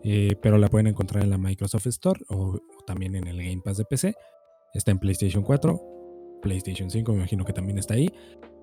eh, 0.04 0.36
pero 0.42 0.58
la 0.58 0.68
pueden 0.68 0.88
encontrar 0.88 1.24
en 1.24 1.30
la 1.30 1.38
Microsoft 1.38 1.88
Store 1.88 2.20
o, 2.30 2.60
también 2.86 3.16
en 3.16 3.28
el 3.28 3.38
Game 3.38 3.62
Pass 3.64 3.78
de 3.78 3.86
PC. 3.86 4.16
Está 4.74 4.92
en 4.92 5.00
PlayStation 5.00 5.44
4, 5.44 6.40
PlayStation 6.42 6.90
5 6.90 7.12
me 7.12 7.20
imagino 7.20 7.46
que 7.46 7.54
también 7.54 7.78
está 7.78 7.96
ahí. 7.96 8.10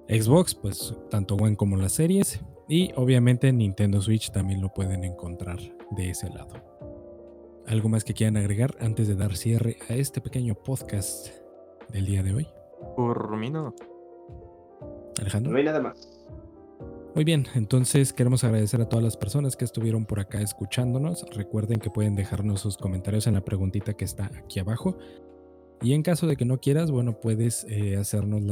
Xbox, 0.08 0.54
pues 0.54 0.94
tanto 1.10 1.36
One 1.36 1.56
como 1.56 1.76
las 1.76 1.92
series. 1.92 2.40
Y 2.68 2.92
obviamente 2.96 3.52
Nintendo 3.52 4.00
Switch 4.00 4.30
también 4.30 4.60
lo 4.60 4.72
pueden 4.72 5.04
encontrar 5.04 5.58
de 5.90 6.10
ese 6.10 6.28
lado. 6.30 6.54
¿Algo 7.66 7.88
más 7.88 8.04
que 8.04 8.14
quieran 8.14 8.38
agregar 8.38 8.76
antes 8.80 9.08
de 9.08 9.14
dar 9.14 9.36
cierre 9.36 9.76
a 9.88 9.94
este 9.94 10.20
pequeño 10.20 10.54
podcast 10.54 11.28
del 11.90 12.06
día 12.06 12.22
de 12.22 12.34
hoy? 12.34 12.48
Por 12.96 13.36
mí 13.36 13.50
no. 13.50 13.74
Alejandro. 15.20 15.52
No 15.52 15.58
hay 15.58 15.64
nada 15.64 15.80
más. 15.80 16.18
Muy 17.14 17.24
bien, 17.24 17.46
entonces 17.54 18.12
queremos 18.12 18.44
agradecer 18.44 18.80
a 18.80 18.88
todas 18.88 19.04
las 19.04 19.16
personas 19.16 19.56
que 19.56 19.64
estuvieron 19.64 20.06
por 20.06 20.20
acá 20.20 20.40
escuchándonos. 20.40 21.26
Recuerden 21.34 21.80
que 21.80 21.90
pueden 21.90 22.14
dejarnos 22.14 22.60
sus 22.60 22.76
comentarios 22.76 23.26
en 23.26 23.34
la 23.34 23.44
preguntita 23.44 23.94
que 23.94 24.04
está 24.04 24.30
aquí 24.34 24.60
abajo. 24.60 24.96
Y 25.82 25.92
en 25.92 26.02
caso 26.02 26.26
de 26.26 26.36
que 26.36 26.44
no 26.44 26.60
quieras, 26.60 26.90
bueno, 26.90 27.20
puedes 27.20 27.64
eh, 27.68 28.02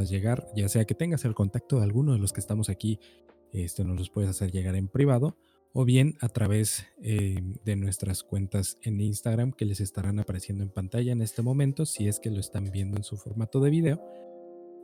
llegar, 0.09 0.47
ya 0.55 0.69
sea 0.69 0.85
que 0.85 0.95
tengas 0.95 1.25
el 1.25 1.35
contacto 1.35 1.79
de 1.79 1.85
alguno 1.85 2.13
de 2.13 2.19
los 2.19 2.33
que 2.33 2.41
estamos 2.41 2.69
aquí, 2.69 3.01
este, 3.53 3.85
nos 3.85 3.99
los 3.99 4.11
puedes 4.11 4.31
hacer 4.31 4.53
llegar 4.53 4.77
en 4.77 4.89
privado 4.89 5.37
o 5.73 5.85
bien 5.85 6.17
a 6.21 6.29
través 6.29 6.87
eh, 7.03 7.43
de 7.65 7.77
nuestras 7.77 8.23
cuentas 8.23 8.79
en 8.83 9.01
Instagram 9.01 9.53
que 9.53 9.67
les 9.67 9.81
estarán 9.81 10.19
apareciendo 10.19 10.63
en 10.65 10.71
pantalla 10.71 11.13
en 11.13 11.21
este 11.21 11.43
momento 11.43 11.85
si 11.85 12.09
es 12.09 12.19
que 12.19 12.31
lo 12.31 12.41
están 12.41 12.71
viendo 12.71 12.97
en 12.97 13.05
su 13.05 13.17
formato 13.17 13.61
de 13.61 13.71
video. 13.71 14.03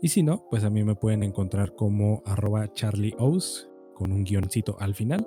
Y 0.02 0.08
si 0.08 0.22
no, 0.22 0.46
pues 0.50 0.64
a 0.64 0.70
mí 0.70 0.84
me 0.84 0.94
pueden 0.94 1.22
encontrar 1.22 1.74
como 1.76 2.22
arroba 2.26 2.72
charlieos 2.72 3.70
con 3.94 4.12
un 4.12 4.24
guioncito 4.24 4.76
al 4.80 4.94
final. 4.94 5.26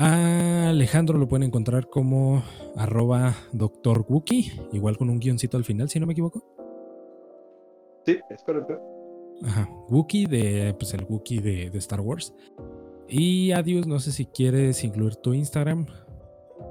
A 0.00 0.68
Alejandro 0.68 1.18
lo 1.18 1.26
pueden 1.26 1.48
encontrar 1.48 1.88
como 1.88 2.44
arroba 2.76 3.34
doctor 3.52 4.06
Wookie, 4.08 4.52
igual 4.72 4.96
con 4.96 5.10
un 5.10 5.18
guioncito 5.18 5.56
al 5.56 5.64
final, 5.64 5.88
si 5.88 5.98
no 5.98 6.06
me 6.06 6.12
equivoco. 6.12 6.44
Sí, 8.06 8.16
es 8.30 8.42
correcto. 8.44 8.80
Ajá, 9.42 9.68
Wookie 9.88 10.26
de, 10.26 10.72
pues 10.78 10.94
el 10.94 11.04
Wookie 11.04 11.40
de, 11.40 11.70
de 11.70 11.78
Star 11.78 12.00
Wars. 12.00 12.32
Y 13.08 13.50
adiós, 13.50 13.88
no 13.88 13.98
sé 13.98 14.12
si 14.12 14.26
quieres 14.26 14.84
incluir 14.84 15.16
tu 15.16 15.34
Instagram. 15.34 15.86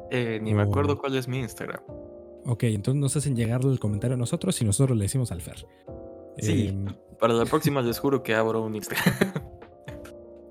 Eh, 0.09 0.39
ni 0.41 0.53
me 0.53 0.61
acuerdo 0.61 0.97
cuál 0.97 1.17
es 1.17 1.27
mi 1.27 1.39
Instagram. 1.39 1.81
Ok, 2.45 2.63
entonces 2.63 3.01
nos 3.01 3.17
hacen 3.17 3.35
llegar 3.35 3.59
el 3.65 3.77
comentario 3.77 4.15
a 4.15 4.17
nosotros 4.17 4.61
y 4.61 4.63
nosotros 4.63 4.97
le 4.97 5.03
decimos 5.03 5.33
al 5.33 5.41
Fer. 5.41 5.67
Sí, 6.37 6.69
em, 6.69 6.85
para 7.19 7.33
la 7.33 7.43
próxima 7.43 7.81
les 7.81 7.99
juro 7.99 8.23
que 8.23 8.35
abro 8.35 8.63
un 8.63 8.73
Instagram. 8.77 9.43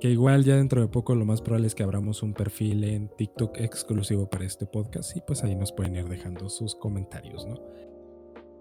que 0.01 0.09
igual 0.09 0.45
ya 0.45 0.57
dentro 0.57 0.81
de 0.81 0.89
poco 0.89 1.15
lo 1.15 1.25
más 1.25 1.41
probable 1.41 1.67
es 1.67 1.75
que 1.75 1.83
abramos 1.83 2.23
un 2.23 2.35
perfil 2.35 2.85
en 2.85 3.09
TikTok 3.09 3.59
exclusivo 3.61 4.29
para 4.29 4.45
este 4.45 4.67
podcast 4.67 5.17
y 5.17 5.21
pues 5.21 5.43
ahí 5.45 5.55
nos 5.55 5.73
pueden 5.73 5.97
ir 5.97 6.09
dejando 6.09 6.49
sus 6.49 6.75
comentarios, 6.75 7.47
¿no? 7.47 7.57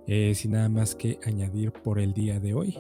Eh, 0.07 0.35
sin 0.35 0.51
nada 0.51 0.69
más 0.69 0.95
que 0.95 1.19
añadir 1.25 1.71
por 1.71 1.99
el 1.99 2.13
día 2.13 2.39
de 2.39 2.53
hoy. 2.53 2.77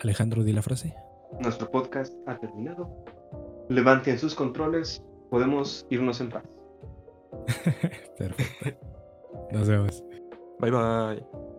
Alejandro, 0.00 0.44
di 0.44 0.52
la 0.52 0.62
frase. 0.62 0.94
Nuestro 1.40 1.70
podcast 1.70 2.14
ha 2.26 2.38
terminado 2.38 3.04
levanten 3.68 4.18
sus 4.18 4.34
controles, 4.34 5.02
podemos 5.30 5.86
irnos 5.90 6.20
en 6.20 6.30
paz. 6.30 6.44
Perfecto. 8.18 8.86
Nos 9.50 9.68
vemos. 9.68 10.04
Bye 10.60 10.70
bye. 10.70 11.51